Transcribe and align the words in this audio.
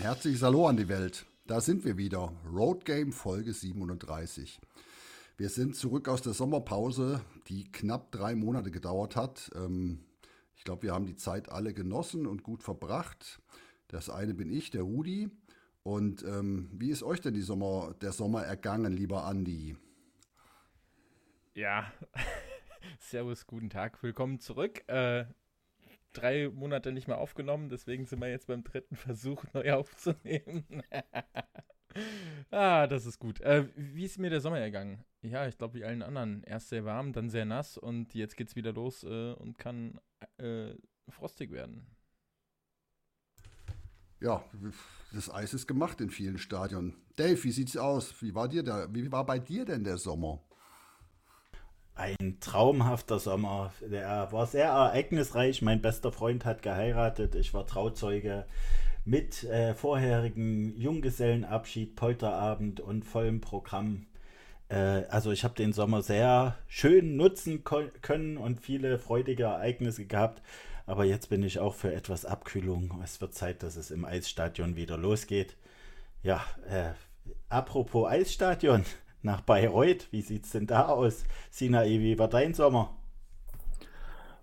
Ein 0.00 0.06
herzliches 0.06 0.42
Hallo 0.42 0.66
an 0.66 0.78
die 0.78 0.88
Welt. 0.88 1.26
Da 1.46 1.60
sind 1.60 1.84
wir 1.84 1.98
wieder. 1.98 2.32
Road 2.50 2.86
Game 2.86 3.12
Folge 3.12 3.52
37. 3.52 4.58
Wir 5.36 5.50
sind 5.50 5.76
zurück 5.76 6.08
aus 6.08 6.22
der 6.22 6.32
Sommerpause, 6.32 7.20
die 7.48 7.70
knapp 7.70 8.10
drei 8.10 8.34
Monate 8.34 8.70
gedauert 8.70 9.14
hat. 9.14 9.50
Ähm, 9.54 10.02
ich 10.56 10.64
glaube, 10.64 10.84
wir 10.84 10.94
haben 10.94 11.04
die 11.04 11.16
Zeit 11.16 11.50
alle 11.50 11.74
genossen 11.74 12.26
und 12.26 12.42
gut 12.42 12.62
verbracht. 12.62 13.42
Das 13.88 14.08
eine 14.08 14.32
bin 14.32 14.50
ich, 14.50 14.70
der 14.70 14.84
Rudi. 14.84 15.28
Und 15.82 16.22
ähm, 16.22 16.70
wie 16.72 16.88
ist 16.88 17.02
euch 17.02 17.20
denn 17.20 17.38
Sommer, 17.42 17.94
der 18.00 18.12
Sommer 18.12 18.42
ergangen, 18.42 18.94
lieber 18.94 19.26
Andi? 19.26 19.76
Ja, 21.52 21.92
servus, 23.00 23.46
guten 23.46 23.68
Tag, 23.68 24.02
willkommen 24.02 24.40
zurück. 24.40 24.82
Äh, 24.88 25.26
drei 26.12 26.48
Monate 26.48 26.92
nicht 26.92 27.08
mehr 27.08 27.18
aufgenommen, 27.18 27.68
deswegen 27.68 28.06
sind 28.06 28.20
wir 28.20 28.28
jetzt 28.28 28.46
beim 28.46 28.64
dritten 28.64 28.96
Versuch 28.96 29.44
neu 29.52 29.72
aufzunehmen. 29.72 30.82
ah, 32.50 32.86
das 32.86 33.06
ist 33.06 33.18
gut. 33.18 33.40
Äh, 33.40 33.68
wie 33.76 34.04
ist 34.04 34.18
mir 34.18 34.30
der 34.30 34.40
Sommer 34.40 34.58
ergangen? 34.58 35.04
Ja, 35.22 35.46
ich 35.46 35.58
glaube 35.58 35.74
wie 35.74 35.84
allen 35.84 36.02
anderen. 36.02 36.42
Erst 36.44 36.68
sehr 36.68 36.84
warm, 36.84 37.12
dann 37.12 37.30
sehr 37.30 37.44
nass 37.44 37.76
und 37.76 38.14
jetzt 38.14 38.36
geht's 38.36 38.56
wieder 38.56 38.72
los 38.72 39.04
äh, 39.04 39.32
und 39.32 39.58
kann 39.58 40.00
äh, 40.38 40.74
frostig 41.08 41.50
werden. 41.50 41.86
Ja, 44.20 44.44
das 45.12 45.30
Eis 45.30 45.54
ist 45.54 45.66
gemacht 45.66 46.00
in 46.00 46.10
vielen 46.10 46.36
Stadien. 46.36 46.94
Dave, 47.16 47.42
wie 47.42 47.52
sieht's 47.52 47.76
aus? 47.76 48.20
Wie 48.20 48.34
war 48.34 48.48
dir 48.48 48.62
da, 48.62 48.92
wie 48.92 49.10
war 49.10 49.24
bei 49.24 49.38
dir 49.38 49.64
denn 49.64 49.82
der 49.82 49.96
Sommer? 49.96 50.42
Ein 51.94 52.38
traumhafter 52.40 53.18
Sommer. 53.18 53.72
Der 53.80 54.32
war 54.32 54.46
sehr 54.46 54.68
ereignisreich. 54.68 55.62
Mein 55.62 55.82
bester 55.82 56.12
Freund 56.12 56.44
hat 56.44 56.62
geheiratet. 56.62 57.34
Ich 57.34 57.52
war 57.52 57.66
Trauzeuge 57.66 58.46
mit 59.04 59.44
äh, 59.44 59.74
vorherigen 59.74 60.78
Junggesellenabschied, 60.78 61.96
Polterabend 61.96 62.80
und 62.80 63.04
vollem 63.04 63.40
Programm. 63.40 64.06
Äh, 64.68 65.04
also 65.08 65.30
ich 65.32 65.44
habe 65.44 65.54
den 65.54 65.72
Sommer 65.72 66.02
sehr 66.02 66.56
schön 66.68 67.16
nutzen 67.16 67.64
können 67.64 68.36
und 68.36 68.60
viele 68.60 68.98
freudige 68.98 69.44
Ereignisse 69.44 70.06
gehabt. 70.06 70.42
Aber 70.86 71.04
jetzt 71.04 71.28
bin 71.28 71.42
ich 71.42 71.58
auch 71.58 71.74
für 71.74 71.92
etwas 71.92 72.24
Abkühlung. 72.24 73.00
Es 73.04 73.20
wird 73.20 73.34
Zeit, 73.34 73.62
dass 73.62 73.76
es 73.76 73.90
im 73.90 74.04
Eisstadion 74.04 74.76
wieder 74.76 74.96
losgeht. 74.96 75.56
Ja, 76.22 76.44
äh, 76.68 76.90
apropos 77.48 78.08
Eisstadion, 78.08 78.84
nach 79.22 79.40
Bayreuth, 79.42 80.08
wie 80.10 80.22
sieht 80.22 80.44
es 80.44 80.52
denn 80.52 80.66
da 80.66 80.86
aus? 80.86 81.24
Sina, 81.50 81.84
wie 81.84 82.18
war 82.18 82.28
dein 82.28 82.54
Sommer? 82.54 82.96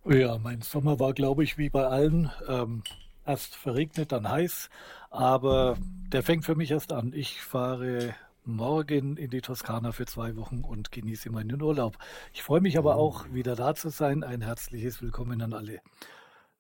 Ja, 0.06 0.38
mein 0.38 0.62
Sommer 0.62 1.00
war, 1.00 1.14
glaube 1.14 1.44
ich, 1.44 1.58
wie 1.58 1.70
bei 1.70 1.86
allen. 1.86 2.32
Ähm, 2.48 2.84
erst 3.26 3.56
verregnet, 3.56 4.12
dann 4.12 4.30
heiß. 4.30 4.70
Aber 5.10 5.78
der 6.12 6.24
fängt 6.24 6.46
für 6.46 6.56
mich 6.56 6.72
erst 6.72 6.94
an. 6.94 7.12
Ich 7.14 7.42
fahre 7.42 8.16
morgen 8.46 9.18
in 9.18 9.30
die 9.30 9.42
Toskana 9.42 9.92
für 9.92 10.06
zwei 10.06 10.38
Wochen 10.38 10.62
und 10.62 10.92
genieße 10.92 11.30
meinen 11.30 11.62
Urlaub. 11.62 11.98
Ich 12.34 12.44
freue 12.44 12.62
mich 12.62 12.78
aber 12.78 12.96
auch, 12.96 13.26
wieder 13.34 13.56
da 13.56 13.76
zu 13.76 13.90
sein. 13.90 14.24
Ein 14.24 14.42
herzliches 14.42 15.02
Willkommen 15.02 15.42
an 15.42 15.54
alle. 15.54 15.82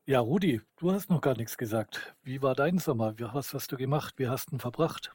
Ja, 0.05 0.19
Rudi, 0.19 0.61
du 0.77 0.91
hast 0.91 1.09
noch 1.09 1.21
gar 1.21 1.35
nichts 1.37 1.57
gesagt. 1.57 2.15
Wie 2.23 2.41
war 2.41 2.55
dein 2.55 2.79
Sommer? 2.79 3.13
Was 3.33 3.53
hast 3.53 3.71
du 3.71 3.77
gemacht? 3.77 4.15
Wie 4.17 4.27
hast 4.27 4.51
du 4.51 4.55
ihn 4.55 4.59
verbracht? 4.59 5.13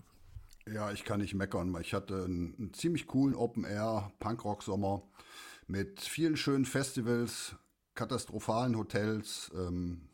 Ja, 0.71 0.93
ich 0.93 1.05
kann 1.05 1.21
nicht 1.21 1.35
meckern. 1.35 1.77
Ich 1.81 1.93
hatte 1.93 2.25
einen, 2.25 2.55
einen 2.57 2.75
ziemlich 2.75 3.07
coolen 3.07 3.35
Open-Air-Punkrock-Sommer 3.35 5.03
mit 5.67 6.01
vielen 6.01 6.37
schönen 6.37 6.65
Festivals, 6.65 7.57
katastrophalen 7.95 8.77
Hotels, 8.77 9.51
ähm, 9.55 10.09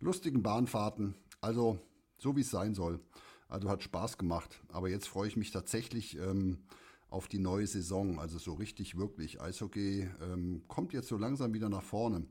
lustigen 0.00 0.42
Bahnfahrten. 0.42 1.14
Also 1.40 1.78
so 2.18 2.36
wie 2.36 2.40
es 2.40 2.50
sein 2.50 2.74
soll. 2.74 3.00
Also 3.48 3.68
hat 3.68 3.82
Spaß 3.82 4.18
gemacht. 4.18 4.60
Aber 4.72 4.88
jetzt 4.88 5.06
freue 5.08 5.28
ich 5.28 5.36
mich 5.36 5.52
tatsächlich 5.52 6.18
ähm, 6.18 6.64
auf 7.08 7.28
die 7.28 7.38
neue 7.38 7.66
Saison. 7.66 8.18
Also 8.18 8.38
so 8.38 8.54
richtig, 8.54 8.96
wirklich. 8.96 9.40
Eishockey 9.40 10.10
ähm, 10.20 10.64
kommt 10.66 10.92
jetzt 10.92 11.08
so 11.08 11.16
langsam 11.16 11.54
wieder 11.54 11.68
nach 11.68 11.82
vorne. 11.82 12.26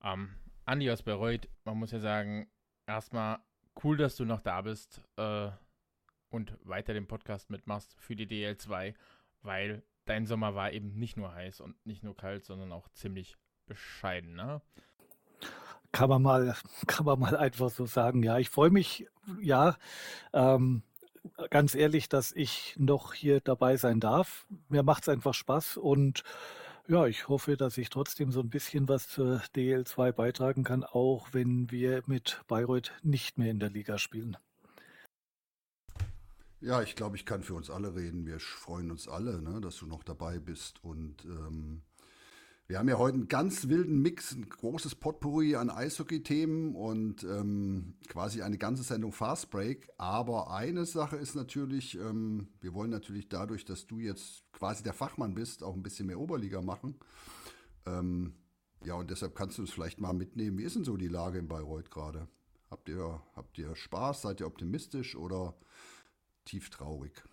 Um, 0.00 0.10
ähm, 0.12 0.28
Andi 0.66 0.90
aus 0.90 1.02
Bayreuth, 1.02 1.48
man 1.64 1.76
muss 1.76 1.90
ja 1.90 1.98
sagen, 1.98 2.46
erstmal 2.86 3.38
cool, 3.82 3.96
dass 3.96 4.16
du 4.16 4.24
noch 4.24 4.40
da 4.40 4.62
bist 4.62 5.00
äh, 5.16 5.50
und 6.34 6.56
weiter 6.62 6.92
den 6.92 7.06
Podcast 7.06 7.50
mitmachst 7.50 7.96
für 7.98 8.16
die 8.16 8.26
DL2, 8.26 8.94
weil 9.42 9.82
dein 10.04 10.26
Sommer 10.26 10.54
war 10.54 10.72
eben 10.72 10.98
nicht 10.98 11.16
nur 11.16 11.34
heiß 11.34 11.60
und 11.60 11.74
nicht 11.86 12.02
nur 12.02 12.16
kalt, 12.16 12.44
sondern 12.44 12.72
auch 12.72 12.88
ziemlich 12.90 13.36
bescheiden, 13.66 14.34
ne? 14.34 14.60
kann 15.94 16.08
man 16.10 16.22
mal, 16.22 16.54
kann 16.86 17.06
man 17.06 17.18
mal 17.18 17.36
einfach 17.36 17.70
so 17.70 17.86
sagen. 17.86 18.22
Ja, 18.22 18.38
ich 18.38 18.50
freue 18.50 18.70
mich, 18.70 19.06
ja, 19.40 19.76
ähm, 20.32 20.82
ganz 21.50 21.74
ehrlich, 21.74 22.08
dass 22.08 22.32
ich 22.32 22.74
noch 22.78 23.14
hier 23.14 23.40
dabei 23.40 23.76
sein 23.76 24.00
darf. 24.00 24.46
Mir 24.68 24.82
macht 24.82 25.04
es 25.04 25.08
einfach 25.08 25.32
Spaß 25.32 25.78
und 25.78 26.22
ja, 26.86 27.06
ich 27.06 27.28
hoffe, 27.28 27.56
dass 27.56 27.78
ich 27.78 27.88
trotzdem 27.88 28.30
so 28.30 28.40
ein 28.40 28.50
bisschen 28.50 28.88
was 28.88 29.08
zur 29.08 29.40
DL2 29.54 30.12
beitragen 30.12 30.64
kann, 30.64 30.84
auch 30.84 31.28
wenn 31.32 31.70
wir 31.70 32.02
mit 32.06 32.42
Bayreuth 32.46 32.92
nicht 33.02 33.38
mehr 33.38 33.50
in 33.50 33.58
der 33.58 33.70
Liga 33.70 33.96
spielen. 33.96 34.36
Ja, 36.64 36.80
ich 36.80 36.96
glaube, 36.96 37.16
ich 37.16 37.26
kann 37.26 37.42
für 37.42 37.52
uns 37.52 37.68
alle 37.68 37.94
reden. 37.94 38.24
Wir 38.24 38.40
freuen 38.40 38.90
uns 38.90 39.06
alle, 39.06 39.42
ne, 39.42 39.60
dass 39.60 39.76
du 39.76 39.86
noch 39.86 40.02
dabei 40.02 40.38
bist 40.38 40.82
und 40.82 41.22
ähm, 41.26 41.82
wir 42.66 42.78
haben 42.78 42.88
ja 42.88 42.96
heute 42.96 43.18
einen 43.18 43.28
ganz 43.28 43.68
wilden 43.68 44.00
Mix, 44.00 44.32
ein 44.32 44.48
großes 44.48 44.94
Potpourri 44.94 45.56
an 45.56 45.68
Eishockey-Themen 45.68 46.74
und 46.74 47.22
ähm, 47.24 47.96
quasi 48.08 48.40
eine 48.40 48.56
ganze 48.56 48.82
Sendung 48.82 49.12
Fast 49.12 49.50
Break. 49.50 49.90
Aber 49.98 50.52
eine 50.52 50.86
Sache 50.86 51.16
ist 51.16 51.34
natürlich, 51.34 51.98
ähm, 51.98 52.48
wir 52.62 52.72
wollen 52.72 52.90
natürlich 52.90 53.28
dadurch, 53.28 53.66
dass 53.66 53.86
du 53.86 53.98
jetzt 53.98 54.50
quasi 54.54 54.82
der 54.82 54.94
Fachmann 54.94 55.34
bist, 55.34 55.62
auch 55.62 55.74
ein 55.74 55.82
bisschen 55.82 56.06
mehr 56.06 56.18
Oberliga 56.18 56.62
machen. 56.62 56.94
Ähm, 57.84 58.36
ja, 58.86 58.94
und 58.94 59.10
deshalb 59.10 59.34
kannst 59.34 59.58
du 59.58 59.64
es 59.64 59.70
vielleicht 59.70 60.00
mal 60.00 60.14
mitnehmen. 60.14 60.56
Wie 60.56 60.64
ist 60.64 60.76
denn 60.76 60.84
so 60.84 60.96
die 60.96 61.08
Lage 61.08 61.40
in 61.40 61.46
Bayreuth 61.48 61.90
gerade? 61.90 62.26
Habt 62.70 62.88
ihr, 62.88 63.20
habt 63.36 63.58
ihr 63.58 63.76
Spaß? 63.76 64.22
Seid 64.22 64.40
ihr 64.40 64.46
optimistisch 64.46 65.14
oder 65.14 65.54
tief 66.44 66.70
traurig? 66.70 67.24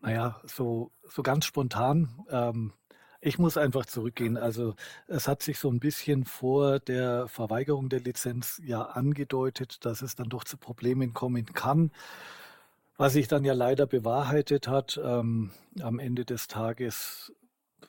Naja, 0.00 0.40
so, 0.44 0.92
so 1.04 1.22
ganz 1.22 1.44
spontan. 1.44 2.24
Ähm, 2.30 2.72
ich 3.20 3.38
muss 3.38 3.56
einfach 3.56 3.86
zurückgehen. 3.86 4.36
Also 4.36 4.74
es 5.08 5.26
hat 5.26 5.42
sich 5.42 5.58
so 5.58 5.68
ein 5.70 5.80
bisschen 5.80 6.24
vor 6.24 6.78
der 6.78 7.26
Verweigerung 7.28 7.88
der 7.88 8.00
Lizenz 8.00 8.60
ja 8.64 8.82
angedeutet, 8.82 9.84
dass 9.84 10.02
es 10.02 10.14
dann 10.14 10.28
doch 10.28 10.44
zu 10.44 10.56
Problemen 10.56 11.12
kommen 11.12 11.46
kann. 11.46 11.90
Was 12.96 13.14
sich 13.14 13.28
dann 13.28 13.44
ja 13.44 13.52
leider 13.52 13.86
bewahrheitet 13.86 14.68
hat, 14.68 15.00
ähm, 15.02 15.50
am 15.80 15.98
Ende 15.98 16.24
des 16.24 16.48
Tages, 16.48 17.32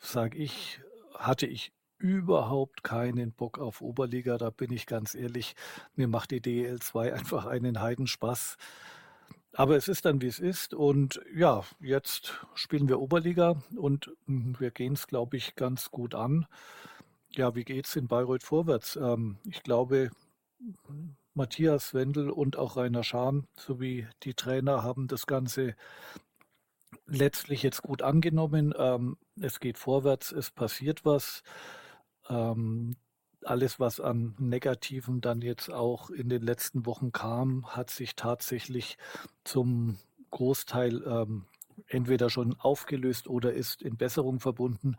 sage 0.02 0.38
ich, 0.38 0.82
hatte 1.14 1.46
ich 1.46 1.72
überhaupt 1.98 2.84
keinen 2.84 3.32
Bock 3.32 3.60
auf 3.60 3.82
Oberliga. 3.82 4.38
Da 4.38 4.50
bin 4.50 4.72
ich 4.72 4.86
ganz 4.86 5.16
ehrlich, 5.16 5.56
mir 5.96 6.08
macht 6.08 6.32
die 6.32 6.42
DL2 6.42 7.14
einfach 7.14 7.46
einen 7.46 7.80
Heidenspaß. 7.80 8.58
Aber 9.58 9.76
es 9.76 9.88
ist 9.88 10.06
dann, 10.06 10.22
wie 10.22 10.28
es 10.28 10.38
ist. 10.38 10.76
Und 10.76 11.20
ja, 11.36 11.64
jetzt 11.80 12.40
spielen 12.54 12.88
wir 12.88 13.00
Oberliga 13.00 13.60
und 13.76 14.12
hm, 14.28 14.56
wir 14.60 14.70
gehen 14.70 14.94
es, 14.94 15.08
glaube 15.08 15.36
ich, 15.36 15.56
ganz 15.56 15.90
gut 15.90 16.14
an. 16.14 16.46
Ja, 17.32 17.56
wie 17.56 17.64
geht 17.64 17.88
es 17.88 17.96
in 17.96 18.08
Bayreuth 18.08 18.44
vorwärts? 18.44 18.98
Ähm, 18.98 19.38
ich 19.50 19.64
glaube, 19.64 20.12
Matthias 21.34 21.96
Wendel 21.96 22.30
und 22.30 22.56
auch 22.56 22.78
Rainer 22.78 23.04
Schahn 23.04 23.48
sowie 23.56 24.08
die 24.22 24.36
Trainer 24.36 24.84
haben 24.84 25.08
das 25.08 25.26
Ganze 25.26 25.76
letztlich 27.08 27.64
jetzt 27.64 27.82
gut 27.82 28.04
angenommen. 28.04 28.76
Ähm, 28.78 29.18
es 29.42 29.60
geht 29.60 29.80
vorwärts, 29.80 30.32
es 30.32 30.52
passiert 30.52 31.04
was. 31.04 31.42
Ähm, 32.30 32.96
alles, 33.50 33.80
was 33.80 34.00
an 34.00 34.36
Negativen 34.38 35.22
dann 35.22 35.42
jetzt 35.42 35.72
auch 35.72 36.10
in 36.10 36.30
den 36.30 36.42
letzten 36.42 36.86
Wochen 36.86 37.12
kam, 37.12 37.66
hat 37.76 37.90
sich 37.90 38.16
tatsächlich 38.16 38.98
zum 39.44 39.98
Großteil 40.32 41.04
ähm, 41.06 41.46
entweder 41.88 42.30
schon 42.30 42.56
aufgelöst 42.60 43.28
oder 43.28 43.54
ist 43.54 43.82
in 43.82 43.98
Besserung 43.98 44.40
verbunden. 44.40 44.98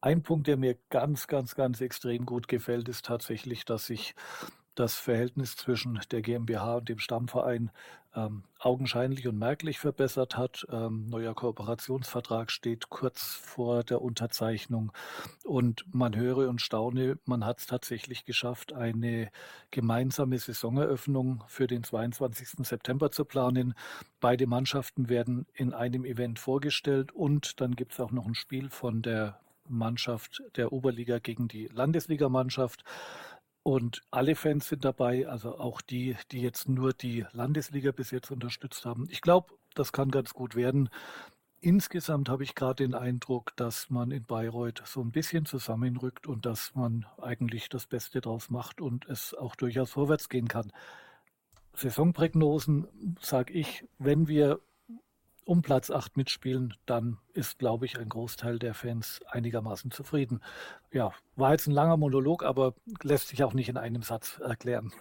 Ein 0.00 0.22
Punkt, 0.22 0.46
der 0.46 0.56
mir 0.56 0.76
ganz, 0.90 1.26
ganz, 1.26 1.54
ganz 1.54 1.80
extrem 1.80 2.26
gut 2.26 2.48
gefällt, 2.48 2.88
ist 2.88 3.06
tatsächlich, 3.06 3.64
dass 3.64 3.86
sich 3.86 4.14
das 4.74 4.96
Verhältnis 4.96 5.56
zwischen 5.56 6.00
der 6.10 6.22
GmbH 6.22 6.76
und 6.76 6.88
dem 6.88 6.98
Stammverein 6.98 7.70
ähm, 8.14 8.44
augenscheinlich 8.58 9.26
und 9.28 9.38
merklich 9.38 9.78
verbessert 9.78 10.36
hat. 10.36 10.66
Ähm, 10.70 11.06
neuer 11.08 11.34
Kooperationsvertrag 11.34 12.50
steht 12.50 12.88
kurz 12.88 13.34
vor 13.34 13.84
der 13.84 14.02
Unterzeichnung 14.02 14.92
und 15.44 15.84
man 15.92 16.16
höre 16.16 16.48
und 16.48 16.60
staune, 16.60 17.18
man 17.24 17.44
hat 17.44 17.58
es 17.60 17.66
tatsächlich 17.66 18.24
geschafft, 18.24 18.72
eine 18.72 19.30
gemeinsame 19.70 20.38
Saisoneröffnung 20.38 21.44
für 21.48 21.66
den 21.66 21.84
22. 21.84 22.66
September 22.66 23.10
zu 23.10 23.24
planen. 23.24 23.74
Beide 24.20 24.46
Mannschaften 24.46 25.08
werden 25.08 25.46
in 25.54 25.74
einem 25.74 26.04
Event 26.04 26.38
vorgestellt 26.38 27.12
und 27.12 27.60
dann 27.60 27.76
gibt 27.76 27.92
es 27.92 28.00
auch 28.00 28.12
noch 28.12 28.26
ein 28.26 28.34
Spiel 28.34 28.70
von 28.70 29.02
der 29.02 29.40
Mannschaft 29.68 30.42
der 30.56 30.72
Oberliga 30.72 31.18
gegen 31.18 31.48
die 31.48 31.68
Landesligamannschaft. 31.68 32.84
Und 33.64 34.02
alle 34.10 34.36
Fans 34.36 34.68
sind 34.68 34.84
dabei, 34.84 35.26
also 35.26 35.58
auch 35.58 35.80
die, 35.80 36.16
die 36.30 36.42
jetzt 36.42 36.68
nur 36.68 36.92
die 36.92 37.24
Landesliga 37.32 37.92
bis 37.92 38.10
jetzt 38.10 38.30
unterstützt 38.30 38.84
haben. 38.84 39.08
Ich 39.10 39.22
glaube, 39.22 39.54
das 39.74 39.90
kann 39.90 40.10
ganz 40.10 40.34
gut 40.34 40.54
werden. 40.54 40.90
Insgesamt 41.62 42.28
habe 42.28 42.44
ich 42.44 42.54
gerade 42.54 42.84
den 42.84 42.94
Eindruck, 42.94 43.56
dass 43.56 43.88
man 43.88 44.10
in 44.10 44.24
Bayreuth 44.24 44.82
so 44.84 45.00
ein 45.00 45.12
bisschen 45.12 45.46
zusammenrückt 45.46 46.26
und 46.26 46.44
dass 46.44 46.74
man 46.74 47.06
eigentlich 47.16 47.70
das 47.70 47.86
Beste 47.86 48.20
draus 48.20 48.50
macht 48.50 48.82
und 48.82 49.08
es 49.08 49.32
auch 49.32 49.56
durchaus 49.56 49.92
vorwärts 49.92 50.28
gehen 50.28 50.46
kann. 50.46 50.70
Saisonprognosen 51.72 53.16
sage 53.18 53.54
ich, 53.54 53.86
wenn 53.98 54.28
wir 54.28 54.60
um 55.44 55.62
Platz 55.62 55.90
8 55.90 56.16
mitspielen, 56.16 56.74
dann 56.86 57.18
ist, 57.32 57.58
glaube 57.58 57.86
ich, 57.86 57.98
ein 57.98 58.08
Großteil 58.08 58.58
der 58.58 58.74
Fans 58.74 59.20
einigermaßen 59.28 59.90
zufrieden. 59.90 60.40
Ja, 60.92 61.12
war 61.36 61.52
jetzt 61.52 61.66
ein 61.66 61.72
langer 61.72 61.96
Monolog, 61.96 62.44
aber 62.44 62.74
lässt 63.02 63.28
sich 63.28 63.44
auch 63.44 63.54
nicht 63.54 63.68
in 63.68 63.76
einem 63.76 64.02
Satz 64.02 64.38
erklären. 64.38 64.92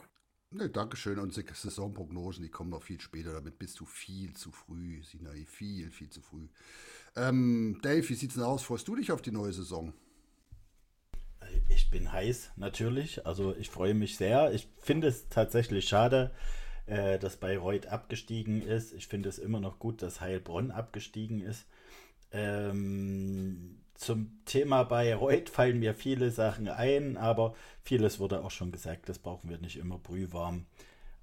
Ne, 0.51 0.69
Dankeschön. 0.69 1.17
Unsere 1.17 1.51
Saisonprognosen, 1.51 2.43
die 2.43 2.49
kommen 2.49 2.69
noch 2.69 2.83
viel 2.83 3.01
später. 3.01 3.33
Damit 3.33 3.57
bist 3.57 3.79
du 3.79 3.85
viel 3.85 4.33
zu 4.35 4.51
früh, 4.51 5.01
Sinai. 5.01 5.45
Viel, 5.47 5.89
viel 5.89 6.09
zu 6.09 6.21
früh. 6.21 6.47
Ähm, 7.15 7.79
Dave, 7.81 8.07
wie 8.07 8.13
sieht's 8.13 8.35
denn 8.35 8.43
aus? 8.43 8.61
Freust 8.61 8.87
du 8.87 8.95
dich 8.95 9.11
auf 9.11 9.21
die 9.21 9.31
neue 9.31 9.51
Saison? 9.51 9.93
Ich 11.69 11.89
bin 11.89 12.11
heiß, 12.11 12.51
natürlich. 12.55 13.25
Also 13.25 13.55
ich 13.55 13.69
freue 13.69 13.95
mich 13.95 14.17
sehr. 14.17 14.53
Ich 14.53 14.67
finde 14.77 15.07
es 15.07 15.27
tatsächlich 15.29 15.87
schade, 15.87 16.31
äh, 16.85 17.17
dass 17.19 17.37
Bayreuth 17.37 17.87
abgestiegen 17.87 18.61
ist. 18.61 18.93
Ich 18.93 19.07
finde 19.07 19.29
es 19.29 19.39
immer 19.39 19.59
noch 19.59 19.79
gut, 19.79 20.01
dass 20.01 20.21
Heilbronn 20.21 20.71
abgestiegen 20.71 21.41
ist. 21.41 21.65
Ähm, 22.31 23.77
zum 23.95 24.39
Thema 24.45 24.83
Bayreuth 24.83 25.49
fallen 25.49 25.79
mir 25.79 25.93
viele 25.93 26.31
Sachen 26.31 26.67
ein, 26.67 27.15
aber 27.15 27.55
vieles 27.83 28.19
wurde 28.19 28.43
auch 28.43 28.51
schon 28.51 28.71
gesagt, 28.71 29.07
das 29.07 29.19
brauchen 29.19 29.49
wir 29.49 29.59
nicht 29.59 29.77
immer 29.77 29.97
brühwarm 29.97 30.65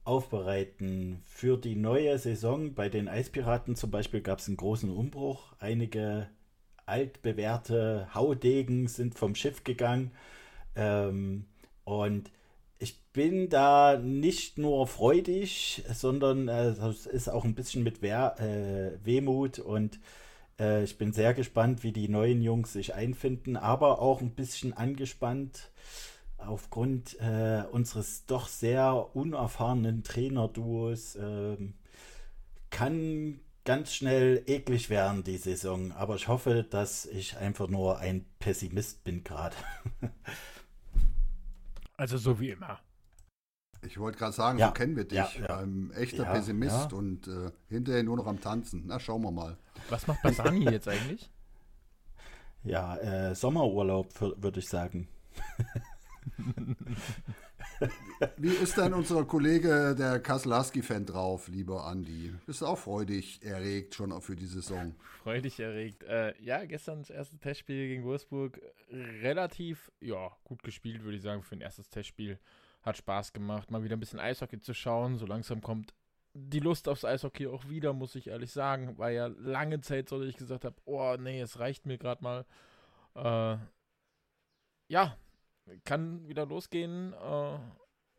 aufbereiten. 0.04 1.22
Für 1.26 1.58
die 1.58 1.76
neue 1.76 2.18
Saison 2.18 2.74
bei 2.74 2.88
den 2.88 3.08
Eispiraten 3.08 3.76
zum 3.76 3.90
Beispiel 3.90 4.22
gab 4.22 4.38
es 4.38 4.48
einen 4.48 4.56
großen 4.56 4.90
Umbruch. 4.90 5.52
Einige 5.58 6.28
altbewährte 6.86 8.08
Haudegen 8.14 8.88
sind 8.88 9.14
vom 9.14 9.34
Schiff 9.34 9.62
gegangen. 9.62 10.12
Ähm, 10.74 11.44
und 11.84 12.30
bin 13.12 13.48
da 13.48 13.98
nicht 13.98 14.58
nur 14.58 14.86
freudig, 14.86 15.82
sondern 15.92 16.48
äh, 16.48 16.74
ist 17.12 17.28
auch 17.28 17.44
ein 17.44 17.54
bisschen 17.54 17.82
mit 17.82 18.02
Wehr, 18.02 18.36
äh, 18.38 19.04
Wehmut 19.04 19.58
und 19.58 19.98
äh, 20.58 20.84
ich 20.84 20.98
bin 20.98 21.12
sehr 21.12 21.34
gespannt, 21.34 21.82
wie 21.82 21.92
die 21.92 22.08
neuen 22.08 22.42
Jungs 22.42 22.72
sich 22.72 22.94
einfinden, 22.94 23.56
aber 23.56 24.00
auch 24.00 24.20
ein 24.20 24.30
bisschen 24.30 24.72
angespannt 24.72 25.70
aufgrund 26.38 27.18
äh, 27.20 27.64
unseres 27.70 28.26
doch 28.26 28.48
sehr 28.48 29.14
unerfahrenen 29.14 30.02
Trainerduos. 30.04 31.16
Ähm, 31.16 31.74
kann 32.70 33.40
ganz 33.64 33.94
schnell 33.94 34.42
eklig 34.46 34.90
werden, 34.90 35.24
die 35.24 35.36
Saison. 35.36 35.92
Aber 35.92 36.16
ich 36.16 36.28
hoffe, 36.28 36.64
dass 36.68 37.06
ich 37.06 37.36
einfach 37.36 37.68
nur 37.68 37.98
ein 37.98 38.24
Pessimist 38.38 39.04
bin 39.04 39.24
gerade. 39.24 39.56
Also 41.96 42.16
so 42.16 42.40
wie 42.40 42.48
immer. 42.48 42.80
Ich 43.82 43.98
wollte 43.98 44.18
gerade 44.18 44.32
sagen, 44.32 44.58
ja. 44.58 44.68
so 44.68 44.72
kennen 44.72 44.96
wir 44.96 45.04
dich. 45.04 45.18
Ja, 45.18 45.28
ja. 45.48 45.58
Ein 45.58 45.90
echter 45.92 46.24
ja, 46.24 46.32
Pessimist 46.32 46.92
und 46.92 47.28
äh, 47.28 47.50
hinterher 47.68 48.02
nur 48.02 48.16
noch 48.16 48.26
am 48.26 48.40
Tanzen. 48.40 48.84
Na, 48.86 49.00
schauen 49.00 49.22
wir 49.22 49.30
mal. 49.30 49.56
Was 49.88 50.06
macht 50.06 50.22
Basani 50.22 50.64
jetzt 50.70 50.88
eigentlich? 50.88 51.30
Ja, 52.62 52.96
äh, 52.98 53.34
Sommerurlaub, 53.34 54.20
würde 54.20 54.60
ich 54.60 54.68
sagen. 54.68 55.08
Wie 58.36 58.48
ist 58.50 58.76
denn 58.76 58.92
unser 58.92 59.24
Kollege, 59.24 59.94
der 59.98 60.20
Kassel 60.20 60.54
Husky-Fan 60.54 61.06
drauf, 61.06 61.48
lieber 61.48 61.86
Andi? 61.86 62.34
Bist 62.44 62.60
du 62.60 62.66
auch 62.66 62.76
freudig 62.76 63.42
erregt 63.42 63.94
schon 63.94 64.20
für 64.20 64.36
die 64.36 64.46
Saison? 64.46 64.94
Freudig 65.22 65.58
erregt. 65.58 66.02
Äh, 66.02 66.34
ja, 66.42 66.64
gestern 66.66 66.98
das 66.98 67.08
erste 67.08 67.38
Testspiel 67.38 67.88
gegen 67.88 68.04
Wolfsburg 68.04 68.60
relativ, 68.90 69.90
ja, 70.00 70.30
gut 70.44 70.62
gespielt, 70.62 71.02
würde 71.02 71.16
ich 71.16 71.22
sagen, 71.22 71.42
für 71.42 71.56
ein 71.56 71.62
erstes 71.62 71.88
Testspiel. 71.88 72.38
Hat 72.82 72.96
Spaß 72.96 73.32
gemacht, 73.32 73.70
mal 73.70 73.82
wieder 73.82 73.96
ein 73.96 74.00
bisschen 74.00 74.20
Eishockey 74.20 74.60
zu 74.60 74.74
schauen. 74.74 75.16
So 75.16 75.26
langsam 75.26 75.60
kommt 75.60 75.94
die 76.32 76.60
Lust 76.60 76.88
aufs 76.88 77.04
Eishockey 77.04 77.46
auch 77.46 77.68
wieder, 77.68 77.92
muss 77.92 78.14
ich 78.14 78.28
ehrlich 78.28 78.52
sagen. 78.52 78.96
War 78.98 79.10
ja 79.10 79.26
lange 79.26 79.80
Zeit 79.80 80.08
so, 80.08 80.18
dass 80.18 80.28
ich 80.28 80.36
gesagt 80.36 80.64
habe, 80.64 80.76
oh 80.84 81.16
nee, 81.18 81.40
es 81.40 81.58
reicht 81.58 81.86
mir 81.86 81.98
gerade 81.98 82.22
mal. 82.22 82.46
Äh, 83.14 83.58
ja, 84.88 85.16
kann 85.84 86.26
wieder 86.28 86.46
losgehen. 86.46 87.12
Äh, 87.12 87.58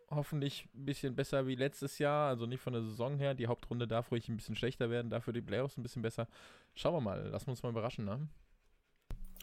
hoffentlich 0.09 0.67
ein 0.75 0.85
bisschen 0.85 1.15
besser 1.15 1.47
wie 1.47 1.55
letztes 1.55 1.99
Jahr. 1.99 2.29
Also 2.29 2.45
nicht 2.45 2.61
von 2.61 2.73
der 2.73 2.83
Saison 2.83 3.17
her. 3.17 3.33
Die 3.33 3.47
Hauptrunde 3.47 3.87
darf 3.87 4.11
ruhig 4.11 4.27
ein 4.29 4.37
bisschen 4.37 4.55
schlechter 4.55 4.89
werden, 4.89 5.09
dafür 5.09 5.33
die 5.33 5.41
Playoffs 5.41 5.77
ein 5.77 5.83
bisschen 5.83 6.01
besser. 6.01 6.27
Schauen 6.75 6.95
wir 6.95 7.01
mal. 7.01 7.27
Lassen 7.29 7.47
wir 7.47 7.51
uns 7.51 7.63
mal 7.63 7.69
überraschen, 7.69 8.05
ne? 8.05 8.27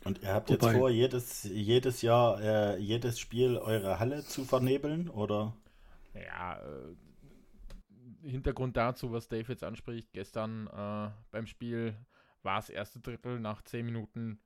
Und 0.08 0.22
ihr 0.22 0.32
habt 0.32 0.49
Wobei, 0.49 0.69
jetzt 0.69 0.78
vor, 0.78 0.88
jedes, 0.88 1.44
jedes 1.44 2.00
Jahr, 2.00 2.40
äh, 2.40 2.78
jedes 2.78 3.20
Spiel 3.20 3.58
eure 3.58 3.99
Halle 3.99 4.25
zu 4.25 4.43
vernebeln, 4.43 5.10
oder? 5.10 5.55
Ja, 6.14 6.58
äh, 6.62 8.26
Hintergrund 8.26 8.78
dazu, 8.78 9.12
was 9.12 9.28
Dave 9.28 9.52
jetzt 9.52 9.62
anspricht. 9.62 10.10
Gestern 10.14 10.66
äh, 10.69 11.10
beim 11.31 11.46
Spiel 11.46 11.94
war 12.43 12.58
es 12.58 12.70
erste 12.70 13.00
Drittel 13.00 13.38
nach 13.38 13.60
10 13.60 13.84
Minuten 13.84 14.40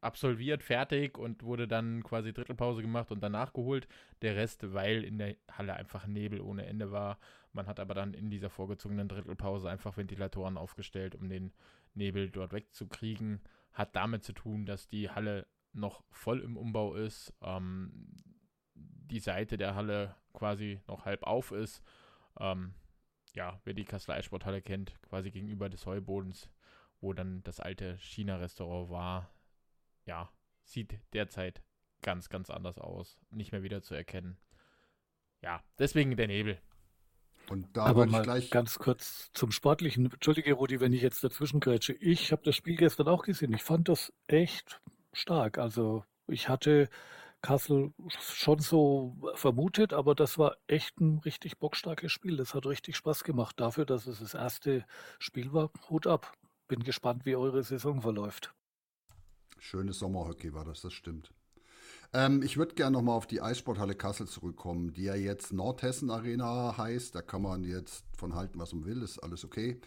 absolviert, 0.00 0.64
fertig 0.64 1.16
und 1.16 1.44
wurde 1.44 1.68
dann 1.68 2.02
quasi 2.02 2.32
Drittelpause 2.32 2.82
gemacht 2.82 3.12
und 3.12 3.20
danach 3.20 3.52
geholt. 3.52 3.86
Der 4.22 4.34
Rest, 4.34 4.74
weil 4.74 5.04
in 5.04 5.18
der 5.18 5.36
Halle 5.52 5.74
einfach 5.74 6.08
Nebel 6.08 6.40
ohne 6.40 6.66
Ende 6.66 6.90
war. 6.90 7.20
Man 7.52 7.68
hat 7.68 7.78
aber 7.78 7.94
dann 7.94 8.14
in 8.14 8.30
dieser 8.30 8.50
vorgezogenen 8.50 9.06
Drittelpause 9.06 9.70
einfach 9.70 9.96
Ventilatoren 9.96 10.56
aufgestellt, 10.56 11.14
um 11.14 11.28
den 11.28 11.52
Nebel 11.94 12.30
dort 12.30 12.52
wegzukriegen. 12.52 13.40
Hat 13.78 13.94
damit 13.94 14.24
zu 14.24 14.32
tun, 14.32 14.66
dass 14.66 14.88
die 14.88 15.08
Halle 15.08 15.46
noch 15.72 16.02
voll 16.10 16.40
im 16.40 16.56
Umbau 16.56 16.96
ist. 16.96 17.32
Ähm, 17.40 17.92
die 18.74 19.20
Seite 19.20 19.56
der 19.56 19.76
Halle 19.76 20.16
quasi 20.32 20.80
noch 20.88 21.04
halb 21.04 21.22
auf 21.22 21.52
ist. 21.52 21.80
Ähm, 22.40 22.74
ja, 23.34 23.60
wer 23.62 23.74
die 23.74 23.84
Kassel 23.84 24.14
Eissporthalle 24.14 24.62
kennt, 24.62 25.00
quasi 25.02 25.30
gegenüber 25.30 25.68
des 25.68 25.86
Heubodens, 25.86 26.50
wo 27.00 27.12
dann 27.12 27.44
das 27.44 27.60
alte 27.60 27.96
China-Restaurant 27.98 28.90
war, 28.90 29.30
ja, 30.06 30.28
sieht 30.64 30.98
derzeit 31.12 31.62
ganz, 32.02 32.28
ganz 32.28 32.50
anders 32.50 32.78
aus. 32.78 33.16
Nicht 33.30 33.52
mehr 33.52 33.62
wieder 33.62 33.80
zu 33.80 33.94
erkennen. 33.94 34.38
Ja, 35.40 35.62
deswegen 35.78 36.16
der 36.16 36.26
Nebel. 36.26 36.60
Und 37.50 37.66
da 37.76 37.84
Aber 37.84 38.06
mal 38.06 38.22
gleich 38.22 38.50
ganz 38.50 38.78
kurz 38.78 39.30
zum 39.32 39.50
Sportlichen. 39.52 40.10
Entschuldige, 40.10 40.52
Rudi, 40.52 40.80
wenn 40.80 40.92
ich 40.92 41.02
jetzt 41.02 41.24
dazwischen 41.24 41.60
grätsche. 41.60 41.94
Ich 41.94 42.32
habe 42.32 42.42
das 42.44 42.56
Spiel 42.56 42.76
gestern 42.76 43.08
auch 43.08 43.22
gesehen. 43.22 43.52
Ich 43.54 43.62
fand 43.62 43.88
das 43.88 44.12
echt 44.26 44.80
stark. 45.12 45.58
Also 45.58 46.04
ich 46.26 46.48
hatte 46.48 46.88
Kassel 47.40 47.92
schon 48.08 48.58
so 48.58 49.16
vermutet, 49.34 49.92
aber 49.92 50.14
das 50.14 50.38
war 50.38 50.56
echt 50.66 51.00
ein 51.00 51.18
richtig 51.18 51.58
bockstarkes 51.58 52.12
Spiel. 52.12 52.36
Das 52.36 52.54
hat 52.54 52.66
richtig 52.66 52.96
Spaß 52.96 53.24
gemacht. 53.24 53.58
Dafür, 53.60 53.86
dass 53.86 54.06
es 54.06 54.18
das 54.20 54.34
erste 54.34 54.84
Spiel 55.18 55.52
war, 55.52 55.70
Hut 55.88 56.06
ab. 56.06 56.32
Bin 56.66 56.82
gespannt, 56.82 57.24
wie 57.24 57.36
eure 57.36 57.62
Saison 57.62 58.02
verläuft. 58.02 58.52
Schönes 59.58 59.98
Sommerhockey 59.98 60.52
war 60.52 60.64
das, 60.64 60.82
das 60.82 60.92
stimmt. 60.92 61.30
Ähm, 62.14 62.42
ich 62.42 62.56
würde 62.56 62.74
gerne 62.74 62.96
nochmal 62.96 63.16
auf 63.16 63.26
die 63.26 63.42
Eissporthalle 63.42 63.94
Kassel 63.94 64.26
zurückkommen, 64.26 64.94
die 64.94 65.04
ja 65.04 65.14
jetzt 65.14 65.52
Nordhessen 65.52 66.10
Arena 66.10 66.76
heißt. 66.78 67.14
Da 67.14 67.22
kann 67.22 67.42
man 67.42 67.64
jetzt 67.64 68.04
von 68.16 68.34
halten, 68.34 68.58
was 68.58 68.72
man 68.72 68.86
will, 68.86 69.02
ist 69.02 69.18
alles 69.18 69.44
okay. 69.44 69.80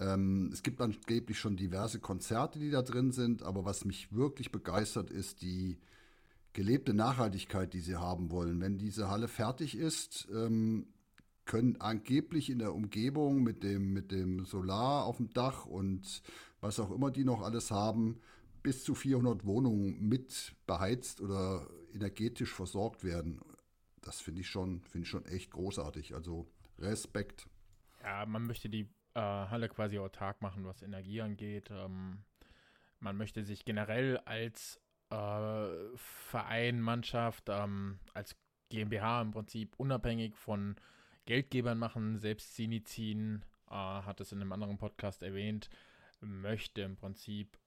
Ähm, 0.00 0.50
es 0.52 0.62
gibt 0.62 0.80
angeblich 0.80 1.38
schon 1.38 1.56
diverse 1.56 2.00
Konzerte, 2.00 2.58
die 2.58 2.70
da 2.70 2.82
drin 2.82 3.12
sind, 3.12 3.42
aber 3.42 3.64
was 3.64 3.84
mich 3.84 4.12
wirklich 4.12 4.50
begeistert, 4.50 5.10
ist 5.10 5.42
die 5.42 5.78
gelebte 6.52 6.92
Nachhaltigkeit, 6.92 7.72
die 7.72 7.80
sie 7.80 7.96
haben 7.96 8.32
wollen. 8.32 8.60
Wenn 8.60 8.76
diese 8.76 9.08
Halle 9.08 9.28
fertig 9.28 9.76
ist, 9.76 10.26
ähm, 10.34 10.88
können 11.44 11.80
angeblich 11.80 12.50
in 12.50 12.58
der 12.58 12.74
Umgebung 12.74 13.42
mit 13.42 13.62
dem, 13.62 13.92
mit 13.92 14.10
dem 14.10 14.44
Solar 14.44 15.04
auf 15.04 15.18
dem 15.18 15.32
Dach 15.32 15.66
und 15.66 16.22
was 16.60 16.80
auch 16.80 16.90
immer 16.90 17.10
die 17.10 17.24
noch 17.24 17.42
alles 17.42 17.70
haben, 17.70 18.20
bis 18.62 18.84
zu 18.84 18.94
400 18.94 19.44
Wohnungen 19.44 20.08
mit 20.08 20.54
beheizt 20.66 21.20
oder 21.20 21.68
energetisch 21.92 22.52
versorgt 22.52 23.04
werden. 23.04 23.40
Das 24.02 24.20
finde 24.20 24.40
ich 24.42 24.48
schon, 24.48 24.82
finde 24.84 25.04
ich 25.04 25.10
schon 25.10 25.26
echt 25.26 25.50
großartig. 25.50 26.14
Also 26.14 26.46
Respekt. 26.78 27.48
Ja, 28.02 28.24
man 28.26 28.46
möchte 28.46 28.68
die 28.68 28.88
äh, 29.14 29.20
Halle 29.20 29.68
quasi 29.68 29.98
autark 29.98 30.40
machen, 30.42 30.64
was 30.64 30.82
Energie 30.82 31.20
angeht. 31.20 31.70
Ähm, 31.70 32.24
man 32.98 33.16
möchte 33.16 33.44
sich 33.44 33.64
generell 33.64 34.18
als 34.18 34.80
äh, 35.10 35.68
Verein, 35.96 36.80
Mannschaft, 36.80 37.48
ähm, 37.48 37.98
als 38.14 38.36
GmbH 38.68 39.22
im 39.22 39.32
Prinzip 39.32 39.74
unabhängig 39.76 40.36
von 40.36 40.76
Geldgebern 41.26 41.78
machen. 41.78 42.18
Selbst 42.18 42.54
Sinizin 42.54 43.44
äh, 43.68 43.74
hat 43.74 44.20
es 44.20 44.32
in 44.32 44.40
einem 44.40 44.52
anderen 44.52 44.78
Podcast 44.78 45.22
erwähnt, 45.22 45.68
möchte 46.20 46.82
im 46.82 46.96
Prinzip 46.96 47.58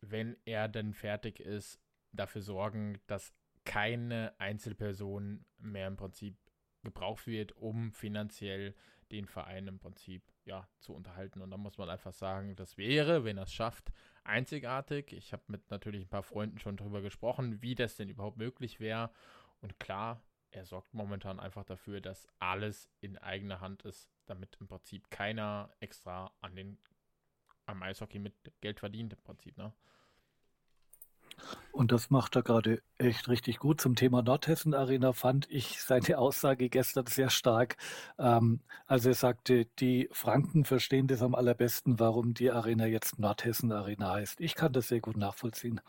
wenn 0.00 0.36
er 0.44 0.68
dann 0.68 0.92
fertig 0.92 1.40
ist, 1.40 1.80
dafür 2.12 2.42
sorgen, 2.42 2.98
dass 3.06 3.34
keine 3.64 4.34
Einzelperson 4.38 5.44
mehr 5.58 5.86
im 5.86 5.96
Prinzip 5.96 6.36
gebraucht 6.82 7.26
wird, 7.26 7.52
um 7.52 7.92
finanziell 7.92 8.74
den 9.12 9.26
Verein 9.26 9.66
im 9.66 9.78
Prinzip 9.78 10.22
ja, 10.44 10.68
zu 10.78 10.94
unterhalten. 10.94 11.42
Und 11.42 11.50
da 11.50 11.56
muss 11.56 11.78
man 11.78 11.90
einfach 11.90 12.12
sagen, 12.12 12.56
das 12.56 12.78
wäre, 12.78 13.24
wenn 13.24 13.36
er 13.36 13.44
es 13.44 13.52
schafft, 13.52 13.92
einzigartig. 14.24 15.12
Ich 15.12 15.32
habe 15.32 15.42
mit 15.48 15.70
natürlich 15.70 16.06
ein 16.06 16.10
paar 16.10 16.22
Freunden 16.22 16.58
schon 16.58 16.76
darüber 16.76 17.02
gesprochen, 17.02 17.60
wie 17.60 17.74
das 17.74 17.96
denn 17.96 18.08
überhaupt 18.08 18.38
möglich 18.38 18.80
wäre. 18.80 19.10
Und 19.60 19.78
klar, 19.78 20.22
er 20.52 20.64
sorgt 20.64 20.94
momentan 20.94 21.38
einfach 21.38 21.64
dafür, 21.64 22.00
dass 22.00 22.26
alles 22.38 22.90
in 23.00 23.18
eigener 23.18 23.60
Hand 23.60 23.82
ist, 23.82 24.10
damit 24.26 24.56
im 24.60 24.68
Prinzip 24.68 25.10
keiner 25.10 25.70
extra 25.80 26.32
an 26.40 26.56
den 26.56 26.78
am 27.70 27.82
Eishockey 27.82 28.18
mit 28.18 28.34
Geld 28.60 28.80
verdient 28.80 29.12
im 29.12 29.20
Prinzip, 29.22 29.56
ne? 29.56 29.72
Und 31.72 31.92
das 31.92 32.10
macht 32.10 32.36
er 32.36 32.42
gerade 32.42 32.82
echt 32.98 33.28
richtig 33.28 33.58
gut. 33.58 33.80
Zum 33.80 33.96
Thema 33.96 34.22
Nordhessen 34.22 34.74
Arena 34.74 35.12
fand 35.12 35.50
ich 35.50 35.80
seine 35.80 36.18
Aussage 36.18 36.68
gestern 36.68 37.06
sehr 37.06 37.30
stark. 37.30 37.76
Ähm, 38.18 38.60
also 38.86 39.08
er 39.08 39.14
sagte, 39.14 39.66
die 39.78 40.08
Franken 40.12 40.64
verstehen 40.64 41.06
das 41.06 41.22
am 41.22 41.34
allerbesten, 41.34 41.98
warum 41.98 42.34
die 42.34 42.50
Arena 42.50 42.86
jetzt 42.86 43.18
Nordhessen 43.18 43.72
Arena 43.72 44.12
heißt. 44.12 44.40
Ich 44.40 44.54
kann 44.54 44.72
das 44.72 44.88
sehr 44.88 45.00
gut 45.00 45.16
nachvollziehen. 45.16 45.80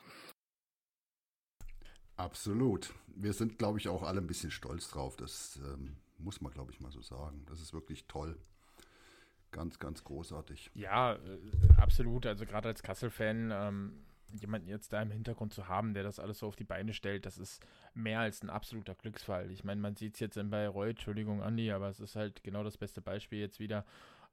Absolut. 2.16 2.94
Wir 3.08 3.34
sind, 3.34 3.58
glaube 3.58 3.80
ich, 3.80 3.88
auch 3.88 4.04
alle 4.04 4.22
ein 4.22 4.28
bisschen 4.28 4.52
stolz 4.52 4.90
drauf. 4.90 5.16
Das 5.16 5.60
ähm, 5.66 5.98
muss 6.18 6.40
man, 6.40 6.54
glaube 6.54 6.72
ich, 6.72 6.80
mal 6.80 6.92
so 6.92 7.02
sagen. 7.02 7.44
Das 7.48 7.60
ist 7.60 7.74
wirklich 7.74 8.06
toll. 8.08 8.38
Ganz, 9.52 9.80
ganz 9.80 10.04
großartig. 10.04 10.72
Ja, 10.74 11.14
äh, 11.14 11.18
absolut. 11.78 12.26
Also 12.26 12.46
gerade 12.46 12.70
als 12.70 12.84
Kassel-Fan, 12.84 13.52
ähm, 13.54 14.06
jemanden 14.40 14.70
jetzt 14.70 14.94
da 14.94 15.02
im 15.02 15.12
Hintergrund 15.12 15.54
zu 15.54 15.68
haben, 15.68 15.94
der 15.94 16.04
das 16.04 16.20
alles 16.20 16.40
so 16.40 16.48
auf 16.48 16.56
die 16.56 16.64
Beine 16.64 16.94
stellt, 16.94 17.26
das 17.26 17.38
ist 17.38 17.62
mehr 17.94 18.22
als 18.22 18.42
ein 18.44 18.50
absoluter 18.50 18.96
Glücksfall. 18.96 19.52
Ich 19.52 19.64
meine, 19.64 19.82
man 19.82 19.96
sieht 19.96 20.14
es 20.14 20.20
jetzt 20.22 20.38
in 20.38 20.50
Bayreuth, 20.50 20.92
Entschuldigung, 20.92 21.42
Andi, 21.42 21.72
aber 21.72 21.90
es 21.90 22.00
ist 22.00 22.16
halt 22.16 22.44
genau 22.44 22.64
das 22.64 22.78
beste 22.78 23.02
Beispiel 23.02 23.40
jetzt 23.40 23.60
wieder. 23.60 23.86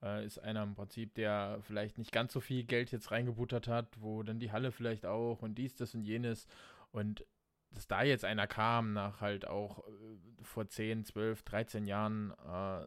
Äh, 0.02 0.24
ist 0.24 0.38
einer 0.38 0.62
im 0.62 0.74
Prinzip, 0.74 1.14
der 1.14 1.58
vielleicht 1.62 1.98
nicht 1.98 2.12
ganz 2.12 2.32
so 2.32 2.40
viel 2.40 2.64
Geld 2.64 2.92
jetzt 2.92 3.10
reingebuttert 3.10 3.66
hat, 3.66 4.00
wo 4.00 4.22
dann 4.22 4.38
die 4.38 4.52
Halle 4.52 4.70
vielleicht 4.70 5.04
auch 5.04 5.42
und 5.42 5.56
dies, 5.56 5.74
das 5.74 5.94
und 5.94 6.02
jenes. 6.02 6.46
Und 6.92 7.24
dass 7.72 7.88
da 7.88 8.02
jetzt 8.02 8.24
einer 8.24 8.46
kam, 8.46 8.92
nach 8.92 9.20
halt 9.20 9.46
auch 9.48 9.80
äh, 9.80 10.42
vor 10.42 10.68
10, 10.68 11.04
12, 11.04 11.42
13 11.42 11.86
Jahren 11.86 12.32
äh, 12.46 12.86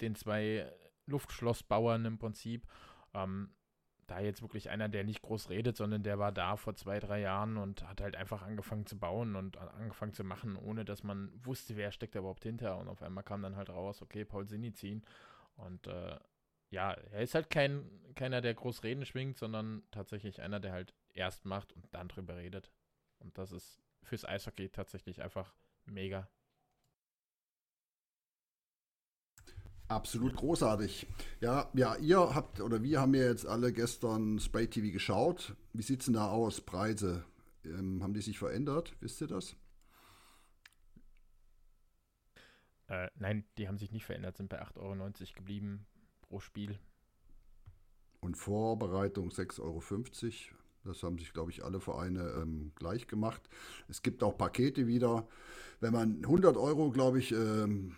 den 0.00 0.14
zwei 0.14 0.70
Luftschlossbauern 1.10 2.04
im 2.04 2.18
Prinzip. 2.18 2.66
Ähm, 3.14 3.50
da 4.10 4.18
jetzt 4.18 4.42
wirklich 4.42 4.70
einer, 4.70 4.88
der 4.88 5.04
nicht 5.04 5.22
groß 5.22 5.50
redet, 5.50 5.76
sondern 5.76 6.02
der 6.02 6.18
war 6.18 6.32
da 6.32 6.56
vor 6.56 6.74
zwei, 6.74 6.98
drei 6.98 7.20
Jahren 7.20 7.56
und 7.56 7.86
hat 7.88 8.00
halt 8.00 8.16
einfach 8.16 8.42
angefangen 8.42 8.84
zu 8.84 8.98
bauen 8.98 9.36
und 9.36 9.56
angefangen 9.56 10.12
zu 10.12 10.24
machen, 10.24 10.56
ohne 10.56 10.84
dass 10.84 11.04
man 11.04 11.30
wusste, 11.44 11.76
wer 11.76 11.92
steckt 11.92 12.16
da 12.16 12.18
überhaupt 12.18 12.42
hinter. 12.42 12.78
Und 12.78 12.88
auf 12.88 13.02
einmal 13.02 13.22
kam 13.22 13.42
dann 13.42 13.56
halt 13.56 13.70
raus, 13.70 14.02
okay, 14.02 14.24
Paul 14.24 14.48
Sinizin. 14.48 15.04
Und 15.56 15.86
äh, 15.86 16.18
ja, 16.70 16.92
er 16.92 17.20
ist 17.22 17.36
halt 17.36 17.50
kein, 17.50 17.88
keiner, 18.16 18.40
der 18.40 18.54
groß 18.54 18.82
reden 18.82 19.04
schwingt, 19.04 19.38
sondern 19.38 19.84
tatsächlich 19.92 20.42
einer, 20.42 20.58
der 20.58 20.72
halt 20.72 20.92
erst 21.14 21.44
macht 21.44 21.72
und 21.72 21.86
dann 21.92 22.08
drüber 22.08 22.36
redet. 22.36 22.72
Und 23.20 23.38
das 23.38 23.52
ist 23.52 23.80
fürs 24.02 24.24
Eishockey 24.24 24.70
tatsächlich 24.70 25.22
einfach 25.22 25.54
mega. 25.84 26.28
Absolut 29.90 30.36
großartig. 30.36 31.08
Ja, 31.40 31.68
ja, 31.74 31.96
ihr 31.96 32.32
habt 32.32 32.60
oder 32.60 32.80
wir 32.80 33.00
haben 33.00 33.12
ja 33.12 33.24
jetzt 33.24 33.44
alle 33.44 33.72
gestern 33.72 34.38
Spray 34.38 34.68
TV 34.68 34.92
geschaut. 34.92 35.56
Wie 35.72 35.82
sieht 35.82 35.98
es 35.98 36.04
denn 36.04 36.14
da 36.14 36.28
aus? 36.28 36.60
Preise? 36.60 37.24
Ähm, 37.64 38.00
haben 38.00 38.14
die 38.14 38.20
sich 38.20 38.38
verändert? 38.38 38.94
Wisst 39.00 39.20
ihr 39.20 39.26
das? 39.26 39.56
Äh, 42.86 43.08
nein, 43.16 43.44
die 43.58 43.66
haben 43.66 43.78
sich 43.78 43.90
nicht 43.90 44.04
verändert, 44.04 44.36
sind 44.36 44.48
bei 44.48 44.62
8,90 44.62 44.76
Euro 44.76 45.10
geblieben 45.34 45.86
pro 46.20 46.38
Spiel. 46.38 46.78
Und 48.20 48.36
Vorbereitung 48.36 49.30
6,50 49.30 49.60
Euro. 49.60 49.82
Das 50.84 51.02
haben 51.02 51.18
sich, 51.18 51.32
glaube 51.32 51.50
ich, 51.50 51.64
alle 51.64 51.80
Vereine 51.80 52.30
ähm, 52.40 52.70
gleich 52.76 53.08
gemacht. 53.08 53.42
Es 53.88 54.02
gibt 54.02 54.22
auch 54.22 54.38
Pakete 54.38 54.86
wieder. 54.86 55.26
Wenn 55.80 55.92
man 55.92 56.22
100 56.22 56.56
Euro, 56.56 56.92
glaube 56.92 57.18
ich, 57.18 57.32
ähm, 57.32 57.96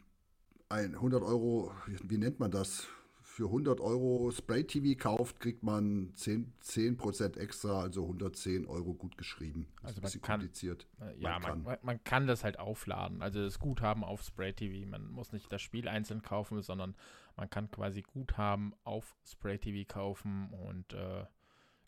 ein 0.73 0.95
100 0.95 1.23
Euro, 1.23 1.73
wie 1.87 2.19
nennt 2.19 2.41
man 2.41 2.51
das? 2.51 2.89
Für 3.21 3.47
100 3.47 3.81
Euro 3.81 4.31
Spray 4.31 4.65
TV 4.65 4.99
kauft, 4.99 5.41
kriegt 5.41 5.63
man 5.63 6.13
10, 6.15 6.53
10% 6.63 7.39
extra, 7.39 7.81
also 7.81 8.03
110 8.03 8.67
Euro 8.67 8.93
gut 8.93 9.17
geschrieben. 9.17 9.69
Das 9.77 9.85
also 9.85 9.93
ist 9.93 9.97
ein 9.97 10.03
bisschen 10.03 10.23
kann, 10.23 10.41
kompliziert. 10.41 10.87
Äh, 11.01 11.19
ja, 11.19 11.39
man 11.39 11.65
kann. 11.65 11.79
man 11.83 12.05
kann 12.05 12.27
das 12.27 12.45
halt 12.45 12.59
aufladen. 12.59 13.23
Also 13.23 13.43
das 13.43 13.59
Guthaben 13.59 14.05
auf 14.05 14.23
Spray 14.23 14.53
TV. 14.53 14.87
Man 14.87 15.11
muss 15.11 15.33
nicht 15.33 15.51
das 15.51 15.63
Spiel 15.63 15.89
einzeln 15.89 16.21
kaufen, 16.21 16.61
sondern 16.61 16.95
man 17.37 17.49
kann 17.49 17.71
quasi 17.71 18.03
Guthaben 18.03 18.75
auf 18.85 19.17
Spray 19.25 19.59
TV 19.59 19.91
kaufen 19.91 20.51
und 20.51 20.93
äh, 20.93 21.25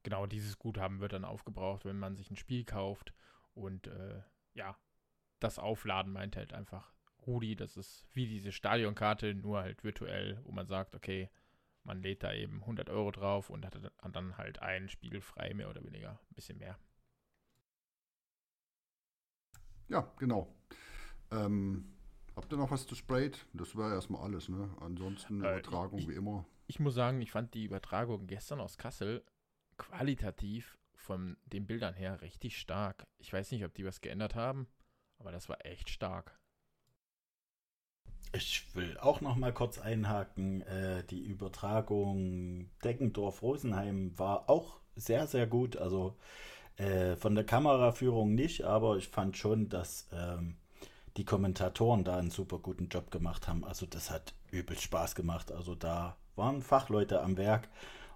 genau 0.03 0.27
dieses 0.27 0.59
Guthaben 0.59 1.01
wird 1.01 1.13
dann 1.13 1.27
aufgebraucht, 1.27 1.85
wenn 1.85 1.99
man 1.99 2.17
sich 2.17 2.31
ein 2.31 2.37
Spiel 2.37 2.65
kauft. 2.65 3.13
Und 3.55 3.87
äh, 3.87 4.23
ja, 4.55 4.77
das 5.41 5.59
Aufladen 5.59 6.11
meint 6.11 6.37
halt 6.37 6.55
einfach 6.55 6.94
Rudi, 7.27 7.57
das 7.57 7.77
ist 7.77 8.07
wie 8.13 8.27
diese 8.27 8.53
Stadionkarte, 8.53 9.35
nur 9.35 9.61
halt 9.61 9.85
virtuell, 9.85 10.41
wo 10.45 10.53
man 10.53 10.67
sagt, 10.67 10.95
okay, 10.95 11.31
man 11.85 12.03
lädt 12.03 12.23
da 12.23 12.33
eben 12.33 12.61
100 12.61 12.89
Euro 12.91 13.11
drauf 13.11 13.51
und 13.51 13.65
hat 13.65 13.79
dann 14.13 14.37
halt 14.39 14.61
ein 14.61 14.89
Spiel 14.89 15.21
frei, 15.21 15.53
mehr 15.55 15.69
oder 15.69 15.85
weniger, 15.85 16.13
ein 16.13 16.35
bisschen 16.35 16.59
mehr. 16.59 16.79
Ja, 19.89 20.11
genau. 20.19 20.55
Ähm, 21.31 21.93
habt 22.35 22.53
ihr 22.53 22.57
noch 22.57 22.71
was 22.71 22.87
zu 22.87 22.95
Sprayed? 22.95 23.47
Das 23.53 23.77
war 23.77 23.93
erstmal 23.93 24.23
alles, 24.23 24.49
ne? 24.49 24.71
Ansonsten 24.81 25.45
äh, 25.45 25.59
Übertragung 25.59 25.99
ich, 25.99 26.09
wie 26.09 26.15
immer. 26.15 26.47
Ich 26.67 26.81
muss 26.81 26.95
sagen, 26.95 27.21
ich 27.21 27.31
fand 27.31 27.53
die 27.55 27.65
Übertragung 27.65 28.27
gestern 28.27 28.61
aus 28.61 28.79
Kassel 28.79 29.23
qualitativ 29.77 30.79
von 30.95 31.37
den 31.45 31.67
Bildern 31.67 31.95
her 31.95 32.23
richtig 32.23 32.57
stark. 32.59 33.07
Ich 33.19 33.33
weiß 33.33 33.51
nicht, 33.51 33.65
ob 33.65 33.75
die 33.75 33.85
was 33.85 34.01
geändert 34.01 34.35
haben, 34.35 34.67
aber 35.19 35.33
das 35.33 35.49
war 35.49 35.65
echt 35.67 35.91
stark. 35.91 36.39
Ich 38.37 38.67
will 38.75 38.99
auch 38.99 39.21
noch 39.21 39.37
mal 39.37 39.53
kurz 39.53 39.79
einhaken. 39.79 40.63
Äh, 40.63 41.05
die 41.05 41.23
Übertragung 41.23 42.69
Deggendorf-Rosenheim 42.83 44.19
war 44.19 44.51
auch 44.51 44.81
sehr, 44.97 45.29
sehr 45.29 45.47
gut. 45.47 45.77
Also 45.77 46.17
äh, 46.77 47.15
von 47.15 47.37
der 47.37 47.45
Kameraführung 47.45 48.35
nicht, 48.35 48.65
aber 48.65 48.97
ich 48.97 49.07
fand 49.07 49.37
schon, 49.37 49.69
dass 49.69 50.09
ähm, 50.13 50.57
die 51.17 51.25
Kommentatoren 51.25 52.03
da 52.03 52.17
einen 52.17 52.31
super 52.31 52.59
guten 52.59 52.89
Job 52.89 53.13
gemacht 53.13 53.47
haben. 53.47 53.65
Also 53.65 53.87
das 53.87 54.11
hat 54.11 54.35
übel 54.51 54.77
Spaß 54.77 55.15
gemacht. 55.15 55.53
Also 55.53 55.77
da 55.77 56.17
waren 56.35 56.61
Fachleute 56.61 57.23
am 57.23 57.37
Werk. 57.37 57.69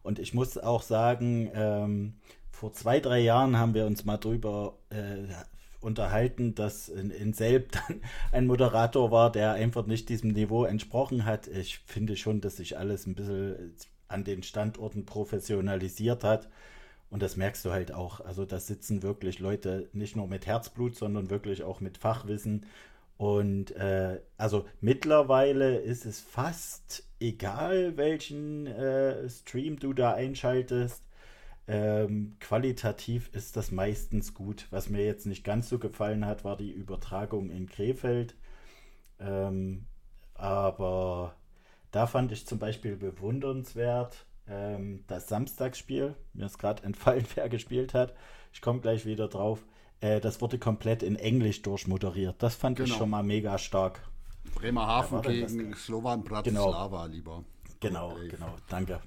Und 0.03 0.19
ich 0.19 0.35
muss 0.35 0.59
auch 0.59 0.83
sagen, 0.83 1.49
ähm, 1.55 2.15
vor 2.51 2.73
zwei, 2.73 2.99
drei 2.99 3.21
Jahren 3.21 3.57
haben 3.57 3.75
wir 3.75 3.87
uns 3.87 4.05
mal 4.05 4.17
drüber 4.17 4.79
äh, 4.91 5.29
unterhalten, 5.81 6.55
dass 6.55 6.89
in, 6.89 7.11
in 7.11 7.33
Selb 7.33 7.73
dann 7.89 8.01
ein 8.33 8.47
Moderator 8.47 9.11
war, 9.11 9.33
der 9.33 9.53
einfach 9.53 9.87
nicht 9.87 10.09
diesem 10.09 10.31
Niveau 10.33 10.65
entsprochen 10.65 11.25
hat. 11.25 11.47
Ich 11.49 11.79
finde 11.79 12.17
schon, 12.17 12.41
dass 12.41 12.57
sich 12.57 12.79
alles 12.79 13.07
ein 13.07 13.15
bisschen 13.15 13.75
an 14.09 14.25
den 14.25 14.43
Standorten 14.43 15.05
professionalisiert 15.05 16.25
hat. 16.25 16.49
Und 17.11 17.23
das 17.23 17.37
merkst 17.37 17.65
du 17.65 17.71
halt 17.71 17.93
auch. 17.93 18.21
Also 18.21 18.45
da 18.45 18.61
sitzen 18.61 19.03
wirklich 19.03 19.39
Leute 19.39 19.89
nicht 19.93 20.17
nur 20.17 20.29
mit 20.29 20.47
Herzblut, 20.47 20.97
sondern 20.97 21.31
wirklich 21.31 21.63
auch 21.63 21.81
mit 21.81 21.97
Fachwissen. 21.97 22.67
Und 23.17 23.75
äh, 23.77 24.21
also 24.37 24.67
mittlerweile 24.81 25.79
ist 25.79 26.07
es 26.07 26.21
fast 26.21 27.05
egal, 27.19 27.97
welchen 27.97 28.67
äh, 28.67 29.29
Stream 29.29 29.79
du 29.79 29.93
da 29.93 30.13
einschaltest. 30.13 31.03
Ähm, 31.71 32.37
qualitativ 32.41 33.29
ist 33.35 33.57
das 33.57 33.71
meistens 33.71 34.33
gut. 34.33 34.67
Was 34.71 34.89
mir 34.89 35.05
jetzt 35.05 35.27
nicht 35.27 35.45
ganz 35.45 35.69
so 35.69 35.79
gefallen 35.79 36.25
hat, 36.25 36.43
war 36.43 36.57
die 36.57 36.73
Übertragung 36.73 37.51
in 37.51 37.69
Krefeld. 37.69 38.35
Ähm, 39.21 39.85
aber 40.33 41.37
da 41.91 42.07
fand 42.07 42.33
ich 42.33 42.47
zum 42.47 42.59
Beispiel 42.59 42.97
bewundernswert 42.97 44.25
ähm, 44.49 45.05
das 45.09 45.29
Samstagsspiel. 45.29 46.15
Mir 46.33 46.47
ist 46.47 46.59
gerade 46.59 46.83
entfallen, 46.85 47.27
wer 47.35 47.51
gespielt 47.51 47.93
hat. 47.93 48.15
Ich 48.53 48.63
komme 48.63 48.81
gleich 48.81 49.05
wieder 49.05 49.29
drauf. 49.29 49.67
Äh, 50.01 50.21
das 50.21 50.41
wurde 50.41 50.59
komplett 50.59 51.03
in 51.03 51.17
Englisch 51.17 51.61
durchmoderiert. 51.61 52.43
Das 52.43 52.55
fand 52.55 52.79
genau. 52.79 52.89
ich 52.89 52.97
schon 52.97 53.11
mal 53.11 53.23
mega 53.23 53.59
stark. 53.59 54.01
Bremerhaven 54.55 55.21
gegen 55.21 55.75
Slovan 55.75 56.25
Bratislava, 56.25 57.05
genau. 57.05 57.15
lieber. 57.15 57.45
Genau, 57.81 58.13
okay. 58.13 58.29
genau. 58.29 58.57
Danke. 58.71 59.01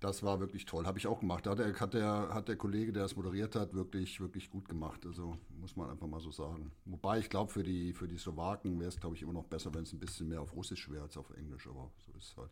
Das 0.00 0.22
war 0.22 0.40
wirklich 0.40 0.64
toll. 0.64 0.86
Habe 0.86 0.98
ich 0.98 1.06
auch 1.06 1.20
gemacht. 1.20 1.44
Da 1.44 1.50
hat 1.50 1.58
der, 1.58 1.78
hat, 1.78 1.92
der, 1.92 2.30
hat 2.32 2.48
der 2.48 2.56
Kollege, 2.56 2.90
der 2.90 3.02
das 3.02 3.16
moderiert 3.16 3.54
hat, 3.54 3.74
wirklich, 3.74 4.18
wirklich 4.18 4.50
gut 4.50 4.66
gemacht. 4.66 5.04
Also 5.04 5.36
muss 5.60 5.76
man 5.76 5.90
einfach 5.90 6.06
mal 6.06 6.20
so 6.20 6.30
sagen. 6.30 6.72
Wobei 6.86 7.18
ich 7.18 7.28
glaube, 7.28 7.52
für 7.52 7.62
die, 7.62 7.92
für 7.92 8.08
die 8.08 8.16
Slowaken 8.16 8.80
wäre 8.80 8.88
es, 8.88 8.98
glaube 8.98 9.16
ich, 9.16 9.22
immer 9.22 9.34
noch 9.34 9.44
besser, 9.44 9.74
wenn 9.74 9.82
es 9.82 9.92
ein 9.92 10.00
bisschen 10.00 10.28
mehr 10.28 10.40
auf 10.40 10.56
Russisch 10.56 10.90
wäre 10.90 11.02
als 11.02 11.18
auf 11.18 11.30
Englisch. 11.36 11.66
Aber 11.68 11.90
so 11.98 12.12
ist 12.16 12.30
es 12.30 12.36
halt. 12.38 12.50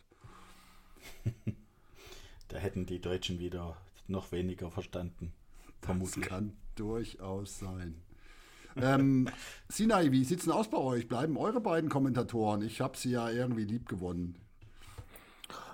da 2.49 2.59
hätten 2.59 2.85
die 2.85 3.01
Deutschen 3.01 3.39
wieder 3.39 3.79
noch 4.09 4.31
weniger 4.31 4.71
verstanden. 4.71 5.33
Vermutlich. 5.81 6.27
Das 6.27 6.29
kann 6.29 6.53
durchaus 6.75 7.59
sein. 7.59 8.03
ähm, 8.77 9.27
Sinai, 9.71 10.13
wie 10.13 10.25
sieht 10.25 10.41
es 10.41 10.45
denn 10.45 10.53
aus 10.53 10.69
bei 10.69 10.77
euch? 10.77 11.09
Bleiben 11.09 11.39
eure 11.39 11.63
beiden 11.63 11.89
Kommentatoren? 11.89 12.61
Ich 12.61 12.83
habe 12.83 12.99
sie 12.99 13.13
ja 13.13 13.31
irgendwie 13.31 13.65
lieb 13.65 13.89
gewonnen. 13.89 14.37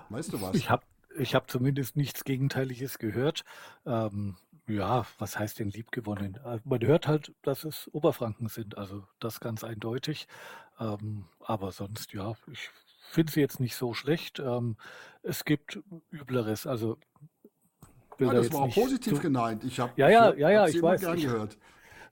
Weißt 0.09 0.33
du 0.33 0.41
was? 0.41 0.55
Ich 0.55 0.71
habe 0.71 0.85
ich 1.17 1.35
hab 1.35 1.51
zumindest 1.51 1.97
nichts 1.97 2.25
Gegenteiliges 2.25 2.99
gehört. 2.99 3.45
Ähm, 3.87 4.37
ja, 4.67 5.07
was 5.19 5.39
heißt 5.39 5.59
denn 5.59 5.71
liebgewonnen? 5.71 6.39
Äh, 6.45 6.59
man 6.65 6.81
hört 6.83 7.07
halt, 7.07 7.33
dass 7.43 7.65
es 7.65 7.91
Oberfranken 7.93 8.49
sind, 8.49 8.79
also 8.79 9.05
das 9.21 9.41
ganz 9.41 9.65
eindeutig. 9.65 10.27
Ähm, 10.81 11.27
aber 11.41 11.73
sonst, 11.73 12.13
ja, 12.13 12.35
ich 12.51 12.71
finde 13.11 13.33
sie 13.33 13.41
jetzt 13.41 13.61
nicht 13.61 13.77
so 13.77 13.95
schlecht. 13.95 14.39
Ähm, 14.41 14.77
es 15.23 15.45
gibt 15.45 15.81
Übleres, 16.11 16.67
also 16.67 16.99
ja, 18.19 18.33
das 18.33 18.53
war 18.53 18.63
auch 18.63 18.75
positiv 18.75 19.21
gemeint. 19.21 19.65
Ich 19.65 19.81
habe 19.81 19.93
ja, 19.97 20.09
ja, 20.09 20.35
ja, 20.35 20.51
ja, 20.51 20.69
ich 20.69 20.81
weiß. 20.81 21.01
Gern 21.01 21.21
gehört. 21.21 21.59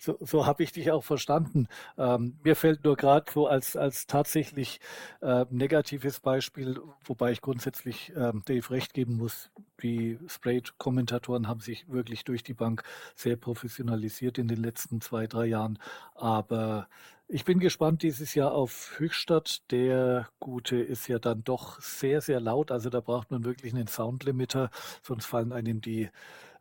So, 0.04 0.18
so 0.20 0.46
habe 0.46 0.64
ich 0.64 0.72
dich 0.72 0.90
auch 0.90 1.04
verstanden. 1.04 1.68
Ähm, 1.96 2.36
mir 2.42 2.56
fällt 2.56 2.82
nur 2.82 2.96
gerade 2.96 3.30
so 3.32 3.46
als, 3.46 3.76
als 3.76 4.08
tatsächlich 4.08 4.80
äh, 5.20 5.44
negatives 5.50 6.18
Beispiel, 6.18 6.80
wobei 7.04 7.30
ich 7.30 7.40
grundsätzlich 7.40 8.12
ähm, 8.16 8.42
Dave 8.44 8.68
recht 8.70 8.94
geben 8.94 9.16
muss, 9.16 9.52
die 9.80 10.18
Sprayed-Kommentatoren 10.26 11.46
haben 11.46 11.60
sich 11.60 11.88
wirklich 11.88 12.24
durch 12.24 12.42
die 12.42 12.52
Bank 12.52 12.82
sehr 13.14 13.36
professionalisiert 13.36 14.38
in 14.38 14.48
den 14.48 14.60
letzten 14.60 15.00
zwei, 15.00 15.28
drei 15.28 15.46
Jahren. 15.46 15.78
Aber 16.16 16.88
ich 17.28 17.44
bin 17.44 17.60
gespannt 17.60 18.02
dieses 18.02 18.34
Jahr 18.34 18.54
auf 18.54 18.94
Höchstadt. 18.98 19.62
Der 19.70 20.28
Gute 20.40 20.78
ist 20.78 21.06
ja 21.06 21.20
dann 21.20 21.44
doch 21.44 21.80
sehr, 21.80 22.20
sehr 22.20 22.40
laut. 22.40 22.72
Also 22.72 22.90
da 22.90 22.98
braucht 23.00 23.30
man 23.30 23.44
wirklich 23.44 23.72
einen 23.72 23.86
Soundlimiter, 23.86 24.70
sonst 25.00 25.26
fallen 25.26 25.52
einem 25.52 25.80
die 25.80 26.10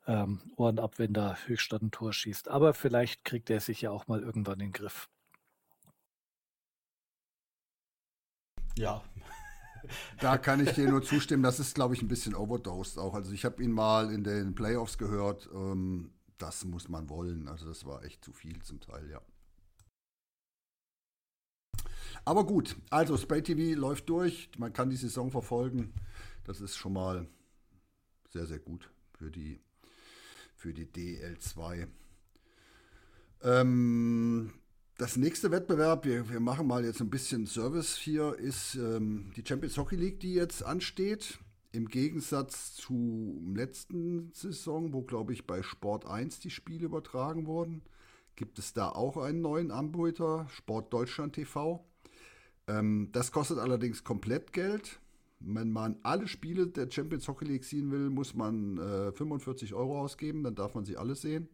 ähm, 0.07 0.41
Ohren 0.55 0.79
ab, 0.79 0.97
wenn 0.97 1.13
da 1.13 1.37
Höchstadt 1.45 1.81
ein 1.81 1.91
Tor 1.91 2.13
schießt. 2.13 2.47
Aber 2.49 2.73
vielleicht 2.73 3.23
kriegt 3.25 3.49
er 3.49 3.59
sich 3.59 3.81
ja 3.81 3.91
auch 3.91 4.07
mal 4.07 4.21
irgendwann 4.21 4.59
in 4.59 4.67
den 4.67 4.73
Griff. 4.73 5.09
Ja. 8.77 9.03
Da 10.19 10.37
kann 10.37 10.65
ich 10.65 10.73
dir 10.73 10.87
nur 10.87 11.01
zustimmen. 11.01 11.41
Das 11.41 11.59
ist, 11.59 11.73
glaube 11.73 11.95
ich, 11.95 12.03
ein 12.03 12.07
bisschen 12.07 12.35
overdosed 12.35 12.99
auch. 12.99 13.15
Also 13.15 13.31
ich 13.31 13.43
habe 13.45 13.63
ihn 13.63 13.71
mal 13.71 14.13
in 14.13 14.23
den 14.23 14.53
Playoffs 14.53 14.99
gehört. 14.99 15.49
Ähm, 15.51 16.13
das 16.37 16.63
muss 16.65 16.87
man 16.87 17.09
wollen. 17.09 17.47
Also 17.47 17.67
das 17.67 17.83
war 17.83 18.03
echt 18.03 18.23
zu 18.23 18.31
viel 18.31 18.61
zum 18.61 18.79
Teil, 18.79 19.09
ja. 19.09 19.19
Aber 22.25 22.45
gut, 22.45 22.75
also 22.91 23.17
Spray 23.17 23.41
TV 23.41 23.77
läuft 23.77 24.07
durch. 24.07 24.51
Man 24.57 24.71
kann 24.71 24.91
die 24.91 24.97
Saison 24.97 25.31
verfolgen. 25.31 25.93
Das 26.43 26.61
ist 26.61 26.75
schon 26.75 26.93
mal 26.93 27.27
sehr, 28.29 28.45
sehr 28.45 28.59
gut 28.59 28.91
für 29.13 29.31
die 29.31 29.61
für 30.61 30.73
die 30.73 30.85
DL2. 30.85 31.87
Ähm, 33.41 34.53
das 34.97 35.17
nächste 35.17 35.49
Wettbewerb, 35.49 36.05
wir, 36.05 36.29
wir 36.29 36.39
machen 36.39 36.67
mal 36.67 36.85
jetzt 36.85 37.01
ein 37.01 37.09
bisschen 37.09 37.47
Service 37.47 37.97
hier, 37.97 38.35
ist 38.37 38.75
ähm, 38.75 39.31
die 39.35 39.43
Champions 39.43 39.77
Hockey 39.77 39.95
League, 39.95 40.19
die 40.19 40.35
jetzt 40.35 40.63
ansteht. 40.63 41.39
Im 41.71 41.87
Gegensatz 41.87 42.75
zur 42.75 42.95
letzten 43.55 44.31
Saison, 44.33 44.93
wo, 44.93 45.01
glaube 45.01 45.33
ich, 45.33 45.47
bei 45.47 45.63
Sport 45.63 46.05
1 46.05 46.41
die 46.41 46.51
Spiele 46.51 46.85
übertragen 46.85 47.47
wurden, 47.47 47.81
gibt 48.35 48.59
es 48.59 48.73
da 48.73 48.89
auch 48.89 49.17
einen 49.17 49.41
neuen 49.41 49.71
Anbieter, 49.71 50.47
Sport 50.49 50.93
Deutschland 50.93 51.33
TV. 51.33 51.83
Ähm, 52.67 53.09
das 53.13 53.31
kostet 53.31 53.57
allerdings 53.57 54.03
komplett 54.03 54.53
Geld. 54.53 54.99
Wenn 55.43 55.71
man 55.71 55.97
alle 56.03 56.27
Spiele 56.27 56.67
der 56.67 56.89
Champions 56.89 57.27
Hockey 57.27 57.45
League 57.45 57.63
sehen 57.63 57.91
will, 57.91 58.09
muss 58.09 58.33
man 58.35 58.77
äh, 58.77 59.11
45 59.11 59.73
Euro 59.73 59.99
ausgeben, 59.99 60.43
dann 60.43 60.55
darf 60.55 60.75
man 60.75 60.85
sie 60.85 60.97
alle 60.97 61.15
sehen. 61.15 61.49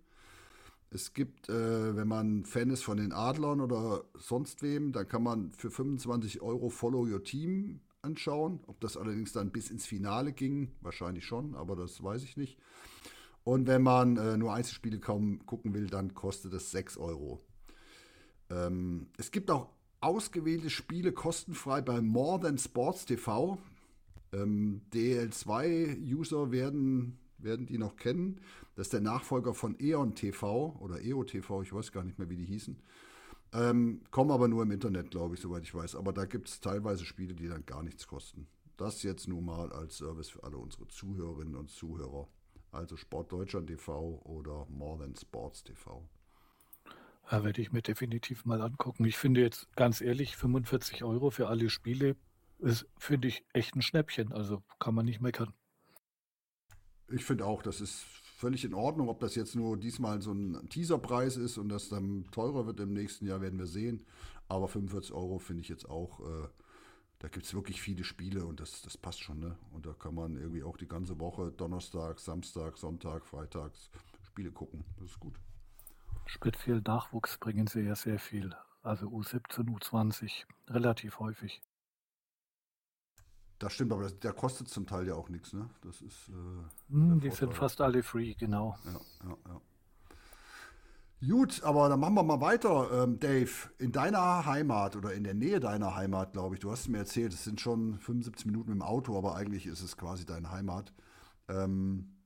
Es 0.89 1.13
gibt, 1.13 1.50
äh, 1.50 1.95
wenn 1.95 2.08
man 2.08 2.45
Fan 2.45 2.69
ist 2.69 2.84
von 2.84 2.97
den 2.97 3.12
Adlern 3.12 3.60
oder 3.60 4.06
sonst 4.15 4.62
wem, 4.62 4.93
dann 4.93 5.08
kann 5.08 5.23
man 5.23 5.52
für 5.52 5.69
25 5.69 6.41
Euro 6.41 6.69
Follow 6.69 7.06
Your 7.06 7.23
Team 7.23 7.82
anschauen. 8.02 8.62
Ob 8.67 8.80
das 8.80 8.95
allerdings 8.95 9.34
dann 9.34 9.52
bis 9.52 9.69
ins 9.69 9.86
Finale 9.86 10.32
ging, 10.32 10.71
wahrscheinlich 10.82 11.26
schon, 11.26 11.56
aber 11.56 11.76
das 11.76 12.02
weiß 12.02 12.23
ich 12.23 12.38
nicht. 12.38 12.58
Und 13.43 13.67
wenn 13.67 13.82
man 13.82 14.17
äh, 14.17 14.38
nur 14.38 14.54
Einzelspiele 14.54 15.00
kaum 15.00 15.45
gucken 15.45 15.73
will, 15.73 15.88
dann 15.88 16.13
kostet 16.13 16.54
es 16.54 16.71
6 16.71 16.97
Euro. 16.97 17.41
Ähm, 18.50 19.08
es 19.17 19.32
gibt 19.32 19.52
auch 19.52 19.69
ausgewählte 20.00 20.69
Spiele 20.69 21.12
kostenfrei 21.12 21.82
bei 21.82 22.02
More 22.02 22.41
Than 22.41 22.58
Sports 22.58 23.06
TV. 23.06 23.58
Ähm, 24.38 24.82
DL2-User 24.93 26.52
werden, 26.52 27.17
werden 27.38 27.65
die 27.65 27.78
noch 27.78 27.95
kennen. 27.95 28.41
Das 28.76 28.88
ist 28.88 28.93
der 28.93 29.02
Nachfolger 29.02 29.54
von 29.54 29.80
Eon 29.80 30.13
TV 30.15 30.78
oder 30.80 31.02
EO 31.02 31.23
TV, 31.23 31.63
ich 31.63 31.73
weiß 31.73 31.91
gar 31.91 32.04
nicht 32.04 32.19
mehr, 32.19 32.30
wie 32.30 32.36
die 32.36 32.45
hießen. 32.45 32.78
Ähm, 33.54 34.02
kommen 34.12 34.32
aber 34.32 34.47
nur 34.47 34.63
im 34.63 34.71
Internet, 34.71 35.12
glaube 35.12 35.36
ich, 35.36 35.41
soweit 35.41 35.63
ich 35.63 35.73
weiß. 35.73 35.95
Aber 35.95 36.13
da 36.13 36.26
gibt 36.26 36.50
es 36.50 36.60
teilweise 36.60 37.06
Spiele, 37.06 37.34
die 37.34 37.47
dann 37.47 37.65
gar 37.65 37.82
nichts 37.82 38.08
kosten. 38.08 38.47
Das 38.76 39.02
jetzt 39.04 39.28
nur 39.28 39.41
mal 39.41 39.71
als 39.71 39.97
Service 39.97 40.30
für 40.30 40.43
alle 40.43 40.58
unsere 40.58 40.88
Zuhörerinnen 40.88 41.56
und 41.56 41.69
Zuhörer. 41.69 42.28
Also 42.71 42.97
Sport 42.97 43.32
Deutschland 43.32 43.67
TV 43.67 44.21
oder 44.26 44.67
More 44.69 45.00
Than 45.00 45.15
Sports 45.15 45.63
TV. 45.63 46.08
Ja, 47.32 47.43
werde 47.43 47.62
ich 47.62 47.71
mir 47.71 47.82
definitiv 47.82 48.45
mal 48.45 48.62
angucken. 48.62 49.06
Ich 49.06 49.17
finde 49.17 49.41
jetzt 49.41 49.73
ganz 49.76 50.02
ehrlich, 50.02 50.38
45 50.38 51.04
Euro 51.04 51.32
für 51.32 51.47
alle 51.47 51.69
Spiele 51.69 52.15
ist, 52.60 52.86
finde 52.98 53.28
ich, 53.28 53.46
echt 53.54 53.76
ein 53.76 53.82
Schnäppchen. 53.82 54.32
Also 54.34 54.63
kann 54.80 54.96
man 54.96 55.06
nicht 55.06 55.22
meckern. 55.22 55.54
Ich 57.10 57.24
finde 57.24 57.46
auch, 57.46 57.62
das 57.62 57.80
ist 57.80 58.04
völlig 58.38 58.65
in 58.65 58.74
Ordnung. 58.74 59.10
Ob 59.10 59.20
das 59.20 59.36
jetzt 59.36 59.56
nur 59.56 59.78
diesmal 59.78 60.22
so 60.22 60.34
ein 60.34 60.67
Teaserpreis 60.70 61.38
ist 61.38 61.58
und 61.58 61.70
das 61.70 61.89
dann 61.89 62.26
teurer 62.32 62.65
wird 62.65 62.80
im 62.80 62.93
nächsten 62.93 63.26
Jahr, 63.26 63.41
werden 63.41 63.60
wir 63.60 63.67
sehen. 63.67 64.06
Aber 64.50 64.67
45 64.67 65.13
Euro 65.13 65.39
finde 65.39 65.62
ich 65.62 65.70
jetzt 65.70 65.89
auch, 65.89 66.20
äh, 66.20 66.48
da 67.20 67.28
gibt 67.28 67.46
es 67.46 67.54
wirklich 67.54 67.82
viele 67.82 68.04
Spiele 68.04 68.46
und 68.46 68.60
das, 68.60 68.82
das 68.82 68.98
passt 68.98 69.22
schon. 69.22 69.39
Ne? 69.39 69.58
Und 69.72 69.86
da 69.86 69.93
kann 69.93 70.15
man 70.15 70.38
irgendwie 70.38 70.63
auch 70.63 70.78
die 70.78 70.88
ganze 70.88 71.20
Woche, 71.20 71.52
Donnerstag, 71.52 72.20
Samstag, 72.20 72.78
Sonntag, 72.78 73.26
Freitags 73.26 73.89
Spiele 74.24 74.52
gucken. 74.52 74.84
Das 75.00 75.12
ist 75.12 75.20
gut. 75.20 75.39
Speziell 76.28 76.82
Nachwuchs 76.86 77.38
bringen 77.38 77.67
sie 77.67 77.82
ja 77.82 77.96
sehr 77.96 78.20
viel. 78.20 78.56
Also 78.84 79.08
U17, 79.08 79.65
U20, 79.67 80.46
relativ 80.67 81.20
häufig. 81.20 81.62
Das 83.60 83.74
stimmt, 83.74 83.91
aber 83.91 84.04
das, 84.04 84.20
der 84.20 84.34
kostet 84.34 84.67
zum 84.67 84.86
Teil 84.86 85.08
ja 85.08 85.15
auch 85.15 85.30
nichts, 85.30 85.54
ne? 85.54 85.70
Das 85.82 86.02
ist. 86.02 86.30
Äh, 86.30 86.93
mm, 86.96 87.20
die 87.20 87.32
sind 87.32 87.54
fast 87.54 87.82
alle 87.82 88.04
free, 88.04 88.36
genau. 88.36 88.78
Ja, 88.86 89.30
ja, 89.30 89.38
ja. 89.48 89.62
Gut, 91.28 91.63
aber 91.63 91.89
dann 91.89 92.00
machen 92.00 92.13
wir 92.13 92.22
mal 92.22 92.41
weiter, 92.41 93.04
ähm, 93.04 93.20
Dave. 93.20 93.50
In 93.80 93.91
deiner 93.91 94.46
Heimat 94.46 94.96
oder 94.96 95.13
in 95.13 95.24
der 95.24 95.34
Nähe 95.34 95.60
deiner 95.60 95.96
Heimat, 95.96 96.34
glaube 96.34 96.54
ich, 96.54 96.62
du 96.62 96.72
hast 96.72 96.89
mir 96.89 97.00
erzählt, 97.00 97.34
es 97.34 97.43
sind 97.43 97.60
schon 97.60 97.98
75 97.98 98.46
Minuten 98.46 98.72
im 98.72 98.84
Auto, 98.84 99.17
aber 99.17 99.36
eigentlich 99.36 99.65
ist 99.65 99.82
es 99.82 99.98
quasi 99.98 100.28
deine 100.28 100.52
Heimat. 100.52 100.93
Ähm, 101.48 102.17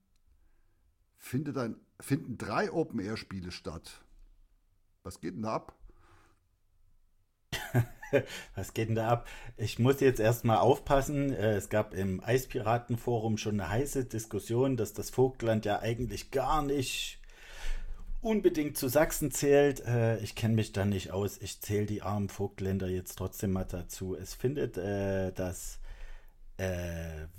findet 1.16 1.56
ein, 1.56 1.76
finden 2.00 2.36
drei 2.36 2.70
Open-Air-Spiele 2.70 3.50
statt. 3.50 4.04
Was 5.04 5.20
geht 5.20 5.36
denn 5.36 5.42
da 5.42 5.54
ab? 5.54 5.74
Was 8.54 8.74
geht 8.74 8.88
denn 8.88 8.94
da 8.96 9.08
ab? 9.08 9.28
Ich 9.56 9.78
muss 9.78 10.00
jetzt 10.00 10.20
erstmal 10.20 10.58
aufpassen. 10.58 11.32
Äh, 11.32 11.54
es 11.54 11.68
gab 11.68 11.94
im 11.94 12.22
Eispiratenforum 12.22 13.38
schon 13.38 13.60
eine 13.60 13.70
heiße 13.70 14.04
Diskussion, 14.04 14.76
dass 14.76 14.92
das 14.92 15.10
Vogtland 15.10 15.64
ja 15.64 15.80
eigentlich 15.80 16.30
gar 16.30 16.62
nicht 16.62 17.18
unbedingt 18.20 18.76
zu 18.76 18.88
Sachsen 18.88 19.30
zählt. 19.30 19.84
Äh, 19.86 20.18
ich 20.18 20.34
kenne 20.34 20.54
mich 20.54 20.72
da 20.72 20.84
nicht 20.84 21.12
aus. 21.12 21.38
Ich 21.38 21.60
zähle 21.60 21.86
die 21.86 22.02
armen 22.02 22.28
Vogtländer 22.28 22.88
jetzt 22.88 23.16
trotzdem 23.16 23.52
mal 23.52 23.64
dazu. 23.64 24.14
Es 24.14 24.34
findet 24.34 24.78
äh, 24.78 25.32
das 25.32 25.78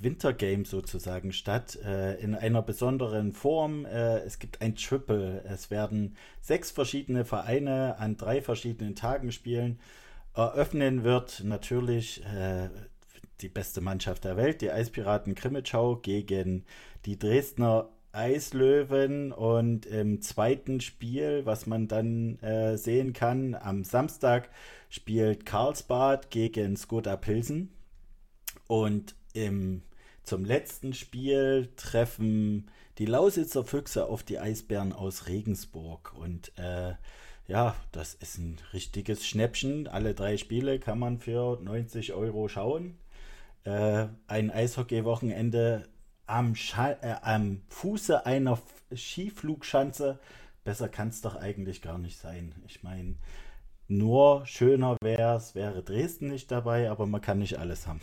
Wintergame 0.01 0.65
sozusagen 0.65 1.31
statt, 1.31 1.75
in 1.75 2.35
einer 2.35 2.61
besonderen 2.61 3.31
Form. 3.31 3.85
Es 3.85 4.37
gibt 4.37 4.61
ein 4.61 4.75
Triple. 4.75 5.45
Es 5.45 5.71
werden 5.71 6.17
sechs 6.41 6.71
verschiedene 6.71 7.23
Vereine 7.23 7.99
an 7.99 8.17
drei 8.17 8.41
verschiedenen 8.41 8.95
Tagen 8.95 9.31
spielen. 9.31 9.79
Eröffnen 10.35 11.03
wird 11.03 11.43
natürlich 11.43 12.23
äh, 12.25 12.69
die 13.41 13.49
beste 13.49 13.81
Mannschaft 13.81 14.23
der 14.23 14.37
Welt, 14.37 14.61
die 14.61 14.71
Eispiraten 14.71 15.35
Krimitschau 15.35 15.97
gegen 15.97 16.65
die 17.05 17.19
Dresdner 17.19 17.89
Eislöwen. 18.13 19.31
Und 19.31 19.85
im 19.85 20.21
zweiten 20.21 20.79
Spiel, 20.79 21.45
was 21.45 21.67
man 21.67 21.87
dann 21.87 22.39
äh, 22.39 22.77
sehen 22.77 23.13
kann, 23.13 23.55
am 23.55 23.83
Samstag 23.83 24.49
spielt 24.89 25.45
Karlsbad 25.45 26.31
gegen 26.31 26.77
Skoda 26.77 27.17
Pilsen. 27.17 27.69
Und 28.67 29.15
im, 29.33 29.81
zum 30.23 30.45
letzten 30.45 30.93
Spiel 30.93 31.69
treffen 31.75 32.69
die 32.99 33.05
Lausitzer 33.05 33.65
Füchse 33.65 34.05
auf 34.05 34.23
die 34.23 34.39
Eisbären 34.39 34.93
aus 34.93 35.27
Regensburg. 35.27 36.13
Und 36.15 36.57
äh, 36.57 36.93
ja, 37.47 37.75
das 37.91 38.13
ist 38.13 38.37
ein 38.37 38.57
richtiges 38.73 39.25
Schnäppchen. 39.25 39.87
Alle 39.87 40.13
drei 40.13 40.37
Spiele 40.37 40.79
kann 40.79 40.99
man 40.99 41.19
für 41.19 41.59
90 41.61 42.13
Euro 42.13 42.47
schauen. 42.47 42.97
Äh, 43.65 44.07
ein 44.27 44.51
Eishockey-Wochenende 44.51 45.87
am, 46.25 46.55
äh, 46.77 47.15
am 47.21 47.61
Fuße 47.69 48.25
einer 48.25 48.59
Skiflugschanze. 48.93 50.19
Besser 50.63 50.87
kann 50.87 51.09
es 51.09 51.21
doch 51.21 51.35
eigentlich 51.35 51.81
gar 51.81 51.97
nicht 51.97 52.17
sein. 52.17 52.55
Ich 52.65 52.83
meine, 52.83 53.15
nur 53.87 54.45
schöner 54.45 54.97
wäre 55.01 55.35
es, 55.35 55.55
wäre 55.55 55.83
Dresden 55.83 56.29
nicht 56.29 56.49
dabei, 56.49 56.89
aber 56.89 57.05
man 57.05 57.21
kann 57.21 57.39
nicht 57.39 57.59
alles 57.59 57.85
haben. 57.87 57.99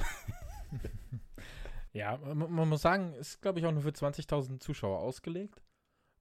ja, 1.93 2.19
man, 2.19 2.53
man, 2.53 2.69
muss 2.69 2.83
sagen, 2.83 3.15
ist 3.15 3.41
glaube 3.41 3.59
ich 3.59 3.67
auch 3.67 3.73
nur 3.73 3.83
für 3.83 3.89
20.000 3.89 4.61
Zuschauer 4.61 4.99
ausgelegt. 4.99 5.63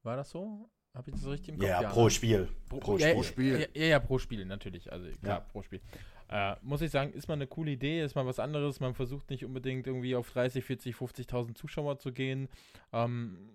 War 0.03 0.15
das 0.15 0.29
so? 0.29 0.69
Habe 0.95 1.09
ich 1.09 1.15
das 1.15 1.23
so 1.23 1.29
richtig 1.29 1.49
im 1.49 1.59
Kopf? 1.59 1.69
Ja, 1.69 1.81
ja 1.81 1.89
pro 1.89 2.05
ne? 2.05 2.11
Spiel. 2.11 2.49
Pro, 2.67 2.79
pro, 2.79 2.97
ja, 2.97 3.13
pro 3.13 3.23
Spiel. 3.23 3.67
Ja, 3.73 3.83
ja, 3.85 3.99
pro 3.99 4.17
Spiel, 4.17 4.45
natürlich. 4.45 4.91
Also 4.91 5.07
klar, 5.21 5.41
pro 5.41 5.61
Spiel. 5.61 5.81
Äh, 6.29 6.55
muss 6.61 6.81
ich 6.81 6.91
sagen, 6.91 7.13
ist 7.13 7.27
mal 7.27 7.35
eine 7.35 7.47
coole 7.47 7.71
Idee, 7.71 8.03
ist 8.03 8.15
mal 8.15 8.25
was 8.25 8.39
anderes. 8.39 8.79
Man 8.79 8.93
versucht 8.93 9.29
nicht 9.29 9.45
unbedingt 9.45 9.87
irgendwie 9.87 10.15
auf 10.15 10.29
30, 10.31 10.63
40, 10.63 10.95
50.000 10.95 11.55
Zuschauer 11.55 11.97
zu 11.97 12.11
gehen. 12.11 12.49
Ähm, 12.93 13.49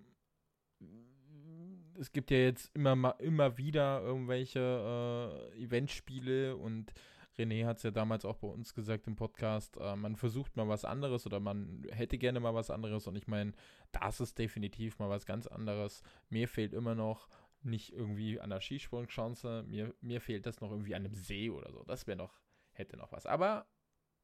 es 1.99 2.11
gibt 2.11 2.31
ja 2.31 2.37
jetzt 2.37 2.71
immer 2.75 2.95
mal 2.95 3.15
immer 3.19 3.57
wieder 3.57 4.01
irgendwelche 4.01 5.47
äh, 5.55 5.63
Eventspiele 5.63 6.55
und 6.55 6.93
René 7.37 7.65
hat 7.65 7.77
es 7.77 7.83
ja 7.83 7.91
damals 7.91 8.25
auch 8.25 8.37
bei 8.37 8.47
uns 8.47 8.73
gesagt 8.73 9.07
im 9.07 9.15
Podcast, 9.15 9.77
äh, 9.77 9.95
man 9.95 10.15
versucht 10.15 10.55
mal 10.55 10.67
was 10.67 10.85
anderes 10.85 11.25
oder 11.25 11.39
man 11.39 11.85
hätte 11.91 12.17
gerne 12.17 12.39
mal 12.39 12.53
was 12.53 12.69
anderes 12.69 13.07
und 13.07 13.15
ich 13.15 13.27
meine, 13.27 13.53
das 13.91 14.19
ist 14.19 14.37
definitiv 14.37 14.99
mal 14.99 15.09
was 15.09 15.25
ganz 15.25 15.47
anderes. 15.47 16.01
Mir 16.29 16.47
fehlt 16.47 16.73
immer 16.73 16.95
noch 16.95 17.27
nicht 17.61 17.93
irgendwie 17.93 18.39
an 18.39 18.51
der 18.51 18.61
Skisprungchance, 18.61 19.63
mir, 19.67 19.93
mir 20.01 20.21
fehlt 20.21 20.45
das 20.45 20.61
noch 20.61 20.71
irgendwie 20.71 20.95
an 20.95 21.05
einem 21.05 21.15
See 21.15 21.49
oder 21.49 21.71
so. 21.71 21.83
Das 21.83 22.07
wäre 22.07 22.17
noch, 22.17 22.39
hätte 22.71 22.95
noch 22.95 23.11
was. 23.11 23.25
Aber 23.25 23.67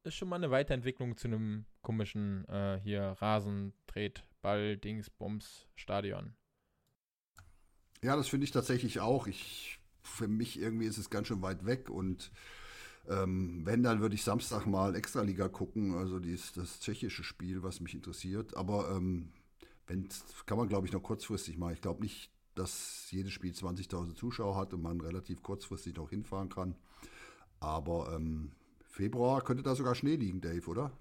ist 0.04 0.14
schon 0.14 0.28
mal 0.28 0.36
eine 0.36 0.50
Weiterentwicklung 0.50 1.16
zu 1.16 1.28
einem 1.28 1.66
komischen 1.80 2.48
äh, 2.48 2.80
hier 2.82 3.16
Rasen, 3.20 3.72
Tret, 3.86 4.24
Ball, 4.40 4.76
Dings, 4.76 5.10
Bums, 5.10 5.68
Stadion. 5.74 6.34
Ja, 8.02 8.16
das 8.16 8.28
finde 8.28 8.44
ich 8.44 8.50
tatsächlich 8.50 9.00
auch. 9.00 9.26
Ich, 9.26 9.78
für 10.02 10.26
mich 10.26 10.58
irgendwie 10.58 10.86
ist 10.86 10.98
es 10.98 11.10
ganz 11.10 11.28
schön 11.28 11.42
weit 11.42 11.64
weg 11.66 11.88
und 11.88 12.32
ähm, 13.08 13.62
wenn, 13.64 13.82
dann 13.82 14.00
würde 14.00 14.14
ich 14.14 14.22
Samstag 14.22 14.66
mal 14.66 14.94
Extraliga 14.94 15.48
gucken, 15.48 15.94
also 15.94 16.18
dies, 16.18 16.52
das 16.52 16.80
tschechische 16.80 17.24
Spiel, 17.24 17.62
was 17.62 17.80
mich 17.80 17.94
interessiert. 17.94 18.56
Aber 18.56 18.90
ähm, 18.94 19.32
wenn, 19.86 20.08
kann 20.46 20.58
man, 20.58 20.68
glaube 20.68 20.86
ich, 20.86 20.92
noch 20.92 21.02
kurzfristig 21.02 21.58
machen. 21.58 21.74
Ich 21.74 21.80
glaube 21.80 22.02
nicht, 22.02 22.30
dass 22.54 23.10
jedes 23.10 23.32
Spiel 23.32 23.52
20.000 23.52 24.14
Zuschauer 24.14 24.56
hat 24.56 24.72
und 24.72 24.82
man 24.82 25.00
relativ 25.00 25.42
kurzfristig 25.42 25.96
noch 25.96 26.10
hinfahren 26.10 26.48
kann. 26.48 26.76
Aber 27.60 28.12
ähm, 28.14 28.52
Februar 28.88 29.42
könnte 29.42 29.62
da 29.62 29.74
sogar 29.74 29.94
Schnee 29.94 30.16
liegen, 30.16 30.40
Dave, 30.40 30.66
oder? 30.68 30.92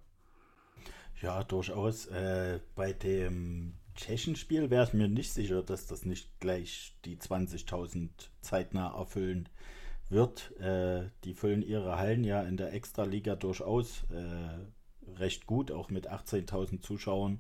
Ja, 1.21 1.43
durchaus. 1.43 2.07
Äh, 2.07 2.61
bei 2.75 2.93
dem 2.93 3.73
Tschechenspiel 3.95 4.69
wäre 4.69 4.85
es 4.85 4.93
mir 4.93 5.07
nicht 5.07 5.33
sicher, 5.33 5.61
dass 5.61 5.85
das 5.85 6.05
nicht 6.05 6.39
gleich 6.39 6.97
die 7.05 7.17
20.000 7.17 8.09
zeitnah 8.41 8.95
erfüllen 8.95 9.49
wird. 10.11 10.51
Äh, 10.59 11.09
die 11.23 11.33
füllen 11.33 11.61
ihre 11.61 11.97
Hallen 11.97 12.23
ja 12.23 12.41
in 12.43 12.57
der 12.57 12.73
Extraliga 12.73 13.35
durchaus 13.35 14.03
äh, 14.11 15.19
recht 15.19 15.45
gut, 15.45 15.71
auch 15.71 15.89
mit 15.89 16.09
18.000 16.11 16.81
Zuschauern. 16.81 17.39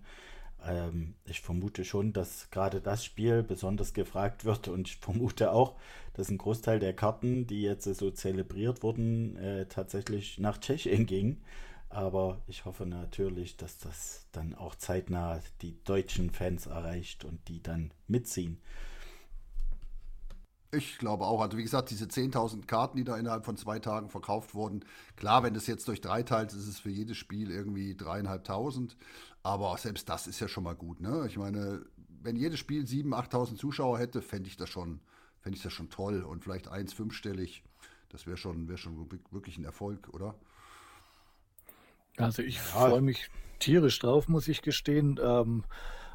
Ähm, 0.65 1.15
ich 1.25 1.41
vermute 1.41 1.85
schon, 1.85 2.13
dass 2.13 2.49
gerade 2.51 2.81
das 2.81 3.03
Spiel 3.03 3.43
besonders 3.43 3.93
gefragt 3.93 4.45
wird 4.45 4.67
und 4.67 4.87
ich 4.87 4.97
vermute 4.97 5.51
auch, 5.51 5.75
dass 6.13 6.29
ein 6.29 6.37
Großteil 6.37 6.79
der 6.79 6.93
Karten, 6.93 7.47
die 7.47 7.61
jetzt 7.61 7.85
so 7.85 8.11
zelebriert 8.11 8.83
wurden, 8.83 9.37
äh, 9.37 9.65
tatsächlich 9.67 10.39
nach 10.39 10.57
Tschechien 10.59 11.05
ging. 11.05 11.41
Aber 11.89 12.41
ich 12.47 12.63
hoffe 12.63 12.85
natürlich, 12.85 13.57
dass 13.57 13.77
das 13.79 14.27
dann 14.31 14.55
auch 14.55 14.75
zeitnah 14.75 15.41
die 15.61 15.75
deutschen 15.83 16.29
Fans 16.29 16.67
erreicht 16.67 17.25
und 17.25 17.45
die 17.49 17.61
dann 17.61 17.93
mitziehen. 18.07 18.61
Ich 20.73 20.97
glaube 20.97 21.25
auch. 21.25 21.41
Also 21.41 21.57
wie 21.57 21.63
gesagt, 21.63 21.89
diese 21.89 22.05
10.000 22.05 22.65
Karten, 22.65 22.97
die 22.97 23.03
da 23.03 23.17
innerhalb 23.17 23.43
von 23.43 23.57
zwei 23.57 23.79
Tagen 23.79 24.09
verkauft 24.09 24.55
wurden. 24.55 24.85
Klar, 25.17 25.43
wenn 25.43 25.53
das 25.53 25.67
jetzt 25.67 25.87
durch 25.87 25.99
drei 25.99 26.23
teilt, 26.23 26.53
ist 26.53 26.67
es 26.67 26.79
für 26.79 26.89
jedes 26.89 27.17
Spiel 27.17 27.51
irgendwie 27.51 27.95
dreieinhalbtausend. 27.95 28.95
Aber 29.43 29.75
selbst 29.77 30.07
das 30.07 30.27
ist 30.27 30.39
ja 30.39 30.47
schon 30.47 30.63
mal 30.63 30.75
gut. 30.75 31.01
Ne? 31.01 31.25
Ich 31.27 31.37
meine, 31.37 31.85
wenn 32.23 32.37
jedes 32.37 32.59
Spiel 32.59 32.83
7.000, 32.85 33.31
8.000 33.31 33.55
Zuschauer 33.57 33.99
hätte, 33.99 34.21
fände 34.21 34.47
ich 34.47 34.55
das 34.55 34.69
schon, 34.69 35.01
fände 35.41 35.57
ich 35.57 35.63
das 35.63 35.73
schon 35.73 35.89
toll. 35.89 36.23
Und 36.23 36.43
vielleicht 36.43 36.69
eins 36.69 36.93
fünfstellig, 36.93 37.63
das 38.09 38.25
wäre 38.25 38.37
schon, 38.37 38.69
wär 38.69 38.77
schon 38.77 39.09
wirklich 39.31 39.57
ein 39.57 39.65
Erfolg, 39.65 40.07
oder? 40.13 40.35
Also 42.17 42.43
ich 42.43 42.55
ja. 42.55 42.61
freue 42.61 43.01
mich 43.01 43.29
tierisch 43.59 43.99
drauf, 43.99 44.29
muss 44.29 44.47
ich 44.47 44.61
gestehen. 44.61 45.19
Ähm, 45.21 45.63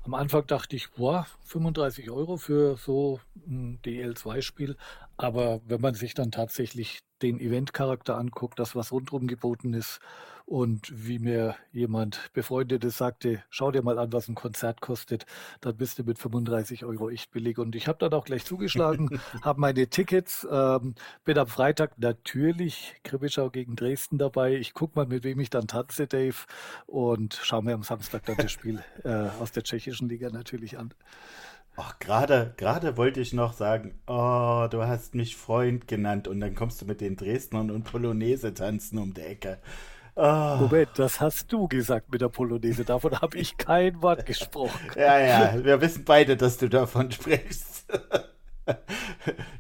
am 0.07 0.15
Anfang 0.15 0.47
dachte 0.47 0.77
ich, 0.77 0.91
boah, 0.93 1.27
35 1.47 2.11
Euro 2.11 2.37
für 2.37 2.77
so 2.77 3.19
ein 3.47 3.81
DL2-Spiel. 3.85 4.77
Aber 5.17 5.61
wenn 5.67 5.81
man 5.81 5.95
sich 5.95 6.15
dann 6.15 6.31
tatsächlich 6.31 7.01
den 7.23 7.41
Eventcharakter 7.41 8.17
anguckt, 8.17 8.59
das, 8.59 8.77
was 8.77 8.93
rundherum 8.93 9.27
geboten 9.27 9.73
ist, 9.73 10.01
und 10.47 10.93
wie 10.95 11.19
mir 11.19 11.57
jemand 11.73 12.31
Befreundetes 12.33 12.97
sagte, 12.97 13.43
schau 13.51 13.73
dir 13.73 13.83
mal 13.83 13.99
an, 13.99 14.13
was 14.13 14.29
ein 14.29 14.37
Konzert 14.37 14.81
kostet, 14.81 15.27
dann 15.61 15.77
bist 15.77 15.99
du 15.99 16.05
mit 16.05 16.21
35 16.21 16.85
Euro 16.85 17.11
echt 17.11 17.33
billig. 17.33 17.59
Und 17.59 17.75
ich 17.75 17.89
habe 17.89 17.99
dann 17.99 18.13
auch 18.13 18.25
gleich 18.25 18.45
zugeschlagen, 18.45 19.21
habe 19.43 19.61
meine 19.61 19.89
Tickets, 19.89 20.47
ähm, 20.49 20.95
bin 21.25 21.37
am 21.37 21.49
Freitag 21.49 21.99
natürlich 21.99 22.95
Kribischau 23.03 23.51
gegen 23.51 23.75
Dresden 23.75 24.19
dabei. 24.19 24.55
Ich 24.55 24.73
gucke 24.73 24.97
mal, 24.97 25.07
mit 25.07 25.25
wem 25.25 25.41
ich 25.41 25.51
dann 25.51 25.67
tanze, 25.67 26.07
Dave, 26.07 26.37
und 26.87 27.35
schaue 27.43 27.65
mir 27.65 27.75
am 27.75 27.83
Samstag 27.83 28.25
dann 28.27 28.37
das 28.37 28.53
Spiel 28.53 28.85
äh, 29.05 29.29
aus 29.41 29.51
der 29.51 29.65
tschechischen 29.65 30.09
Liga 30.09 30.31
natürlich 30.31 30.79
an. 30.79 30.95
Ach, 31.79 31.99
gerade, 31.99 32.55
gerade 32.57 32.97
wollte 32.97 33.21
ich 33.21 33.35
noch 33.35 33.53
sagen, 33.53 33.99
oh, 34.07 34.67
du 34.71 34.83
hast 34.83 35.15
mich 35.15 35.37
Freund 35.37 35.87
genannt 35.87 36.27
und 36.27 36.41
dann 36.41 36.55
kommst 36.55 36.81
du 36.81 36.87
mit 36.87 37.03
den 37.03 37.17
Dresdnern 37.17 37.71
und 37.71 37.85
Polonaise 37.85 38.55
tanzen 38.55 38.99
um 38.99 39.13
die 39.13 39.21
Ecke. 39.21 39.59
Oh. 40.15 40.57
Moment, 40.61 40.89
das 40.97 41.21
hast 41.21 41.53
du 41.53 41.69
gesagt 41.69 42.11
mit 42.11 42.23
der 42.23 42.31
Polonaise. 42.31 42.87
Davon 42.87 43.21
habe 43.21 43.37
ich 43.37 43.59
kein 43.59 44.01
Wort 44.01 44.25
gesprochen. 44.25 44.91
ja, 44.97 45.19
ja, 45.19 45.65
wir 45.65 45.81
wissen 45.83 46.05
beide, 46.07 46.39
dass 46.39 46.57
du 46.57 46.71
davon 46.71 47.13
sprichst. 47.13 47.85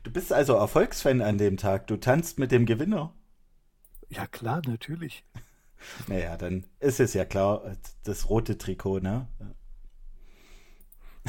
du 0.02 0.10
bist 0.10 0.32
also 0.32 0.54
Erfolgsfan 0.54 1.20
an 1.20 1.36
dem 1.36 1.58
Tag. 1.58 1.86
Du 1.86 1.98
tanzt 1.98 2.38
mit 2.38 2.52
dem 2.52 2.64
Gewinner. 2.64 3.12
Ja, 4.08 4.26
klar, 4.26 4.62
natürlich. 4.66 5.26
Naja, 6.06 6.38
dann 6.38 6.64
ist 6.80 7.00
es 7.00 7.12
ja 7.12 7.26
klar, 7.26 7.76
das 8.04 8.30
rote 8.30 8.56
Trikot, 8.56 9.00
ne? 9.00 9.28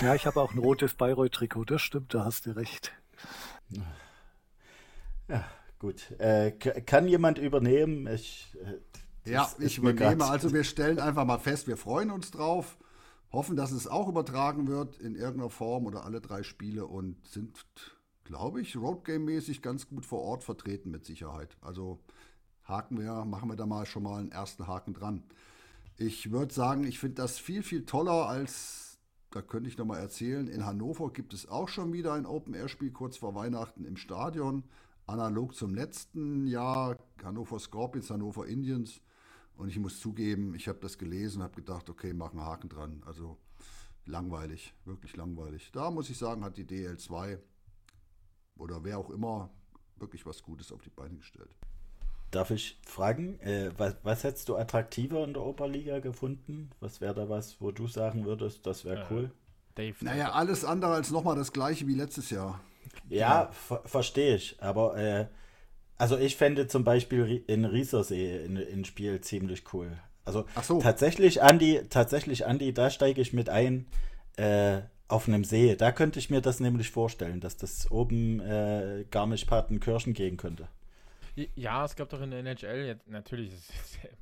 Ja, 0.02 0.16
ich 0.16 0.26
habe 0.26 0.40
auch 0.40 0.54
ein 0.54 0.60
rotes 0.60 0.94
Bayreuth-Trikot, 0.94 1.66
das 1.66 1.82
stimmt, 1.82 2.14
da 2.14 2.24
hast 2.26 2.46
du 2.46 2.56
recht. 2.56 2.92
Ja, 5.28 5.44
gut. 5.80 6.12
Äh, 6.20 6.52
kann 6.52 7.08
jemand 7.08 7.38
übernehmen? 7.38 8.08
Ich, 8.08 8.56
äh, 8.64 9.32
ja, 9.32 9.52
ich 9.60 9.78
übernehme. 9.78 10.26
Also 10.26 10.54
wir 10.54 10.64
stellen 10.66 11.00
einfach 11.00 11.26
mal 11.26 11.40
fest, 11.40 11.68
wir 11.68 11.78
freuen 11.78 12.12
uns 12.12 12.32
drauf, 12.32 12.78
hoffen, 13.32 13.56
dass 13.56 13.72
es 13.72 13.88
auch 13.88 14.08
übertragen 14.08 14.68
wird 14.68 15.00
in 15.00 15.16
irgendeiner 15.16 15.50
Form 15.50 15.86
oder 15.86 16.06
alle 16.06 16.22
drei 16.22 16.44
Spiele 16.44 16.86
und 16.86 17.28
sind, 17.28 17.66
glaube 18.24 18.62
ich, 18.62 18.76
Roadgame-mäßig 18.76 19.62
ganz 19.62 19.88
gut 19.88 20.06
vor 20.06 20.22
Ort 20.22 20.44
vertreten 20.44 20.92
mit 20.92 21.06
Sicherheit. 21.06 21.58
Also 21.62 22.00
haken 22.64 23.00
wir, 23.00 23.26
machen 23.26 23.50
wir 23.50 23.56
da 23.56 23.66
mal 23.66 23.86
schon 23.86 24.04
mal 24.04 24.20
einen 24.20 24.32
ersten 24.32 24.68
Haken 24.68 24.94
dran. 24.94 25.24
Ich 25.98 26.32
würde 26.32 26.54
sagen, 26.54 26.84
ich 26.84 27.00
finde 27.00 27.16
das 27.16 27.40
viel, 27.40 27.64
viel 27.64 27.86
toller 27.86 28.28
als, 28.28 28.87
da 29.32 29.42
könnte 29.42 29.70
ich 29.70 29.78
nochmal 29.78 30.00
erzählen, 30.00 30.48
in 30.48 30.66
Hannover 30.66 31.12
gibt 31.12 31.34
es 31.34 31.48
auch 31.48 31.68
schon 31.68 31.94
wieder 31.94 32.14
ein 32.14 32.26
Open-Air-Spiel 32.26 32.92
kurz 32.92 33.18
vor 33.18 33.36
Weihnachten 33.36 33.84
im 33.84 33.98
Stadion. 33.98 34.64
Analog 35.06 35.56
zum 35.56 35.74
letzten 35.74 36.48
Jahr, 36.48 36.98
Hannover 37.24 37.60
Scorpions, 37.60 38.10
Hannover 38.10 38.48
Indians. 38.48 39.02
Und 39.56 39.70
ich 39.70 39.80
muss 39.80 40.00
zugeben, 40.00 40.54
ich 40.54 40.68
habe 40.68 40.80
das 40.80 40.98
gelesen 40.98 41.42
habe 41.44 41.56
gedacht, 41.56 41.90
okay, 41.90 42.14
mach 42.14 42.32
einen 42.32 42.42
Haken 42.42 42.70
dran. 42.70 43.04
Also 43.06 43.38
langweilig, 44.06 44.74
wirklich 44.86 45.16
langweilig. 45.16 45.72
Da 45.74 45.92
muss 45.92 46.10
ich 46.10 46.18
sagen, 46.18 46.44
hat 46.44 46.58
die 46.58 46.66
DL2 46.66 47.40
oder 48.58 48.84
wer 48.84 48.98
auch 48.98 49.10
immer 49.10 49.50
wirklich 49.98 50.26
was 50.26 50.44
Gutes 50.44 50.72
auf 50.72 50.82
die 50.82 50.90
Beine 50.90 51.18
gestellt. 51.18 51.56
Darf 52.32 52.52
ich 52.52 52.78
fragen, 52.86 53.40
äh, 53.40 53.72
was, 53.78 53.96
was 54.04 54.24
hättest 54.24 54.50
du 54.50 54.58
attraktiver 54.58 55.24
in 55.24 55.34
der 55.34 55.44
Oberliga 55.44 56.00
gefunden? 56.00 56.72
Was 56.82 57.00
wäre 57.00 57.14
da 57.14 57.30
was, 57.30 57.62
wo 57.62 57.72
du 57.72 57.88
sagen 57.88 58.26
würdest, 58.26 58.66
das 58.66 58.84
wäre 58.84 59.02
äh, 59.02 59.06
cool? 59.10 59.32
Dave, 59.76 59.96
naja, 60.02 60.32
alles 60.32 60.66
andere 60.66 60.94
als 60.94 61.12
nochmal 61.12 61.36
das 61.36 61.54
gleiche 61.54 61.88
wie 61.88 61.94
letztes 61.94 62.30
Jahr. 62.30 62.60
Ja, 63.10 63.18
ja. 63.18 63.52
ver 63.52 63.82
verstehe 63.86 64.36
ich. 64.36 64.62
Aber 64.62 64.98
äh, 64.98 65.28
also 65.98 66.18
ich 66.18 66.36
fände 66.36 66.68
zum 66.68 66.84
Beispiel 66.84 67.44
in 67.48 67.66
Riesersee 67.66 68.44
in, 68.44 68.58
in 68.58 68.86
Spiel 68.86 69.22
ziemlich 69.22 69.64
cool. 69.74 69.92
Also 70.26 70.46
so. 70.62 70.82
tatsächlich, 70.82 71.42
Andi, 71.42 71.84
tatsächlich, 71.90 72.46
Andi, 72.46 72.74
da 72.74 72.90
steige 72.90 73.22
ich 73.22 73.32
mit 73.32 73.50
ein 73.50 73.88
äh, 74.36 74.82
auf 75.08 75.28
einem 75.28 75.44
See. 75.44 75.76
Da 75.76 75.92
könnte 75.92 76.20
ich 76.20 76.30
mir 76.30 76.42
das 76.42 76.60
nämlich 76.60 76.92
vorstellen, 76.92 77.40
dass 77.40 77.56
das 77.56 77.90
oben 77.90 78.42
äh, 78.42 79.06
Garmisch-Partenkirchen 79.10 80.14
gehen 80.14 80.38
könnte. 80.38 80.68
Ja, 81.54 81.86
es 81.86 81.96
gab 81.96 82.10
doch 82.10 82.20
in 82.22 82.32
der 82.32 82.40
NHL, 82.40 82.88
jetzt, 82.88 83.08
natürlich, 83.08 83.54
es, 83.54 83.72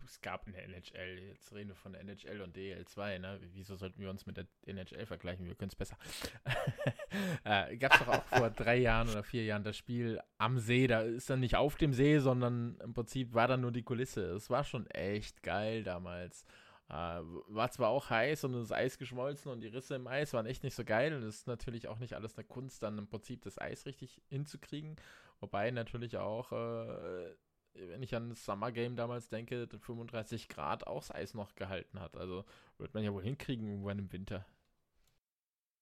es, 0.04 0.19
gab 0.19 0.45
in 0.47 0.54
der 0.54 0.65
NHL, 0.65 1.19
jetzt 1.30 1.54
reden 1.54 1.69
wir 1.69 1.75
von 1.75 1.93
der 1.93 2.01
NHL 2.01 2.41
und 2.41 2.58
DL2, 2.58 3.19
ne? 3.19 3.39
Wieso 3.54 3.75
sollten 3.75 4.01
wir 4.01 4.10
uns 4.10 4.25
mit 4.25 4.36
der 4.36 4.45
NHL 4.65 5.06
vergleichen? 5.06 5.45
Wir 5.45 5.56
können 5.56 5.69
es 5.69 5.78
besser. 5.78 5.97
äh, 7.45 7.78
gab 7.78 7.93
es 7.93 7.99
doch 7.99 8.10
auch 8.10 8.25
vor 8.25 8.49
drei 8.49 8.75
Jahren 8.75 9.08
oder 9.08 9.23
vier 9.23 9.45
Jahren 9.45 9.63
das 9.63 9.78
Spiel 9.78 10.19
am 10.38 10.60
See, 10.60 10.88
da 10.88 11.01
ist 11.04 11.30
dann 11.30 11.39
nicht 11.39 11.56
auf 11.56 11.78
dem 11.78 11.93
See, 11.93 12.19
sondern 12.19 12.78
im 12.84 12.93
Prinzip 12.93 13.34
war 13.34 13.47
dann 13.47 13.62
nur 13.62 13.71
die 13.71 13.84
Kulisse. 13.84 14.32
Es 14.32 14.49
war 14.49 14.65
schon 14.65 14.86
echt 14.88 15.41
geil 15.41 15.84
damals. 15.84 16.43
Äh, 16.89 16.93
war 16.93 17.71
zwar 17.71 17.89
auch 17.89 18.10
heiß 18.10 18.43
und 18.43 18.54
das 18.54 18.73
Eis 18.73 18.97
geschmolzen 18.97 19.51
und 19.51 19.62
die 19.62 19.69
Risse 19.69 19.95
im 19.95 20.06
Eis 20.06 20.34
waren 20.34 20.45
echt 20.45 20.63
nicht 20.63 20.75
so 20.75 20.84
geil 20.84 21.15
und 21.15 21.23
es 21.23 21.38
ist 21.38 21.47
natürlich 21.47 21.88
auch 21.88 21.97
nicht 21.97 22.13
alles 22.13 22.38
eine 22.38 22.43
Kunst, 22.43 22.84
dann 22.84 22.97
im 22.97 23.08
Prinzip 23.08 23.41
das 23.41 23.58
Eis 23.58 23.86
richtig 23.86 24.21
hinzukriegen. 24.28 24.97
Wobei 25.39 25.71
natürlich 25.71 26.17
auch, 26.17 26.52
äh, 26.52 27.36
wenn 27.74 28.04
ich 28.04 28.15
an 28.15 28.30
das 28.30 28.45
Summer 28.45 28.71
Game 28.71 28.95
damals 28.95 29.30
denke, 29.30 29.67
35 29.67 30.48
Grad 30.48 30.88
auch 30.88 31.02
das 31.02 31.12
Eis 31.13 31.34
noch 31.34 31.56
gehalten 31.56 32.00
hat. 32.00 32.17
Also 32.17 32.45
wird 32.78 32.93
man 32.93 33.04
ja 33.04 33.13
wohl 33.13 33.24
hinkriegen 33.24 33.67
irgendwann 33.67 34.00
im 34.00 34.12
Winter. 34.12 34.45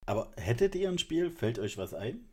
Aber 0.06 0.32
hättet 0.36 0.76
ihr 0.76 0.90
ein 0.90 0.98
Spiel, 0.98 1.32
fällt 1.32 1.60
euch 1.60 1.78
was 1.78 1.94
ein? 1.94 2.28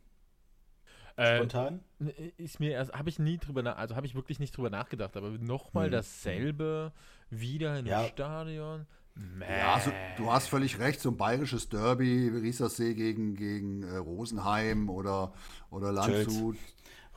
Äh, 1.15 1.37
Spontan? 1.37 1.83
Äh, 1.99 2.31
ist 2.37 2.59
mir 2.59 2.71
erst, 2.71 2.93
habe 2.93 3.09
ich 3.09 3.19
nie 3.19 3.37
drüber, 3.37 3.63
nach, 3.63 3.77
also 3.77 3.95
habe 3.95 4.07
ich 4.07 4.15
wirklich 4.15 4.39
nicht 4.39 4.55
drüber 4.55 4.69
nachgedacht, 4.69 5.15
aber 5.15 5.29
nochmal 5.29 5.85
hm. 5.85 5.91
dasselbe 5.91 6.91
wieder 7.29 7.77
in 7.79 7.85
ja. 7.85 8.05
Stadion. 8.07 8.87
Mäh. 9.13 9.45
Ja, 9.45 9.73
also, 9.73 9.91
du 10.17 10.31
hast 10.31 10.47
völlig 10.47 10.79
recht, 10.79 11.01
so 11.01 11.09
ein 11.09 11.17
bayerisches 11.17 11.67
Derby, 11.67 12.29
Riesersee 12.29 12.93
gegen, 12.93 13.35
gegen 13.35 13.83
äh, 13.83 13.97
Rosenheim 13.97 14.89
oder, 14.89 15.33
oder 15.69 15.91
Landshut. 15.91 16.55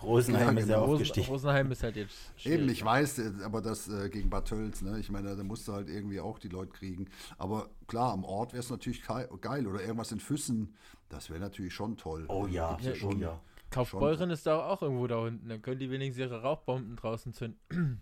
Rosenheim 0.04 0.56
ja, 0.56 0.62
ist 0.62 0.68
ja 0.68 0.80
genau. 0.80 0.92
aufgestiegen. 0.92 1.26
Rosenheim 1.26 1.72
ist 1.72 1.82
halt 1.82 1.96
jetzt 1.96 2.16
Eben, 2.44 2.68
ich 2.68 2.84
weiß, 2.84 3.18
äh, 3.18 3.32
aber 3.44 3.60
das 3.60 3.88
äh, 3.88 4.08
gegen 4.08 4.30
Bad 4.30 4.46
Tölz, 4.46 4.82
ne? 4.82 4.98
ich 4.98 5.10
meine, 5.10 5.36
da 5.36 5.42
musst 5.42 5.66
du 5.68 5.72
halt 5.72 5.88
irgendwie 5.88 6.20
auch 6.20 6.38
die 6.38 6.48
Leute 6.48 6.72
kriegen. 6.72 7.06
Aber 7.38 7.70
klar, 7.86 8.12
am 8.12 8.24
Ort 8.24 8.52
wäre 8.52 8.62
es 8.62 8.70
natürlich 8.70 9.02
geil 9.02 9.66
oder 9.66 9.80
irgendwas 9.80 10.12
in 10.12 10.20
Füssen, 10.20 10.74
das 11.08 11.30
wäre 11.30 11.40
natürlich 11.40 11.74
schon 11.74 11.96
toll. 11.96 12.24
Oh 12.28 12.46
ja, 12.46 12.78
ja, 12.80 12.94
schon, 12.94 13.18
ja. 13.20 13.40
Kaufbeuren 13.70 14.30
ist 14.30 14.46
da 14.46 14.64
auch 14.64 14.82
irgendwo 14.82 15.06
da 15.06 15.18
unten, 15.18 15.48
dann 15.48 15.60
können 15.60 15.80
die 15.80 15.90
wenigstens 15.90 16.26
ihre 16.26 16.42
Rauchbomben 16.42 16.96
draußen 16.96 17.32
zünden. 17.32 17.58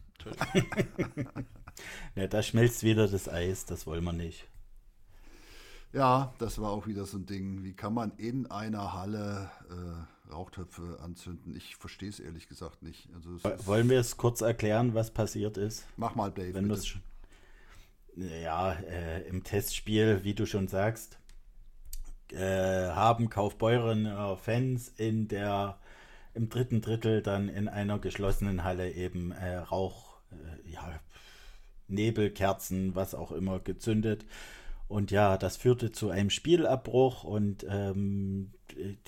ja, 2.14 2.26
da 2.28 2.42
schmilzt 2.42 2.82
wieder 2.82 3.08
das 3.08 3.28
Eis, 3.28 3.64
das 3.64 3.86
wollen 3.86 4.04
wir 4.04 4.12
nicht. 4.12 4.48
Ja, 5.92 6.34
das 6.38 6.58
war 6.60 6.70
auch 6.70 6.86
wieder 6.86 7.04
so 7.04 7.18
ein 7.18 7.26
Ding. 7.26 7.64
Wie 7.64 7.74
kann 7.74 7.92
man 7.92 8.12
in 8.16 8.50
einer 8.50 8.94
Halle 8.94 9.50
äh, 9.70 10.11
Rauchtöpfe 10.32 10.98
anzünden? 11.00 11.54
Ich 11.56 11.76
verstehe 11.76 12.08
es 12.08 12.20
ehrlich 12.20 12.48
gesagt 12.48 12.82
nicht. 12.82 13.08
Also 13.14 13.30
Wollen 13.66 13.88
wir 13.90 14.00
es 14.00 14.16
kurz 14.16 14.40
erklären, 14.40 14.94
was 14.94 15.10
passiert 15.10 15.56
ist? 15.56 15.86
Mach 15.96 16.14
mal, 16.14 16.30
Dave. 16.30 16.54
Wenn 16.54 16.68
ja, 18.16 18.72
äh, 18.72 19.22
im 19.28 19.42
Testspiel, 19.44 20.20
wie 20.22 20.34
du 20.34 20.46
schon 20.46 20.68
sagst, 20.68 21.18
äh, 22.30 22.88
haben 22.90 23.30
Kaufbeurener 23.30 24.36
Fans 24.36 24.88
in 24.88 25.28
der 25.28 25.78
im 26.34 26.48
dritten 26.48 26.80
Drittel 26.80 27.22
dann 27.22 27.48
in 27.48 27.68
einer 27.68 27.98
geschlossenen 27.98 28.64
Halle 28.64 28.92
eben 28.92 29.32
äh, 29.32 29.56
Rauch, 29.56 30.16
äh, 30.30 30.70
ja, 30.70 31.00
Nebelkerzen, 31.88 32.94
was 32.94 33.14
auch 33.14 33.32
immer 33.32 33.60
gezündet. 33.60 34.24
Und 34.88 35.10
ja, 35.10 35.36
das 35.36 35.56
führte 35.56 35.92
zu 35.92 36.10
einem 36.10 36.30
Spielabbruch 36.30 37.24
und 37.24 37.66
ähm, 37.68 38.52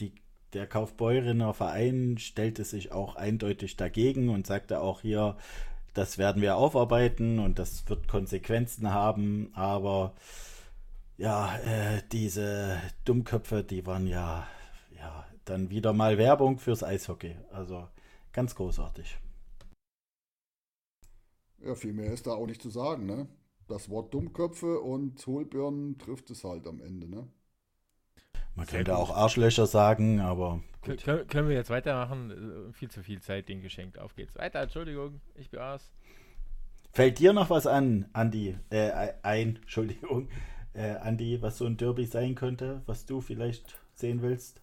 die, 0.00 0.14
der 0.54 0.66
Kaufbeurener 0.66 1.52
Verein 1.52 2.18
stellte 2.18 2.64
sich 2.64 2.92
auch 2.92 3.16
eindeutig 3.16 3.76
dagegen 3.76 4.28
und 4.28 4.46
sagte 4.46 4.80
auch 4.80 5.00
hier, 5.00 5.36
das 5.94 6.18
werden 6.18 6.42
wir 6.42 6.56
aufarbeiten 6.56 7.38
und 7.38 7.58
das 7.58 7.88
wird 7.88 8.08
Konsequenzen 8.08 8.90
haben, 8.92 9.50
aber 9.54 10.14
ja, 11.16 11.56
äh, 11.58 12.02
diese 12.12 12.80
Dummköpfe, 13.04 13.62
die 13.62 13.86
waren 13.86 14.06
ja, 14.06 14.46
ja 14.96 15.26
dann 15.44 15.70
wieder 15.70 15.92
mal 15.92 16.18
Werbung 16.18 16.58
fürs 16.58 16.82
Eishockey. 16.82 17.36
Also 17.52 17.86
ganz 18.32 18.54
großartig. 18.54 19.18
Ja, 21.60 21.74
viel 21.74 21.92
mehr 21.92 22.12
ist 22.12 22.26
da 22.26 22.32
auch 22.32 22.46
nicht 22.46 22.60
zu 22.60 22.70
sagen, 22.70 23.06
ne? 23.06 23.28
Das 23.68 23.88
Wort 23.88 24.12
Dummköpfe 24.12 24.80
und 24.80 25.24
Hohlbirnen 25.26 25.96
trifft 25.98 26.30
es 26.30 26.44
halt 26.44 26.66
am 26.66 26.80
Ende, 26.82 27.08
ne? 27.08 27.26
Man 28.54 28.66
Sehr 28.66 28.78
könnte 28.78 28.92
gut. 28.92 29.00
auch 29.00 29.16
Arschlöcher 29.16 29.66
sagen, 29.66 30.20
aber. 30.20 30.60
Gut. 30.82 31.02
Kön 31.02 31.26
können 31.26 31.48
wir 31.48 31.56
jetzt 31.56 31.70
weitermachen? 31.70 32.68
Äh, 32.70 32.72
viel 32.72 32.90
zu 32.90 33.02
viel 33.02 33.20
Zeit 33.20 33.48
den 33.48 33.62
geschenkt. 33.62 33.98
Auf 33.98 34.14
geht's. 34.14 34.36
Weiter, 34.36 34.60
Entschuldigung, 34.60 35.20
ich 35.34 35.50
bin 35.50 35.60
aus. 35.60 35.92
Fällt 36.92 37.18
dir 37.18 37.32
noch 37.32 37.50
was 37.50 37.66
an, 37.66 38.06
Andi? 38.12 38.56
Äh, 38.70 39.12
ein, 39.22 39.56
Entschuldigung. 39.62 40.28
Äh, 40.74 40.96
Andi, 40.96 41.40
was 41.42 41.58
so 41.58 41.66
ein 41.66 41.76
Derby 41.76 42.04
sein 42.06 42.34
könnte, 42.34 42.82
was 42.86 43.06
du 43.06 43.20
vielleicht 43.20 43.80
sehen 43.94 44.22
willst? 44.22 44.60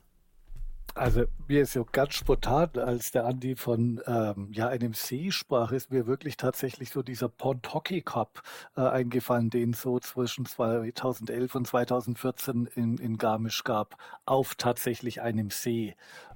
Also 0.94 1.24
mir 1.48 1.62
ist 1.62 1.74
so 1.74 1.86
ganz 1.90 2.16
spontan, 2.16 2.72
als 2.76 3.12
der 3.12 3.26
Andi 3.26 3.56
von 3.56 4.02
ähm, 4.06 4.50
ja 4.52 4.68
einem 4.68 4.94
See 4.94 5.32
sprach, 5.32 5.72
ist 5.72 5.92
mir 5.92 6.06
wirklich 6.06 6.36
tatsächlich 6.36 6.90
so 6.90 7.02
dieser 7.02 7.30
Pond 7.30 7.74
Hockey 7.74 8.02
Cup 8.02 8.42
äh, 8.76 8.82
eingefallen, 8.82 9.50
den 9.50 9.72
es 9.72 9.82
so 9.82 10.00
zwischen 10.00 10.46
2011 10.46 11.56
und 11.56 11.68
2014 11.68 12.66
in, 12.76 12.98
in 12.98 13.18
Garmisch 13.18 13.64
gab, 13.64 13.96
auf 14.26 14.56
tatsächlich 14.56 15.22
einem 15.22 15.50
See. 15.50 15.96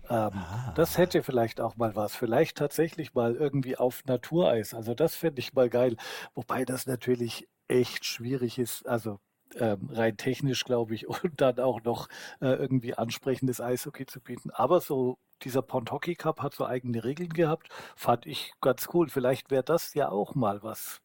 Ähm, 0.09 0.31
ah. 0.33 0.73
Das 0.75 0.97
hätte 0.97 1.21
vielleicht 1.23 1.59
auch 1.59 1.75
mal 1.75 1.95
was. 1.95 2.15
Vielleicht 2.15 2.57
tatsächlich 2.57 3.13
mal 3.13 3.35
irgendwie 3.35 3.75
auf 3.77 4.05
Natureis. 4.05 4.73
Also 4.73 4.93
das 4.93 5.15
fände 5.15 5.39
ich 5.39 5.53
mal 5.53 5.69
geil. 5.69 5.97
Wobei 6.33 6.63
das 6.63 6.85
natürlich 6.87 7.49
echt 7.67 8.05
schwierig 8.05 8.57
ist. 8.59 8.87
Also 8.87 9.19
ähm, 9.55 9.89
rein 9.91 10.17
technisch, 10.17 10.63
glaube 10.63 10.95
ich, 10.95 11.07
und 11.23 11.41
dann 11.41 11.59
auch 11.59 11.83
noch 11.83 12.07
äh, 12.41 12.47
irgendwie 12.47 12.95
ansprechendes 12.95 13.61
Eishockey 13.61 14.05
zu 14.05 14.19
bieten. 14.19 14.51
Aber 14.51 14.81
so 14.81 15.17
dieser 15.43 15.61
Pond 15.61 15.91
Hockey 15.91 16.15
Cup 16.15 16.41
hat 16.41 16.53
so 16.53 16.65
eigene 16.65 17.03
Regeln 17.03 17.33
gehabt, 17.33 17.69
fand 17.95 18.25
ich 18.25 18.53
ganz 18.61 18.87
cool. 18.93 19.09
Vielleicht 19.09 19.51
wäre 19.51 19.63
das 19.63 19.93
ja 19.93 20.09
auch 20.09 20.35
mal 20.35 20.63
was. 20.63 21.01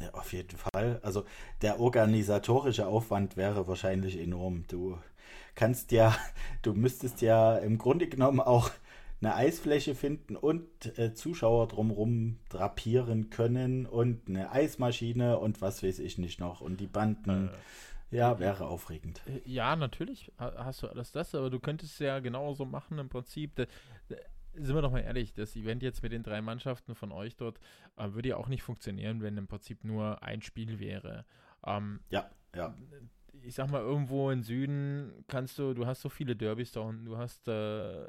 Ja, 0.00 0.10
auf 0.14 0.32
jeden 0.32 0.56
Fall. 0.56 0.98
Also 1.02 1.24
der 1.60 1.78
organisatorische 1.78 2.86
Aufwand 2.86 3.36
wäre 3.36 3.68
wahrscheinlich 3.68 4.18
enorm. 4.18 4.64
Du 4.66 4.98
kannst 5.54 5.92
ja, 5.92 6.16
du 6.62 6.72
müsstest 6.72 7.20
ja 7.20 7.56
im 7.58 7.76
Grunde 7.78 8.08
genommen 8.08 8.40
auch 8.40 8.70
eine 9.20 9.34
Eisfläche 9.34 9.94
finden 9.94 10.36
und 10.36 10.98
äh, 10.98 11.12
Zuschauer 11.14 11.68
drumherum 11.68 12.38
drapieren 12.48 13.30
können 13.30 13.86
und 13.86 14.28
eine 14.28 14.50
Eismaschine 14.50 15.38
und 15.38 15.60
was 15.60 15.82
weiß 15.82 15.98
ich 15.98 16.18
nicht 16.18 16.40
noch 16.40 16.60
und 16.60 16.80
die 16.80 16.86
Banden. 16.86 17.48
Äh, 17.48 18.16
ja, 18.16 18.40
wäre 18.40 18.66
aufregend. 18.66 19.20
Äh, 19.26 19.40
ja, 19.44 19.76
natürlich 19.76 20.32
hast 20.38 20.82
du 20.82 20.88
alles 20.88 21.12
das, 21.12 21.34
aber 21.34 21.48
du 21.50 21.60
könntest 21.60 22.00
ja 22.00 22.18
genauso 22.18 22.64
machen 22.64 22.98
im 22.98 23.08
Prinzip. 23.08 23.54
Da, 23.54 23.66
da, 24.08 24.16
sind 24.54 24.74
wir 24.74 24.82
doch 24.82 24.90
mal 24.90 25.00
ehrlich, 25.00 25.32
das 25.32 25.54
Event 25.54 25.82
jetzt 25.82 26.02
mit 26.02 26.10
den 26.10 26.24
drei 26.24 26.42
Mannschaften 26.42 26.96
von 26.96 27.12
euch 27.12 27.36
dort 27.36 27.60
äh, 27.96 28.12
würde 28.12 28.30
ja 28.30 28.36
auch 28.36 28.48
nicht 28.48 28.62
funktionieren, 28.62 29.22
wenn 29.22 29.36
im 29.36 29.46
Prinzip 29.46 29.84
nur 29.84 30.22
ein 30.22 30.42
Spiel 30.42 30.80
wäre. 30.80 31.24
Ähm, 31.64 32.00
ja, 32.08 32.28
ja 32.54 32.74
ich 33.42 33.54
sag 33.54 33.70
mal, 33.70 33.80
irgendwo 33.80 34.30
im 34.30 34.42
Süden 34.42 35.24
kannst 35.28 35.58
du, 35.58 35.74
du 35.74 35.86
hast 35.86 36.02
so 36.02 36.08
viele 36.08 36.36
Derbys 36.36 36.72
da 36.72 36.80
unten, 36.80 37.04
du 37.04 37.16
hast 37.16 37.48
äh, 37.48 38.02
äh, 38.02 38.08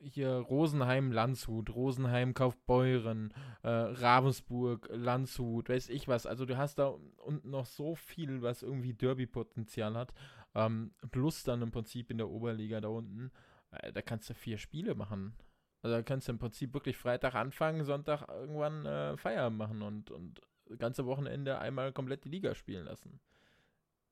hier 0.00 0.30
Rosenheim, 0.30 1.12
Landshut, 1.12 1.70
Rosenheim, 1.70 2.34
Kaufbeuren, 2.34 3.32
äh, 3.62 3.68
Ravensburg, 3.68 4.88
Landshut, 4.92 5.68
weiß 5.68 5.88
ich 5.88 6.08
was. 6.08 6.26
Also 6.26 6.44
du 6.46 6.56
hast 6.56 6.78
da 6.78 6.94
unten 7.18 7.50
noch 7.50 7.66
so 7.66 7.94
viel, 7.94 8.42
was 8.42 8.62
irgendwie 8.62 8.94
Derby-Potenzial 8.94 9.94
hat. 9.94 10.12
Ähm, 10.54 10.92
plus 11.10 11.44
dann 11.44 11.62
im 11.62 11.70
Prinzip 11.70 12.10
in 12.10 12.18
der 12.18 12.28
Oberliga 12.28 12.80
da 12.80 12.88
unten. 12.88 13.30
Äh, 13.70 13.92
da 13.92 14.02
kannst 14.02 14.28
du 14.30 14.34
vier 14.34 14.58
Spiele 14.58 14.94
machen. 14.94 15.34
Also 15.82 15.96
da 15.96 16.02
kannst 16.02 16.28
du 16.28 16.32
im 16.32 16.38
Prinzip 16.38 16.74
wirklich 16.74 16.96
Freitag 16.96 17.34
anfangen, 17.34 17.84
Sonntag 17.84 18.28
irgendwann 18.28 18.86
äh, 18.86 19.16
Feierabend 19.16 19.58
machen 19.58 19.82
und, 19.82 20.10
und 20.10 20.40
ganze 20.78 21.06
Wochenende 21.06 21.58
einmal 21.58 21.92
komplett 21.92 22.24
die 22.24 22.28
Liga 22.28 22.54
spielen 22.54 22.86
lassen. 22.86 23.20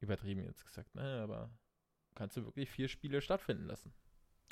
Übertrieben 0.00 0.44
jetzt 0.44 0.64
gesagt, 0.64 0.94
ne? 0.94 1.20
Aber 1.22 1.50
kannst 2.14 2.36
du 2.36 2.44
wirklich 2.44 2.70
vier 2.70 2.88
Spiele 2.88 3.20
stattfinden 3.20 3.66
lassen. 3.66 3.92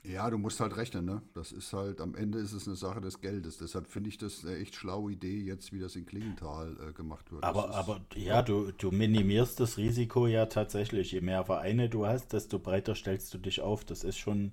Ja, 0.05 0.31
du 0.31 0.39
musst 0.39 0.61
halt 0.61 0.77
rechnen, 0.77 1.05
ne? 1.05 1.23
Das 1.35 1.51
ist 1.51 1.73
halt, 1.73 2.01
am 2.01 2.15
Ende 2.15 2.39
ist 2.39 2.53
es 2.53 2.67
eine 2.67 2.77
Sache 2.77 3.01
des 3.01 3.21
Geldes. 3.21 3.59
Deshalb 3.59 3.89
finde 3.89 4.09
ich 4.09 4.17
das 4.17 4.45
eine 4.45 4.57
echt 4.57 4.77
schlaue 4.77 5.13
Idee, 5.13 5.41
jetzt 5.41 5.73
wie 5.73 5.81
das 5.81 5.97
in 5.97 6.07
Klingenthal 6.07 6.77
äh, 6.89 6.93
gemacht 6.93 7.33
wird. 7.33 7.43
Aber, 7.43 7.75
aber 7.75 8.01
ja, 8.15 8.43
du, 8.43 8.71
du 8.73 8.93
minimierst 8.93 9.59
das 9.59 9.77
Risiko 9.77 10.27
ja 10.27 10.47
tatsächlich. 10.47 11.13
Je 11.13 11.21
mehr 11.21 11.45
Vereine 11.45 11.89
du 11.89 12.07
hast, 12.07 12.33
desto 12.33 12.59
breiter 12.59 12.95
stellst 12.95 13.35
du 13.35 13.39
dich 13.39 13.61
auf. 13.61 13.85
Das 13.85 14.05
ist 14.05 14.19
schon 14.19 14.53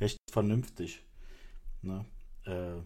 recht 0.00 0.18
vernünftig. 0.30 1.02
Ne? 1.82 2.04
Äh, 2.46 2.76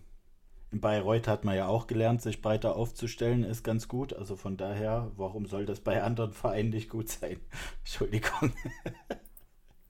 in 0.71 0.81
Bayreuth 0.81 1.29
hat 1.29 1.45
man 1.45 1.57
ja 1.57 1.67
auch 1.67 1.87
gelernt, 1.87 2.21
sich 2.21 2.43
breiter 2.43 2.77
aufzustellen, 2.77 3.45
ist 3.45 3.65
ganz 3.65 3.89
gut. 3.89 4.13
Also 4.13 4.37
von 4.37 4.57
daher, 4.57 5.11
warum 5.17 5.47
soll 5.47 5.67
das 5.67 5.81
bei 5.81 6.03
anderen 6.03 6.33
Vereinen 6.33 6.71
nicht 6.71 6.91
gut 6.91 7.09
sein? 7.09 7.39
Entschuldigung. 7.81 8.53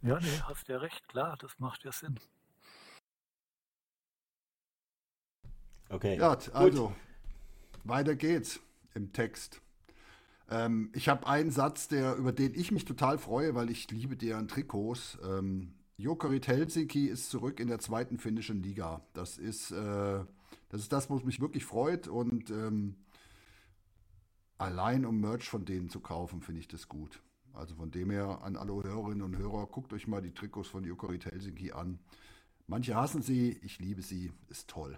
Ja, 0.02 0.20
nee, 0.20 0.40
hast 0.44 0.68
ja 0.68 0.78
recht, 0.78 1.08
klar, 1.08 1.36
das 1.38 1.58
macht 1.58 1.84
ja 1.84 1.92
Sinn. 1.92 2.18
Okay. 5.90 6.18
Ja, 6.18 6.36
also, 6.52 6.88
Gut. 6.88 6.96
weiter 7.84 8.14
geht's 8.14 8.60
im 8.94 9.12
Text. 9.12 9.60
Ähm, 10.50 10.90
ich 10.94 11.08
habe 11.08 11.26
einen 11.26 11.50
Satz, 11.50 11.88
der, 11.88 12.16
über 12.16 12.32
den 12.32 12.54
ich 12.54 12.70
mich 12.70 12.84
total 12.84 13.18
freue, 13.18 13.54
weil 13.54 13.70
ich 13.70 13.90
liebe 13.90 14.16
deren 14.16 14.48
Trikots. 14.48 15.18
Ähm, 15.24 15.74
Jokerit 15.96 16.46
Helsinki 16.46 17.06
ist 17.06 17.30
zurück 17.30 17.58
in 17.58 17.68
der 17.68 17.80
zweiten 17.80 18.18
finnischen 18.18 18.62
Liga. 18.62 19.02
Das 19.14 19.36
ist, 19.36 19.72
äh, 19.72 20.24
das 20.68 20.82
ist 20.82 20.92
das, 20.92 21.10
was 21.10 21.24
mich 21.24 21.40
wirklich 21.40 21.64
freut. 21.64 22.06
Und 22.06 22.50
ähm, 22.50 22.94
allein 24.58 25.04
um 25.04 25.20
Merch 25.20 25.48
von 25.48 25.64
denen 25.64 25.88
zu 25.88 26.00
kaufen, 26.00 26.40
finde 26.40 26.60
ich 26.60 26.68
das 26.68 26.88
gut. 26.88 27.20
Also 27.58 27.74
von 27.74 27.90
dem 27.90 28.10
her 28.10 28.38
an 28.42 28.56
alle 28.56 28.72
Hörerinnen 28.72 29.22
und 29.22 29.36
Hörer, 29.36 29.66
guckt 29.66 29.92
euch 29.92 30.06
mal 30.06 30.22
die 30.22 30.32
Trikots 30.32 30.68
von 30.68 30.84
Jokerit 30.84 31.26
Helsinki 31.26 31.72
an. 31.72 31.98
Manche 32.68 32.94
hassen 32.94 33.20
sie, 33.20 33.58
ich 33.64 33.80
liebe 33.80 34.00
sie, 34.00 34.30
ist 34.48 34.68
toll. 34.68 34.96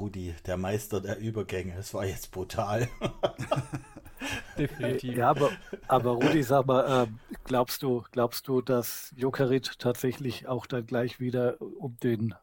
Rudi, 0.00 0.34
der 0.46 0.56
Meister 0.56 1.02
der 1.02 1.18
Übergänge, 1.18 1.74
das 1.76 1.92
war 1.92 2.06
jetzt 2.06 2.30
brutal. 2.30 2.88
Definitiv. 4.58 5.14
Ja, 5.14 5.28
aber, 5.28 5.50
aber 5.88 6.12
Rudi, 6.12 6.42
sag 6.42 6.64
mal, 6.66 7.04
äh, 7.04 7.06
glaubst 7.44 7.82
du, 7.82 8.02
glaubst 8.10 8.48
du, 8.48 8.62
dass 8.62 9.12
Jokerit 9.14 9.78
tatsächlich 9.78 10.46
auch 10.46 10.64
dann 10.64 10.86
gleich 10.86 11.20
wieder 11.20 11.60
um 11.60 11.98
den 12.02 12.34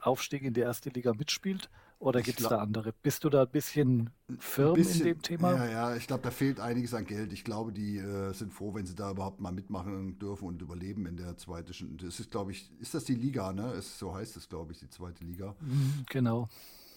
Aufstieg 0.00 0.42
in 0.42 0.52
die 0.52 0.62
erste 0.62 0.90
Liga 0.90 1.12
mitspielt? 1.12 1.70
Oder 2.00 2.22
gibt 2.22 2.40
es 2.40 2.48
da 2.48 2.58
andere? 2.58 2.94
Bist 3.02 3.24
du 3.24 3.28
da 3.28 3.42
ein 3.42 3.50
bisschen 3.50 4.08
firm 4.38 4.70
ein 4.70 4.74
bisschen, 4.76 5.00
in 5.00 5.06
dem 5.06 5.22
Thema? 5.22 5.52
Ja, 5.52 5.66
ja, 5.66 5.96
ich 5.96 6.06
glaube, 6.06 6.22
da 6.22 6.30
fehlt 6.30 6.58
einiges 6.58 6.94
an 6.94 7.04
Geld. 7.04 7.30
Ich 7.34 7.44
glaube, 7.44 7.72
die 7.72 7.98
äh, 7.98 8.32
sind 8.32 8.54
froh, 8.54 8.72
wenn 8.72 8.86
sie 8.86 8.94
da 8.94 9.10
überhaupt 9.10 9.40
mal 9.40 9.52
mitmachen 9.52 10.18
dürfen 10.18 10.48
und 10.48 10.62
überleben 10.62 11.04
in 11.04 11.18
der 11.18 11.36
zweiten. 11.36 11.98
Das 11.98 12.18
ist, 12.18 12.30
glaube 12.30 12.52
ich, 12.52 12.70
ist 12.80 12.94
das 12.94 13.04
die 13.04 13.14
Liga, 13.14 13.52
ne? 13.52 13.72
Ist, 13.72 13.98
so 13.98 14.14
heißt 14.14 14.34
es, 14.38 14.48
glaube 14.48 14.72
ich, 14.72 14.78
die 14.78 14.88
zweite 14.88 15.24
Liga. 15.24 15.54
Mhm, 15.60 16.06
genau. 16.08 16.48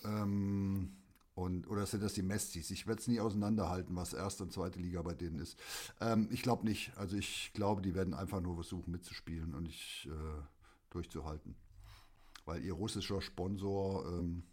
Ähm, 0.06 0.94
und, 1.36 1.68
oder 1.68 1.86
sind 1.86 2.02
das 2.02 2.14
die 2.14 2.22
Mestis? 2.22 2.72
Ich 2.72 2.88
werde 2.88 3.02
es 3.02 3.08
nie 3.10 3.20
auseinanderhalten, 3.20 3.94
was 3.98 4.14
erste 4.14 4.44
und 4.44 4.54
zweite 4.54 4.80
Liga 4.80 5.02
bei 5.02 5.16
denen 5.16 5.40
ist. 5.40 5.60
Ähm, 6.00 6.30
ich 6.32 6.44
glaube 6.44 6.66
nicht. 6.66 6.94
Also 6.96 7.18
ich 7.18 7.52
glaube, 7.54 7.82
die 7.82 7.94
werden 7.94 8.14
einfach 8.14 8.40
nur 8.40 8.56
versuchen 8.56 8.92
mitzuspielen 8.92 9.54
und 9.54 9.64
nicht 9.64 10.08
äh, 10.10 10.44
durchzuhalten. 10.92 11.56
Weil 12.46 12.64
ihr 12.64 12.74
russischer 12.74 13.22
Sponsor, 13.22 14.06
ähm, 14.08 14.44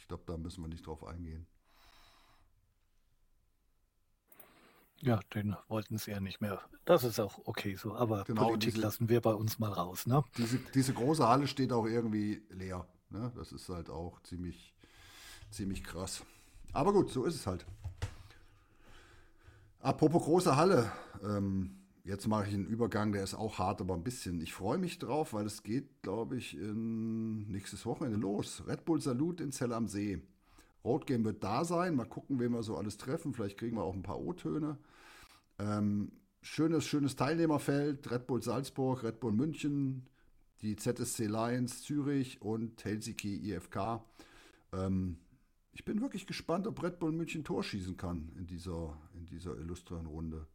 ich 0.00 0.08
glaube, 0.08 0.24
da 0.26 0.36
müssen 0.36 0.62
wir 0.62 0.68
nicht 0.68 0.86
drauf 0.86 1.04
eingehen. 1.04 1.46
Ja, 5.02 5.20
den 5.34 5.56
wollten 5.68 5.96
sie 5.98 6.10
ja 6.10 6.20
nicht 6.20 6.40
mehr. 6.40 6.60
Das 6.84 7.04
ist 7.04 7.20
auch 7.20 7.38
okay 7.44 7.74
so, 7.74 7.94
aber 7.94 8.24
genau, 8.24 8.48
Politik 8.48 8.74
diese, 8.74 8.82
lassen 8.86 9.08
wir 9.08 9.20
bei 9.20 9.32
uns 9.32 9.58
mal 9.58 9.72
raus. 9.72 10.06
Ne? 10.06 10.22
Diese, 10.36 10.58
diese 10.74 10.92
große 10.92 11.26
Halle 11.26 11.46
steht 11.46 11.72
auch 11.72 11.86
irgendwie 11.86 12.42
leer. 12.50 12.86
Ne? 13.08 13.32
Das 13.34 13.52
ist 13.52 13.68
halt 13.68 13.88
auch 13.88 14.20
ziemlich, 14.22 14.74
ziemlich 15.50 15.84
krass. 15.84 16.22
Aber 16.72 16.92
gut, 16.92 17.10
so 17.10 17.24
ist 17.24 17.34
es 17.34 17.46
halt. 17.46 17.64
Apropos 19.80 20.22
große 20.24 20.56
Halle. 20.56 20.92
Ähm, 21.22 21.79
jetzt 22.04 22.26
mache 22.26 22.48
ich 22.48 22.54
einen 22.54 22.66
Übergang, 22.66 23.12
der 23.12 23.22
ist 23.22 23.34
auch 23.34 23.58
hart, 23.58 23.80
aber 23.80 23.94
ein 23.94 24.04
bisschen. 24.04 24.40
Ich 24.40 24.52
freue 24.52 24.78
mich 24.78 24.98
drauf, 24.98 25.32
weil 25.32 25.46
es 25.46 25.62
geht, 25.62 26.02
glaube 26.02 26.36
ich, 26.36 26.54
nächstes 26.54 27.86
Wochenende 27.86 28.18
los. 28.18 28.62
Red 28.66 28.84
Bull 28.84 29.00
Salut 29.00 29.40
in 29.40 29.52
Zell 29.52 29.72
am 29.72 29.88
See. 29.88 30.22
Road 30.84 31.06
Game 31.06 31.24
wird 31.24 31.44
da 31.44 31.64
sein. 31.64 31.94
Mal 31.94 32.06
gucken, 32.06 32.38
wen 32.40 32.52
wir 32.52 32.62
so 32.62 32.76
alles 32.76 32.96
treffen. 32.96 33.34
Vielleicht 33.34 33.58
kriegen 33.58 33.76
wir 33.76 33.84
auch 33.84 33.94
ein 33.94 34.02
paar 34.02 34.20
O-Töne. 34.20 34.78
Ähm, 35.58 36.12
schönes, 36.40 36.86
schönes 36.86 37.16
Teilnehmerfeld. 37.16 38.10
Red 38.10 38.26
Bull 38.26 38.42
Salzburg, 38.42 39.02
Red 39.02 39.20
Bull 39.20 39.32
München, 39.32 40.06
die 40.62 40.76
ZSC 40.76 41.26
Lions 41.26 41.82
Zürich 41.82 42.40
und 42.40 42.82
Helsinki 42.82 43.52
IFK. 43.52 44.00
Ähm, 44.72 45.18
ich 45.72 45.84
bin 45.84 46.00
wirklich 46.00 46.26
gespannt, 46.26 46.66
ob 46.66 46.82
Red 46.82 46.98
Bull 46.98 47.12
München 47.12 47.44
Tor 47.44 47.62
schießen 47.62 47.96
kann 47.96 48.32
in 48.36 48.46
dieser, 48.46 48.98
in 49.14 49.26
dieser 49.26 49.56
illustren 49.56 50.06
Runde. 50.06 50.46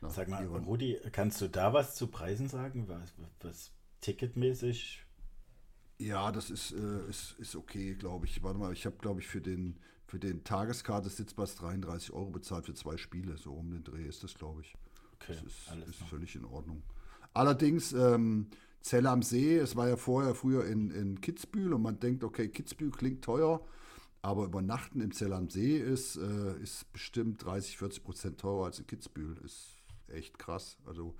Nach 0.00 0.10
Sag 0.10 0.28
mal. 0.28 0.46
Rudi, 0.46 0.98
kannst 1.12 1.40
du 1.40 1.48
da 1.48 1.72
was 1.72 1.96
zu 1.96 2.06
Preisen 2.06 2.48
sagen? 2.48 2.88
Was, 2.88 3.12
was 3.40 3.72
ticketmäßig? 4.00 5.04
Ja, 5.98 6.30
das 6.30 6.50
ist, 6.50 6.72
äh, 6.72 7.08
ist, 7.08 7.36
ist 7.38 7.56
okay, 7.56 7.94
glaube 7.94 8.26
ich. 8.26 8.42
Warte 8.42 8.58
mal, 8.58 8.72
ich 8.72 8.86
habe, 8.86 8.96
glaube 8.98 9.20
ich, 9.20 9.26
für 9.26 9.40
den, 9.40 9.76
für 10.06 10.20
den 10.20 10.44
Tageskarte 10.44 11.08
Sitzpass 11.08 11.56
33 11.56 12.12
Euro 12.12 12.30
bezahlt 12.30 12.66
für 12.66 12.74
zwei 12.74 12.96
Spiele. 12.96 13.36
So 13.36 13.52
um 13.52 13.70
den 13.70 13.82
Dreh 13.82 14.04
ist 14.04 14.22
das, 14.22 14.34
glaube 14.34 14.60
ich. 14.60 14.74
Okay, 15.14 15.34
das 15.34 15.42
ist, 15.42 15.88
ist 15.88 16.08
völlig 16.08 16.36
in 16.36 16.44
Ordnung. 16.44 16.82
Allerdings, 17.34 17.92
ähm, 17.92 18.48
Zelle 18.80 19.10
am 19.10 19.22
See, 19.22 19.56
es 19.56 19.76
war 19.76 19.88
ja 19.88 19.96
vorher 19.96 20.34
früher 20.34 20.64
in, 20.64 20.90
in 20.90 21.20
Kitzbühel 21.20 21.74
und 21.74 21.82
man 21.82 21.98
denkt, 21.98 22.24
okay, 22.24 22.48
Kitzbühel 22.48 22.90
klingt 22.90 23.24
teuer, 23.24 23.60
aber 24.22 24.44
übernachten 24.44 25.00
im 25.00 25.12
Zell 25.12 25.32
am 25.32 25.50
See 25.50 25.76
ist, 25.76 26.16
äh, 26.16 26.60
ist 26.62 26.92
bestimmt 26.92 27.44
30, 27.44 27.76
40 27.78 28.04
Prozent 28.04 28.40
teurer 28.40 28.66
als 28.66 28.78
in 28.78 28.86
Kitzbühel. 28.86 29.36
Ist 29.44 29.77
echt 30.10 30.38
krass. 30.38 30.78
Also 30.84 31.16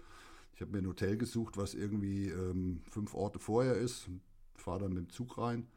ich 0.54 0.60
habe 0.60 0.72
mir 0.72 0.78
ein 0.78 0.88
Hotel 0.88 1.16
gesucht, 1.16 1.56
was 1.56 1.74
irgendwie 1.74 2.28
ähm, 2.28 2.82
fünf 2.90 3.14
Orte 3.14 3.38
vorher 3.38 3.74
ist, 3.74 4.08
fahre 4.54 4.80
dann 4.80 4.92
mit 4.92 4.98
dem 5.04 5.10
Zug 5.10 5.38
rein. 5.38 5.68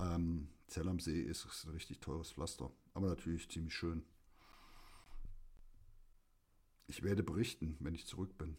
Ähm, 0.00 0.48
Zell 0.68 0.88
am 0.88 1.00
See 1.00 1.20
ist, 1.22 1.46
ist 1.46 1.64
ein 1.64 1.72
richtig 1.72 2.00
teures 2.00 2.32
Pflaster, 2.32 2.70
aber 2.94 3.08
natürlich 3.08 3.48
ziemlich 3.48 3.74
schön. 3.74 4.04
Ich 6.86 7.02
werde 7.02 7.22
berichten, 7.22 7.76
wenn 7.80 7.94
ich 7.94 8.06
zurück 8.06 8.36
bin. 8.38 8.56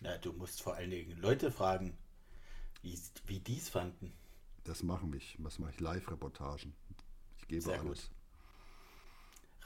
Ja, 0.00 0.16
du 0.18 0.32
musst 0.32 0.62
vor 0.62 0.74
allen 0.74 0.90
Dingen 0.90 1.18
Leute 1.18 1.50
fragen, 1.50 1.96
wie 2.82 3.40
die 3.40 3.58
es 3.58 3.68
fanden. 3.68 4.12
Das 4.64 4.82
machen 4.82 5.12
wir. 5.12 5.20
Was 5.38 5.58
mache 5.58 5.72
ich? 5.72 5.80
Live-Reportagen. 5.80 6.74
Ich 7.38 7.48
gebe 7.48 7.62
Sehr 7.62 7.80
alles. 7.80 8.08
Gut. 8.08 8.10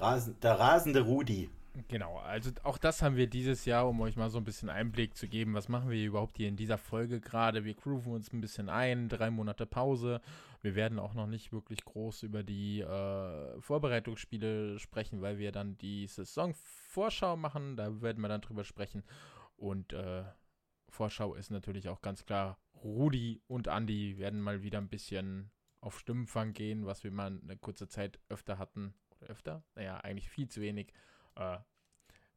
Rasen, 0.01 0.41
der 0.41 0.59
rasende 0.59 1.03
Rudi. 1.03 1.51
Genau, 1.89 2.19
also 2.19 2.51
auch 2.65 2.77
das 2.77 3.01
haben 3.01 3.17
wir 3.17 3.27
dieses 3.27 3.65
Jahr, 3.65 3.89
um 3.89 4.01
euch 4.03 4.17
mal 4.17 4.29
so 4.29 4.37
ein 4.37 4.45
bisschen 4.45 4.69
Einblick 4.69 5.17
zu 5.17 5.27
geben. 5.27 5.55
Was 5.55 5.71
machen 5.71 5.89
wir 5.89 6.05
überhaupt 6.05 6.37
hier 6.37 6.49
in 6.49 6.57
dieser 6.57 6.77
Folge 6.77 7.19
gerade? 7.19 7.65
Wir 7.65 7.73
grooven 7.73 8.13
uns 8.13 8.31
ein 8.31 8.43
bisschen 8.43 8.69
ein, 8.69 9.09
drei 9.09 9.31
Monate 9.31 9.65
Pause. 9.65 10.21
Wir 10.61 10.75
werden 10.75 10.99
auch 10.99 11.15
noch 11.15 11.27
nicht 11.27 11.51
wirklich 11.51 11.83
groß 11.85 12.25
über 12.25 12.43
die 12.43 12.81
äh, 12.81 13.61
Vorbereitungsspiele 13.61 14.79
sprechen, 14.79 15.23
weil 15.23 15.39
wir 15.39 15.51
dann 15.51 15.79
die 15.79 16.07
Saisonvorschau 16.07 17.37
machen. 17.37 17.77
Da 17.77 18.03
werden 18.03 18.21
wir 18.21 18.29
dann 18.29 18.43
drüber 18.43 18.65
sprechen. 18.65 19.03
Und 19.57 19.95
äh, 19.95 20.25
Vorschau 20.91 21.35
ist 21.35 21.51
natürlich 21.51 21.89
auch 21.89 22.03
ganz 22.03 22.27
klar, 22.27 22.59
Rudi 22.85 23.41
und 23.47 23.69
Andy 23.69 24.19
werden 24.19 24.43
mal 24.43 24.63
wieder 24.63 24.79
ein 24.79 24.89
bisschen 24.89 25.51
auf 25.81 25.99
Stimmenfang 25.99 26.53
gehen, 26.53 26.85
was 26.85 27.03
wir 27.03 27.11
mal 27.11 27.41
eine 27.43 27.57
kurze 27.57 27.89
Zeit 27.89 28.21
öfter 28.29 28.59
hatten. 28.59 28.95
Oder 29.19 29.31
öfter? 29.31 29.65
Naja, 29.75 29.97
eigentlich 29.99 30.29
viel 30.29 30.49
zu 30.49 30.61
wenig. 30.61 30.93
Äh, 31.37 31.59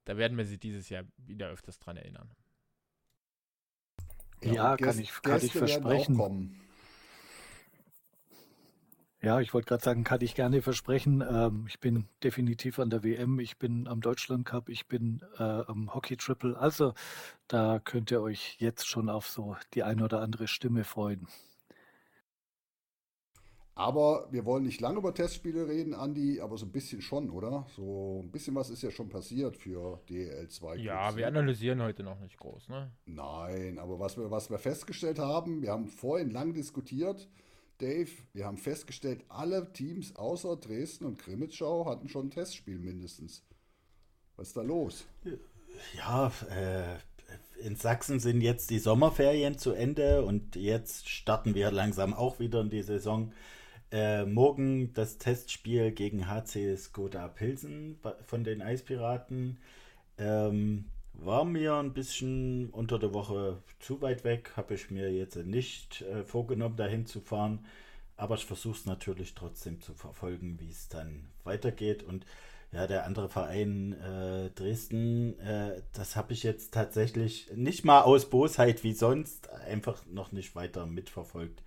da 0.05 0.17
werden 0.17 0.37
wir 0.37 0.45
sie 0.45 0.57
dieses 0.57 0.89
Jahr 0.89 1.03
wieder 1.17 1.49
öfters 1.49 1.79
dran 1.79 1.97
erinnern. 1.97 2.29
Ja, 4.43 4.53
ja 4.53 4.77
kann, 4.77 4.99
ich, 4.99 5.11
kann 5.21 5.41
ich 5.41 5.51
versprechen. 5.51 6.61
Ja, 9.21 9.39
ich 9.39 9.55
wollte 9.55 9.69
gerade 9.69 9.83
sagen, 9.83 10.03
kann 10.03 10.21
ich 10.21 10.35
gerne 10.35 10.61
versprechen. 10.61 11.23
Ähm, 11.27 11.65
ich 11.67 11.79
bin 11.79 12.07
definitiv 12.23 12.77
an 12.77 12.91
der 12.91 13.03
WM, 13.03 13.39
ich 13.39 13.57
bin 13.57 13.87
am 13.87 13.99
Deutschland 13.99 14.45
Cup, 14.45 14.69
ich 14.69 14.87
bin 14.87 15.21
äh, 15.39 15.41
am 15.41 15.95
Hockey 15.95 16.15
Triple. 16.15 16.55
Also 16.55 16.93
da 17.47 17.79
könnt 17.79 18.11
ihr 18.11 18.21
euch 18.21 18.57
jetzt 18.59 18.87
schon 18.87 19.09
auf 19.09 19.27
so 19.27 19.57
die 19.73 19.81
eine 19.81 20.03
oder 20.03 20.21
andere 20.21 20.47
Stimme 20.47 20.83
freuen. 20.83 21.27
Aber 23.77 24.29
wir 24.31 24.45
wollen 24.45 24.63
nicht 24.63 24.79
lange 24.79 24.99
über 24.99 25.13
Testspiele 25.13 25.67
reden, 25.67 25.93
Andi, 25.93 26.39
aber 26.39 26.57
so 26.57 26.65
ein 26.65 26.71
bisschen 26.71 27.01
schon, 27.01 27.29
oder? 27.29 27.67
So 27.75 28.21
ein 28.23 28.31
bisschen 28.31 28.55
was 28.55 28.69
ist 28.69 28.81
ja 28.81 28.89
schon 28.89 29.09
passiert 29.09 29.57
für 29.57 29.99
DL 30.09 30.47
2. 30.47 30.77
Ja, 30.77 31.17
wir 31.17 31.27
analysieren 31.27 31.81
heute 31.81 32.01
noch 32.01 32.17
nicht 32.21 32.37
groß, 32.37 32.69
ne? 32.69 32.89
Nein, 33.05 33.77
aber 33.77 33.99
was 33.99 34.17
wir, 34.17 34.31
was 34.31 34.49
wir 34.49 34.59
festgestellt 34.59 35.19
haben, 35.19 35.61
wir 35.61 35.71
haben 35.71 35.89
vorhin 35.89 36.31
lang 36.31 36.53
diskutiert, 36.53 37.27
Dave, 37.79 38.09
wir 38.31 38.45
haben 38.45 38.57
festgestellt, 38.57 39.25
alle 39.27 39.73
Teams 39.73 40.15
außer 40.15 40.55
Dresden 40.55 41.03
und 41.03 41.17
Krimitschau 41.17 41.85
hatten 41.85 42.07
schon 42.07 42.27
ein 42.27 42.31
Testspiel 42.31 42.79
mindestens. 42.79 43.45
Was 44.37 44.47
ist 44.47 44.57
da 44.57 44.61
los? 44.61 45.05
Ja, 45.97 46.31
äh, 46.49 46.97
in 47.59 47.75
Sachsen 47.75 48.21
sind 48.21 48.39
jetzt 48.39 48.69
die 48.69 48.79
Sommerferien 48.79 49.57
zu 49.57 49.73
Ende 49.73 50.23
und 50.23 50.55
jetzt 50.55 51.09
starten 51.09 51.55
wir 51.55 51.71
langsam 51.71 52.13
auch 52.13 52.39
wieder 52.39 52.61
in 52.61 52.69
die 52.69 52.83
Saison. 52.83 53.33
Äh, 53.95 54.25
morgen 54.25 54.93
das 54.93 55.19
Testspiel 55.19 55.93
gegen 55.93 56.27
HC 56.27 56.75
Skoda 56.75 57.29
Pilsen 57.29 57.97
von 58.25 58.43
den 58.43 58.61
Eispiraten. 58.61 59.57
Ähm, 60.17 60.83
war 61.13 61.45
mir 61.45 61.75
ein 61.75 61.93
bisschen 61.93 62.71
unter 62.71 62.99
der 62.99 63.13
Woche 63.13 63.63
zu 63.79 64.01
weit 64.01 64.25
weg, 64.25 64.51
habe 64.57 64.73
ich 64.73 64.91
mir 64.91 65.13
jetzt 65.13 65.37
nicht 65.37 66.01
äh, 66.01 66.25
vorgenommen, 66.25 66.75
dahin 66.75 67.05
zu 67.05 67.21
fahren. 67.21 67.63
Aber 68.17 68.35
ich 68.35 68.43
versuche 68.43 68.75
es 68.75 68.85
natürlich 68.85 69.33
trotzdem 69.33 69.79
zu 69.79 69.93
verfolgen, 69.93 70.59
wie 70.59 70.71
es 70.71 70.89
dann 70.89 71.29
weitergeht. 71.45 72.03
Und 72.03 72.25
ja, 72.73 72.87
der 72.87 73.05
andere 73.05 73.29
Verein 73.29 73.93
äh, 73.93 74.49
Dresden, 74.49 75.39
äh, 75.39 75.81
das 75.93 76.17
habe 76.17 76.33
ich 76.33 76.43
jetzt 76.43 76.73
tatsächlich 76.73 77.49
nicht 77.55 77.85
mal 77.85 78.01
aus 78.01 78.29
Bosheit 78.29 78.83
wie 78.83 78.93
sonst 78.93 79.49
einfach 79.51 80.05
noch 80.05 80.33
nicht 80.33 80.53
weiter 80.53 80.85
mitverfolgt. 80.85 81.63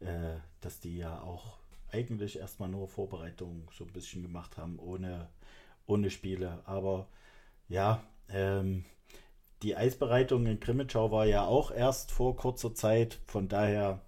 äh, 0.00 0.38
dass 0.60 0.80
die 0.80 0.96
ja 0.96 1.20
auch 1.22 1.57
eigentlich 1.92 2.38
erstmal 2.38 2.68
nur 2.68 2.88
Vorbereitungen 2.88 3.66
so 3.76 3.84
ein 3.84 3.92
bisschen 3.92 4.22
gemacht 4.22 4.56
haben, 4.56 4.78
ohne, 4.78 5.28
ohne 5.86 6.10
Spiele. 6.10 6.60
Aber 6.64 7.08
ja, 7.68 8.02
ähm, 8.28 8.84
die 9.62 9.76
Eisbereitung 9.76 10.46
in 10.46 10.60
Grimmitschau 10.60 11.10
war 11.10 11.26
ja 11.26 11.44
auch 11.44 11.70
erst 11.70 12.12
vor 12.12 12.36
kurzer 12.36 12.74
Zeit. 12.74 13.18
Von 13.26 13.48
daher, 13.48 14.00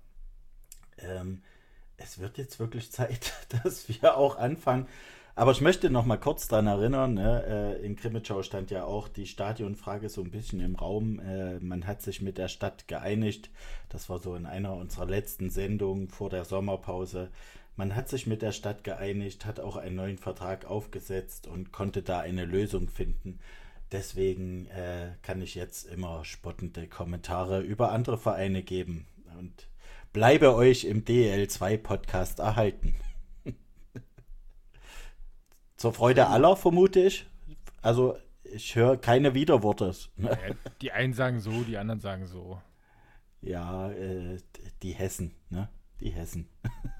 ähm, 0.98 1.42
es 1.96 2.18
wird 2.18 2.38
jetzt 2.38 2.60
wirklich 2.60 2.92
Zeit, 2.92 3.32
dass 3.64 3.88
wir 3.88 4.16
auch 4.16 4.36
anfangen. 4.36 4.86
Aber 5.36 5.52
ich 5.52 5.60
möchte 5.60 5.90
noch 5.90 6.04
mal 6.04 6.18
kurz 6.18 6.48
daran 6.48 6.66
erinnern, 6.66 7.14
ne, 7.14 7.78
äh, 7.80 7.86
in 7.86 7.96
Grimmitschau 7.96 8.42
stand 8.42 8.70
ja 8.70 8.84
auch 8.84 9.08
die 9.08 9.26
Stadionfrage 9.26 10.08
so 10.08 10.22
ein 10.22 10.30
bisschen 10.30 10.60
im 10.60 10.74
Raum. 10.74 11.18
Äh, 11.20 11.60
man 11.60 11.86
hat 11.86 12.02
sich 12.02 12.20
mit 12.20 12.36
der 12.36 12.48
Stadt 12.48 12.88
geeinigt. 12.88 13.48
Das 13.88 14.10
war 14.10 14.18
so 14.18 14.34
in 14.34 14.44
einer 14.44 14.74
unserer 14.74 15.06
letzten 15.06 15.48
Sendungen 15.48 16.08
vor 16.08 16.30
der 16.30 16.44
Sommerpause. 16.44 17.30
Man 17.80 17.96
hat 17.96 18.10
sich 18.10 18.26
mit 18.26 18.42
der 18.42 18.52
Stadt 18.52 18.84
geeinigt, 18.84 19.46
hat 19.46 19.58
auch 19.58 19.76
einen 19.76 19.96
neuen 19.96 20.18
Vertrag 20.18 20.66
aufgesetzt 20.66 21.46
und 21.46 21.72
konnte 21.72 22.02
da 22.02 22.20
eine 22.20 22.44
Lösung 22.44 22.90
finden. 22.90 23.38
Deswegen 23.90 24.66
äh, 24.66 25.12
kann 25.22 25.40
ich 25.40 25.54
jetzt 25.54 25.86
immer 25.86 26.22
spottende 26.26 26.86
Kommentare 26.88 27.62
über 27.62 27.90
andere 27.92 28.18
Vereine 28.18 28.62
geben 28.62 29.06
und 29.38 29.66
bleibe 30.12 30.54
euch 30.54 30.84
im 30.84 31.06
DL2-Podcast 31.06 32.40
erhalten. 32.40 32.96
Zur 35.78 35.94
Freude 35.94 36.26
aller, 36.26 36.56
vermute 36.56 37.00
ich. 37.00 37.24
Also, 37.80 38.14
ich 38.44 38.76
höre 38.76 38.98
keine 38.98 39.32
Widerworte. 39.32 39.94
Die 40.82 40.92
einen 40.92 41.14
sagen 41.14 41.40
so, 41.40 41.62
die 41.62 41.78
anderen 41.78 42.00
sagen 42.00 42.26
so. 42.26 42.60
Ja, 43.40 43.90
äh, 43.90 44.36
die 44.82 44.92
Hessen, 44.92 45.34
ne? 45.48 45.70
Die 45.98 46.10
Hessen. 46.10 46.46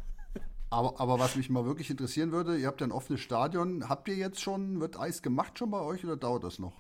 Aber, 0.71 1.01
aber 1.01 1.19
was 1.19 1.35
mich 1.37 1.51
mal 1.51 1.65
wirklich 1.65 1.91
interessieren 1.91 2.31
würde, 2.33 2.57
ihr 2.57 2.67
habt 2.69 2.81
ja 2.81 2.87
ein 2.87 2.93
offenes 2.93 3.21
Stadion. 3.21 3.89
Habt 3.89 4.09
ihr 4.09 4.15
jetzt 4.15 4.41
schon, 4.41 4.81
wird 4.81 4.99
Eis 4.99 5.21
gemacht 5.23 5.59
schon 5.59 5.71
bei 5.71 5.81
euch 5.81 6.05
oder 6.05 6.17
dauert 6.17 6.45
das 6.45 6.59
noch? 6.59 6.73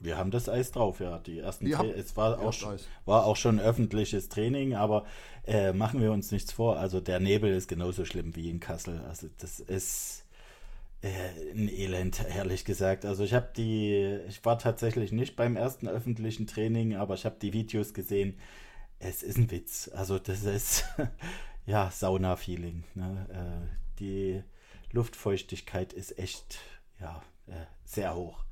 Wir 0.00 0.18
haben 0.18 0.32
das 0.32 0.48
Eis 0.48 0.72
drauf, 0.72 0.98
ja. 0.98 1.18
Die 1.20 1.38
ersten 1.38 1.66
Ihr 1.66 1.78
habt- 1.78 1.88
es 1.96 2.16
war 2.16 2.40
auch, 2.40 2.52
schon, 2.52 2.76
war 3.04 3.24
auch 3.24 3.36
schon 3.36 3.60
öffentliches 3.60 4.28
Training, 4.28 4.74
aber 4.74 5.04
äh, 5.46 5.72
machen 5.72 6.00
wir 6.00 6.10
uns 6.10 6.32
nichts 6.32 6.50
vor. 6.50 6.76
Also 6.78 7.00
der 7.00 7.20
Nebel 7.20 7.52
ist 7.54 7.68
genauso 7.68 8.04
schlimm 8.04 8.34
wie 8.34 8.50
in 8.50 8.58
Kassel. 8.58 9.00
Also 9.08 9.28
das 9.38 9.60
ist 9.60 10.24
äh, 11.02 11.08
ein 11.54 11.68
Elend, 11.68 12.24
ehrlich 12.36 12.64
gesagt. 12.64 13.04
Also 13.04 13.22
ich 13.22 13.34
habe 13.34 13.50
die, 13.56 14.18
ich 14.28 14.44
war 14.44 14.58
tatsächlich 14.58 15.12
nicht 15.12 15.36
beim 15.36 15.54
ersten 15.54 15.86
öffentlichen 15.86 16.48
Training, 16.48 16.96
aber 16.96 17.14
ich 17.14 17.24
habe 17.24 17.36
die 17.40 17.52
Videos 17.52 17.94
gesehen. 17.94 18.36
Es 19.04 19.24
ist 19.24 19.36
ein 19.36 19.50
Witz. 19.50 19.90
Also 19.92 20.18
das 20.18 20.44
ist 20.44 20.84
ja 21.66 21.90
Sauna-Feeling. 21.90 22.84
Ne? 22.94 23.26
Äh, 23.68 23.98
die 23.98 24.42
Luftfeuchtigkeit 24.92 25.92
ist 25.92 26.18
echt 26.18 26.60
ja 27.00 27.20
äh, 27.48 27.66
sehr 27.84 28.14
hoch. 28.14 28.44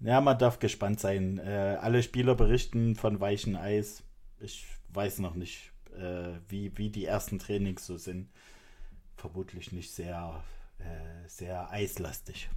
Ja, 0.00 0.20
man 0.20 0.38
darf 0.38 0.58
gespannt 0.58 0.98
sein. 0.98 1.38
Äh, 1.38 1.78
alle 1.80 2.02
Spieler 2.02 2.34
berichten 2.34 2.96
von 2.96 3.20
weichem 3.20 3.54
Eis. 3.54 4.02
Ich 4.40 4.64
weiß 4.94 5.18
noch 5.18 5.34
nicht, 5.34 5.72
äh, 5.94 6.38
wie, 6.48 6.76
wie 6.78 6.88
die 6.88 7.04
ersten 7.04 7.38
Trainings 7.38 7.86
so 7.86 7.98
sind. 7.98 8.30
Vermutlich 9.16 9.72
nicht 9.72 9.92
sehr, 9.92 10.42
äh, 10.78 11.28
sehr 11.28 11.70
eislastig. 11.70 12.48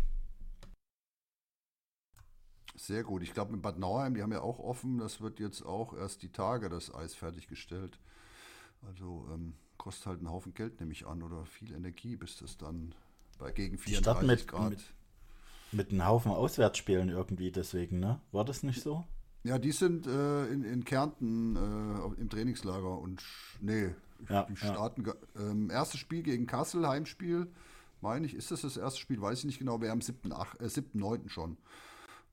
Sehr 2.76 3.03
gut. 3.03 3.21
Ich 3.23 3.34
glaube, 3.34 3.53
in 3.53 3.61
Bad 3.61 3.80
Nauheim, 3.80 4.13
die 4.15 4.21
haben 4.21 4.32
ja 4.32 4.41
auch 4.41 4.59
offen. 4.59 4.97
Das 4.97 5.21
wird 5.21 5.39
jetzt 5.39 5.65
auch 5.65 5.93
erst 5.93 6.21
die 6.23 6.30
Tage 6.32 6.69
das 6.69 6.93
Eis 6.93 7.15
fertiggestellt. 7.15 7.99
Also 8.88 9.28
ähm, 9.34 9.53
kostet 9.78 10.07
halt 10.07 10.19
einen 10.19 10.30
Haufen 10.30 10.53
Geld, 10.53 10.80
nehme 10.80 10.91
ich 10.91 11.07
an, 11.07 11.23
oder 11.23 11.45
viel 11.45 11.73
Energie, 11.73 12.15
bis 12.17 12.38
das 12.38 12.57
dann 12.57 12.93
bei 13.39 13.51
gegen 13.51 13.78
Die 13.78 13.95
starten 13.95 14.21
34 14.28 14.45
mit- 14.45 14.47
Grad. 14.47 14.69
mit- 14.71 14.93
Mit 15.71 15.91
einem 15.91 16.05
Haufen 16.05 16.32
Auswärtsspielen 16.32 17.09
irgendwie 17.09 17.51
deswegen, 17.51 17.99
ne? 17.99 18.19
War 18.32 18.45
das 18.45 18.61
nicht 18.63 18.82
so? 18.82 19.03
Ja, 19.43 19.57
die 19.59 19.71
sind 19.71 20.07
äh, 20.07 20.47
in, 20.47 20.63
in 20.63 20.84
Kärnten 20.86 21.55
äh, 21.55 22.19
im 22.21 22.30
Trainingslager 22.30 22.97
und 22.97 23.21
nee, 23.61 23.93
Ja, 24.30 24.43
die 24.43 24.53
ja. 24.53 24.57
starten 24.73 25.03
ge- 25.03 25.15
ähm, 25.38 25.69
erstes 25.69 25.99
Spiel 25.99 26.23
gegen 26.23 26.45
Kassel, 26.47 26.88
Heimspiel, 26.88 27.47
meine 28.01 28.26
ich, 28.26 28.34
ist 28.36 28.51
das 28.51 28.61
das 28.61 28.78
erste 28.78 28.99
Spiel, 28.99 29.21
weiß 29.21 29.39
ich 29.39 29.45
nicht 29.45 29.59
genau, 29.59 29.82
wir 29.82 29.89
haben 29.91 30.01
7. 30.01 30.32
Ach, 30.34 30.55
äh, 30.59 30.69
7. 30.69 30.99
9. 30.99 31.30
schon. 31.30 31.57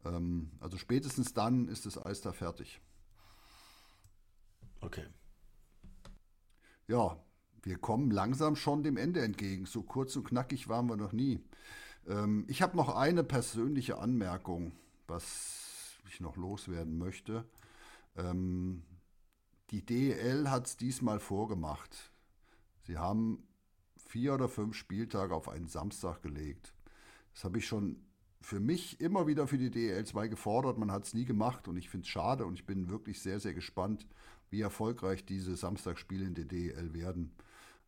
Ähm, 0.05 0.51
also 0.61 0.79
spätestens 0.79 1.35
dann 1.35 1.69
ist 1.69 1.87
das 1.87 2.05
Eis 2.05 2.21
da 2.21 2.33
fertig. 2.33 2.81
Okay. 4.81 5.07
Ja, 6.89 7.17
wir 7.63 7.79
kommen 7.79 8.11
langsam 8.11 8.57
schon 8.57 8.83
dem 8.83 8.97
Ende 8.97 9.23
entgegen. 9.23 9.67
So 9.67 9.83
kurz 9.83 10.17
und 10.17 10.25
knackig 10.25 10.69
waren 10.69 10.87
wir 10.87 10.97
noch 10.97 11.13
nie. 11.13 11.41
Ähm, 12.09 12.45
ich 12.49 12.63
habe 12.63 12.77
noch 12.77 12.95
eine 12.95 13.23
persönliche 13.23 13.99
Anmerkung, 13.99 14.73
was 15.07 16.01
ich 16.09 16.21
noch 16.21 16.37
loswerden 16.37 16.99
möchte. 16.99 17.45
Ähm, 18.17 18.83
die 19.71 19.87
DEL 19.87 20.51
hat 20.51 20.67
es 20.67 20.77
diesmal 20.77 21.21
vorgemacht. 21.21 22.13
Sie 22.83 22.99
haben 22.99 23.47
vier 23.97 24.35
oder 24.35 24.49
fünf 24.49 24.77
Spieltage 24.77 25.35
auf 25.35 25.49
einen 25.49 25.69
Samstag 25.69 26.21
gelegt. 26.23 26.75
Das 27.33 27.45
habe 27.45 27.59
ich 27.59 27.67
schon 27.67 28.05
für 28.43 28.61
mich 28.61 29.01
immer 29.01 29.27
wieder 29.27 29.47
für 29.47 29.59
die 29.59 29.71
DEL 29.71 30.05
2 30.05 30.29
gefordert. 30.29 30.77
Man 30.79 30.91
hat 30.91 31.05
es 31.05 31.15
nie 31.15 31.25
gemacht 31.25 31.69
und 31.69 31.77
ich 31.77 31.89
finde 31.89 32.05
es 32.05 32.09
schade 32.09 32.45
und 32.45 32.55
ich 32.55 32.67
bin 32.67 32.89
wirklich 32.89 33.21
sehr, 33.21 33.41
sehr 33.41 33.55
gespannt, 33.55 34.07
wie 34.51 34.61
erfolgreich 34.61 35.25
diese 35.25 35.57
Samstagsspiele 35.57 36.27
in 36.27 36.35
der 36.35 36.45
DEL 36.45 36.93
werden. 36.93 37.33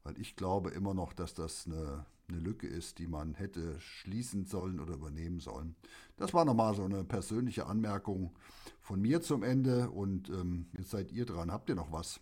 Weil 0.04 0.18
ich 0.18 0.36
glaube 0.36 0.70
immer 0.70 0.94
noch, 0.94 1.12
dass 1.12 1.34
das 1.34 1.66
eine, 1.66 2.06
eine 2.28 2.38
Lücke 2.38 2.66
ist, 2.66 2.98
die 2.98 3.06
man 3.06 3.34
hätte 3.34 3.78
schließen 3.80 4.44
sollen 4.44 4.80
oder 4.80 4.94
übernehmen 4.94 5.40
sollen. 5.40 5.74
Das 6.16 6.32
war 6.32 6.44
nochmal 6.44 6.74
so 6.74 6.84
eine 6.84 7.04
persönliche 7.04 7.66
Anmerkung 7.66 8.32
von 8.80 9.00
mir 9.00 9.20
zum 9.22 9.42
Ende 9.42 9.90
und 9.90 10.28
ähm, 10.28 10.68
jetzt 10.72 10.90
seid 10.90 11.10
ihr 11.10 11.26
dran. 11.26 11.50
Habt 11.50 11.68
ihr 11.68 11.74
noch 11.74 11.90
was 11.90 12.20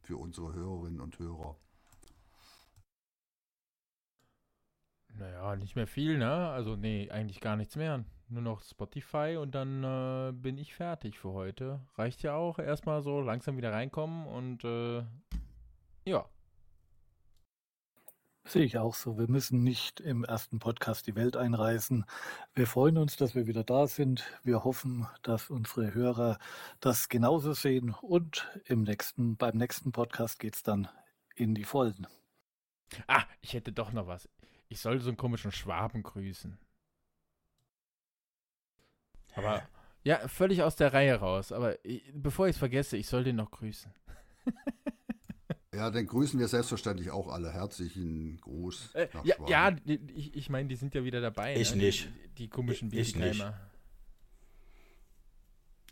für 0.00 0.16
unsere 0.16 0.54
Hörerinnen 0.54 1.00
und 1.00 1.18
Hörer? 1.18 1.56
Naja, 5.18 5.56
nicht 5.56 5.76
mehr 5.76 5.86
viel, 5.86 6.18
ne? 6.18 6.50
Also, 6.50 6.76
nee, 6.76 7.10
eigentlich 7.10 7.40
gar 7.40 7.56
nichts 7.56 7.76
mehr. 7.76 8.04
Nur 8.28 8.42
noch 8.42 8.62
Spotify 8.62 9.36
und 9.40 9.54
dann 9.54 9.84
äh, 9.84 10.32
bin 10.32 10.58
ich 10.58 10.74
fertig 10.74 11.18
für 11.18 11.32
heute. 11.32 11.80
Reicht 11.96 12.22
ja 12.22 12.34
auch. 12.34 12.58
Erstmal 12.58 13.02
so 13.02 13.20
langsam 13.20 13.56
wieder 13.56 13.72
reinkommen 13.72 14.26
und 14.26 14.64
äh, 14.64 15.04
ja. 16.04 16.26
Sehe 18.46 18.64
ich 18.64 18.76
auch 18.76 18.94
so. 18.94 19.18
Wir 19.18 19.30
müssen 19.30 19.62
nicht 19.62 20.00
im 20.00 20.24
ersten 20.24 20.58
Podcast 20.58 21.06
die 21.06 21.14
Welt 21.14 21.36
einreißen. 21.36 22.04
Wir 22.54 22.66
freuen 22.66 22.98
uns, 22.98 23.16
dass 23.16 23.34
wir 23.34 23.46
wieder 23.46 23.64
da 23.64 23.86
sind. 23.86 24.24
Wir 24.42 24.64
hoffen, 24.64 25.06
dass 25.22 25.48
unsere 25.48 25.94
Hörer 25.94 26.38
das 26.80 27.08
genauso 27.08 27.54
sehen. 27.54 27.94
Und 28.02 28.50
im 28.66 28.82
nächsten, 28.82 29.36
beim 29.36 29.56
nächsten 29.56 29.92
Podcast 29.92 30.38
geht 30.40 30.56
es 30.56 30.62
dann 30.62 30.88
in 31.34 31.54
die 31.54 31.64
Vollen. 31.64 32.06
Ah, 33.06 33.24
ich 33.40 33.54
hätte 33.54 33.72
doch 33.72 33.92
noch 33.92 34.06
was. 34.06 34.28
Ich 34.68 34.80
soll 34.80 35.00
so 35.00 35.08
einen 35.08 35.16
komischen 35.16 35.52
Schwaben 35.52 36.02
grüßen. 36.02 36.58
Aber 39.34 39.68
ja, 40.04 40.28
völlig 40.28 40.62
aus 40.62 40.76
der 40.76 40.92
Reihe 40.92 41.16
raus. 41.16 41.50
Aber 41.52 41.84
ich, 41.84 42.02
bevor 42.14 42.46
ich 42.46 42.52
es 42.52 42.58
vergesse, 42.58 42.96
ich 42.96 43.08
soll 43.08 43.24
den 43.24 43.36
noch 43.36 43.50
grüßen. 43.50 43.92
Ja, 45.74 45.90
dann 45.90 46.06
grüßen 46.06 46.38
wir 46.38 46.46
selbstverständlich 46.46 47.10
auch 47.10 47.28
alle. 47.28 47.52
Herzlichen 47.52 48.40
Gruß. 48.40 48.94
Äh, 48.94 49.08
nach 49.12 49.24
ja, 49.24 49.34
Schwaben. 49.34 49.50
ja, 49.50 49.96
ich, 50.14 50.34
ich 50.34 50.48
meine, 50.48 50.68
die 50.68 50.76
sind 50.76 50.94
ja 50.94 51.02
wieder 51.02 51.20
dabei. 51.20 51.56
Ich 51.56 51.74
ne? 51.74 51.82
nicht. 51.82 52.06
Die, 52.06 52.28
die 52.44 52.48
komischen 52.48 52.92
Ich 52.92 53.16
nicht. 53.16 53.16
Bietigheimer. 53.16 53.58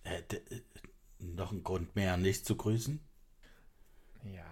Äh, 0.04 0.18
äh, 0.18 0.62
noch 1.18 1.52
ein 1.52 1.62
Grund 1.62 1.96
mehr, 1.96 2.16
nicht 2.16 2.46
zu 2.46 2.56
grüßen? 2.56 3.00
Ja. 4.24 4.44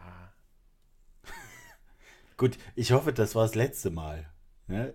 Gut, 2.41 2.57
ich 2.75 2.93
hoffe, 2.93 3.13
das 3.13 3.35
war 3.35 3.43
das 3.43 3.55
letzte 3.55 3.91
Mal. 3.91 4.33
Ne? 4.67 4.95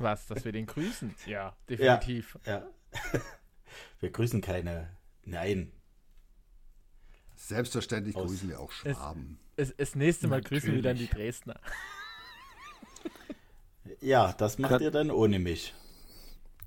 Was, 0.00 0.26
dass 0.26 0.44
wir 0.44 0.50
den 0.50 0.66
grüßen? 0.66 1.14
Ja, 1.26 1.56
definitiv. 1.68 2.36
Ja. 2.44 2.66
Wir 4.00 4.10
grüßen 4.10 4.40
keine. 4.40 4.88
Nein. 5.24 5.70
Selbstverständlich 7.36 8.16
Aus- 8.16 8.26
grüßen 8.28 8.48
wir 8.48 8.58
auch 8.58 8.72
Schwaben. 8.72 9.38
Das, 9.54 9.72
das 9.76 9.94
nächste 9.94 10.26
Mal 10.26 10.40
grüßen 10.40 10.74
wir 10.74 10.82
dann 10.82 10.96
die 10.96 11.04
Natürlich. 11.04 11.36
Dresdner. 11.36 11.60
Ja, 14.00 14.32
das 14.32 14.58
macht 14.58 14.72
Kann- 14.72 14.82
ihr 14.82 14.90
dann 14.90 15.12
ohne 15.12 15.38
mich. 15.38 15.72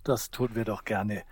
Das 0.06 0.32
tun 0.32 0.56
wir 0.56 0.64
doch 0.64 0.86
gerne. 0.86 1.26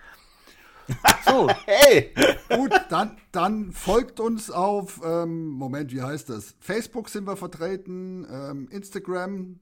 So, 1.25 1.49
Hey! 1.65 2.13
Gut, 2.49 2.71
dann, 2.89 3.17
dann 3.31 3.71
folgt 3.71 4.19
uns 4.19 4.51
auf, 4.51 5.01
ähm, 5.03 5.47
Moment, 5.47 5.91
wie 5.93 6.01
heißt 6.01 6.29
das? 6.29 6.55
Facebook 6.59 7.09
sind 7.09 7.25
wir 7.25 7.38
vertreten, 7.38 8.27
ähm, 8.29 8.67
Instagram, 8.69 9.59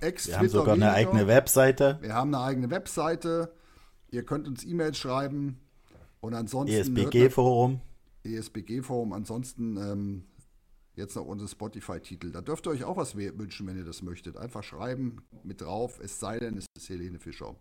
ex 0.00 0.28
Wir 0.28 0.38
haben 0.38 0.48
sogar 0.48 0.74
eine 0.74 0.92
eigene 0.92 1.26
Webseite. 1.26 1.98
Wir 2.00 2.14
haben 2.14 2.34
eine 2.34 2.44
eigene 2.44 2.70
Webseite. 2.70 3.54
Ihr 4.10 4.24
könnt 4.24 4.46
uns 4.46 4.64
E-Mails 4.64 4.98
schreiben. 4.98 5.60
Und 6.20 6.34
ansonsten 6.34 6.74
ESBG-Forum. 6.74 7.80
ESBG-Forum. 8.24 9.12
Ansonsten 9.12 9.76
ähm, 9.76 10.24
Jetzt 10.96 11.16
noch 11.16 11.26
unsere 11.26 11.48
Spotify-Titel. 11.48 12.30
Da 12.30 12.40
dürft 12.40 12.66
ihr 12.66 12.70
euch 12.70 12.84
auch 12.84 12.96
was 12.96 13.16
wünschen, 13.16 13.66
wenn 13.66 13.76
ihr 13.76 13.84
das 13.84 14.02
möchtet. 14.02 14.36
Einfach 14.36 14.62
schreiben 14.62 15.24
mit 15.42 15.60
drauf, 15.60 15.98
es 16.00 16.20
sei 16.20 16.38
denn, 16.38 16.56
es 16.56 16.66
ist 16.76 16.88
Helene 16.88 17.18
Fischer. 17.18 17.56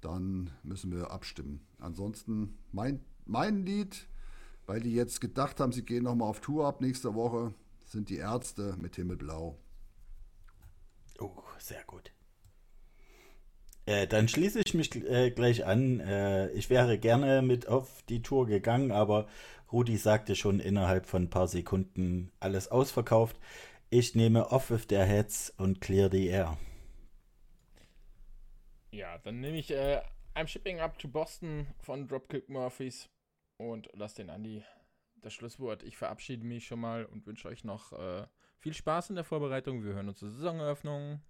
Dann 0.00 0.50
müssen 0.62 0.92
wir 0.92 1.10
abstimmen. 1.10 1.66
Ansonsten 1.78 2.58
mein, 2.72 3.00
mein 3.26 3.64
Lied, 3.64 4.06
weil 4.66 4.80
die 4.80 4.94
jetzt 4.94 5.20
gedacht 5.20 5.60
haben, 5.60 5.72
sie 5.72 5.84
gehen 5.84 6.04
nochmal 6.04 6.28
auf 6.28 6.40
Tour 6.40 6.66
ab 6.66 6.80
nächste 6.80 7.14
Woche, 7.14 7.54
sind 7.86 8.10
die 8.10 8.16
Ärzte 8.16 8.76
mit 8.78 8.96
Himmelblau. 8.96 9.58
Oh, 11.20 11.42
sehr 11.58 11.82
gut. 11.86 12.12
Äh, 13.86 14.06
dann 14.06 14.28
schließe 14.28 14.60
ich 14.64 14.74
mich 14.74 14.94
äh, 14.94 15.30
gleich 15.30 15.64
an. 15.64 16.00
Äh, 16.00 16.50
ich 16.50 16.68
wäre 16.68 16.98
gerne 16.98 17.40
mit 17.40 17.68
auf 17.68 18.02
die 18.08 18.22
Tour 18.22 18.46
gegangen, 18.46 18.92
aber 18.92 19.26
Rudi 19.72 19.96
sagte 19.96 20.36
schon 20.36 20.60
innerhalb 20.60 21.06
von 21.06 21.22
ein 21.24 21.30
paar 21.30 21.48
Sekunden 21.48 22.30
alles 22.38 22.68
ausverkauft. 22.68 23.36
Ich 23.88 24.14
nehme 24.14 24.52
Off 24.52 24.70
with 24.70 24.86
their 24.86 25.06
heads 25.06 25.54
und 25.56 25.80
Clear 25.80 26.10
the 26.10 26.26
Air. 26.26 26.58
Ja, 28.90 29.18
dann 29.18 29.40
nehme 29.40 29.58
ich 29.58 29.70
äh, 29.70 30.00
I'm 30.34 30.46
Shipping 30.46 30.80
Up 30.80 30.98
to 30.98 31.08
Boston 31.08 31.66
von 31.80 32.08
Dropkick 32.08 32.48
Murphys 32.48 33.10
und 33.58 33.88
lass 33.92 34.14
den 34.14 34.30
Andi 34.30 34.64
das 35.16 35.34
Schlusswort. 35.34 35.82
Ich 35.82 35.96
verabschiede 35.96 36.46
mich 36.46 36.66
schon 36.66 36.80
mal 36.80 37.04
und 37.04 37.26
wünsche 37.26 37.48
euch 37.48 37.64
noch 37.64 37.92
äh, 37.92 38.26
viel 38.58 38.72
Spaß 38.72 39.10
in 39.10 39.16
der 39.16 39.24
Vorbereitung. 39.24 39.84
Wir 39.84 39.94
hören 39.94 40.08
uns 40.08 40.18
zur 40.18 40.30
Saisoneröffnung. 40.30 41.20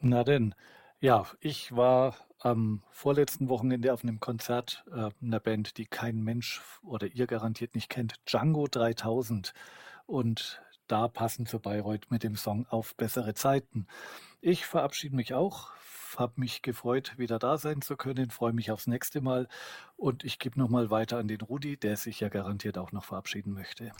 Na 0.00 0.22
denn, 0.22 0.54
ja, 1.00 1.26
ich 1.40 1.74
war 1.74 2.16
am 2.38 2.82
vorletzten 2.90 3.48
Wochenende 3.48 3.92
auf 3.92 4.02
einem 4.02 4.20
Konzert 4.20 4.84
äh, 4.92 5.10
einer 5.22 5.40
Band, 5.40 5.76
die 5.76 5.86
kein 5.86 6.22
Mensch 6.22 6.62
oder 6.82 7.06
ihr 7.08 7.26
garantiert 7.26 7.74
nicht 7.74 7.90
kennt, 7.90 8.14
Django 8.26 8.66
3000. 8.66 9.54
Und 10.06 10.62
da 10.86 11.08
passen 11.08 11.46
zu 11.46 11.58
Bayreuth 11.58 12.10
mit 12.10 12.22
dem 12.22 12.36
Song 12.36 12.66
Auf 12.66 12.94
bessere 12.96 13.34
Zeiten. 13.34 13.86
Ich 14.40 14.64
verabschiede 14.66 15.16
mich 15.16 15.34
auch, 15.34 15.70
habe 16.16 16.40
mich 16.40 16.62
gefreut, 16.62 17.14
wieder 17.18 17.38
da 17.38 17.58
sein 17.58 17.82
zu 17.82 17.96
können, 17.96 18.30
freue 18.30 18.52
mich 18.52 18.70
aufs 18.70 18.86
nächste 18.86 19.20
Mal 19.20 19.48
und 19.96 20.24
ich 20.24 20.38
gebe 20.38 20.58
nochmal 20.58 20.90
weiter 20.90 21.18
an 21.18 21.28
den 21.28 21.40
Rudi, 21.40 21.76
der 21.76 21.96
sich 21.96 22.20
ja 22.20 22.28
garantiert 22.28 22.78
auch 22.78 22.92
noch 22.92 23.04
verabschieden 23.04 23.52
möchte. 23.52 23.92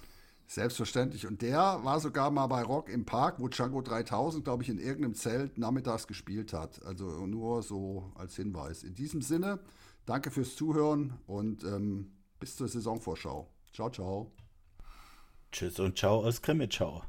Selbstverständlich. 0.47 1.27
Und 1.29 1.43
der 1.43 1.61
war 1.85 2.01
sogar 2.01 2.31
mal 2.31 2.49
bei 2.49 2.63
Rock 2.63 2.89
im 2.89 3.05
Park, 3.05 3.37
wo 3.39 3.49
Django 3.49 3.83
3000, 3.83 4.43
glaube 4.43 4.65
ich, 4.65 4.69
in 4.69 4.79
irgendeinem 4.79 5.15
Zelt 5.15 5.59
nachmittags 5.59 6.09
gespielt 6.09 6.53
hat. 6.53 6.85
Also 6.85 7.05
nur 7.27 7.63
so 7.63 8.11
als 8.17 8.35
Hinweis. 8.35 8.83
In 8.83 8.95
diesem 8.95 9.23
Sinne, 9.23 9.61
danke 10.07 10.33
fürs 10.33 10.57
Zuhören 10.57 11.13
und 11.29 11.63
ähm, 11.63 12.11
bis 12.41 12.57
zur 12.57 12.67
Saisonvorschau. 12.67 13.49
Ciao, 13.73 13.91
ciao. 13.91 14.33
Tschüss 15.53 15.79
und 15.79 15.97
ciao 15.97 16.25
aus 16.25 16.43
Krimitschau. 16.43 17.05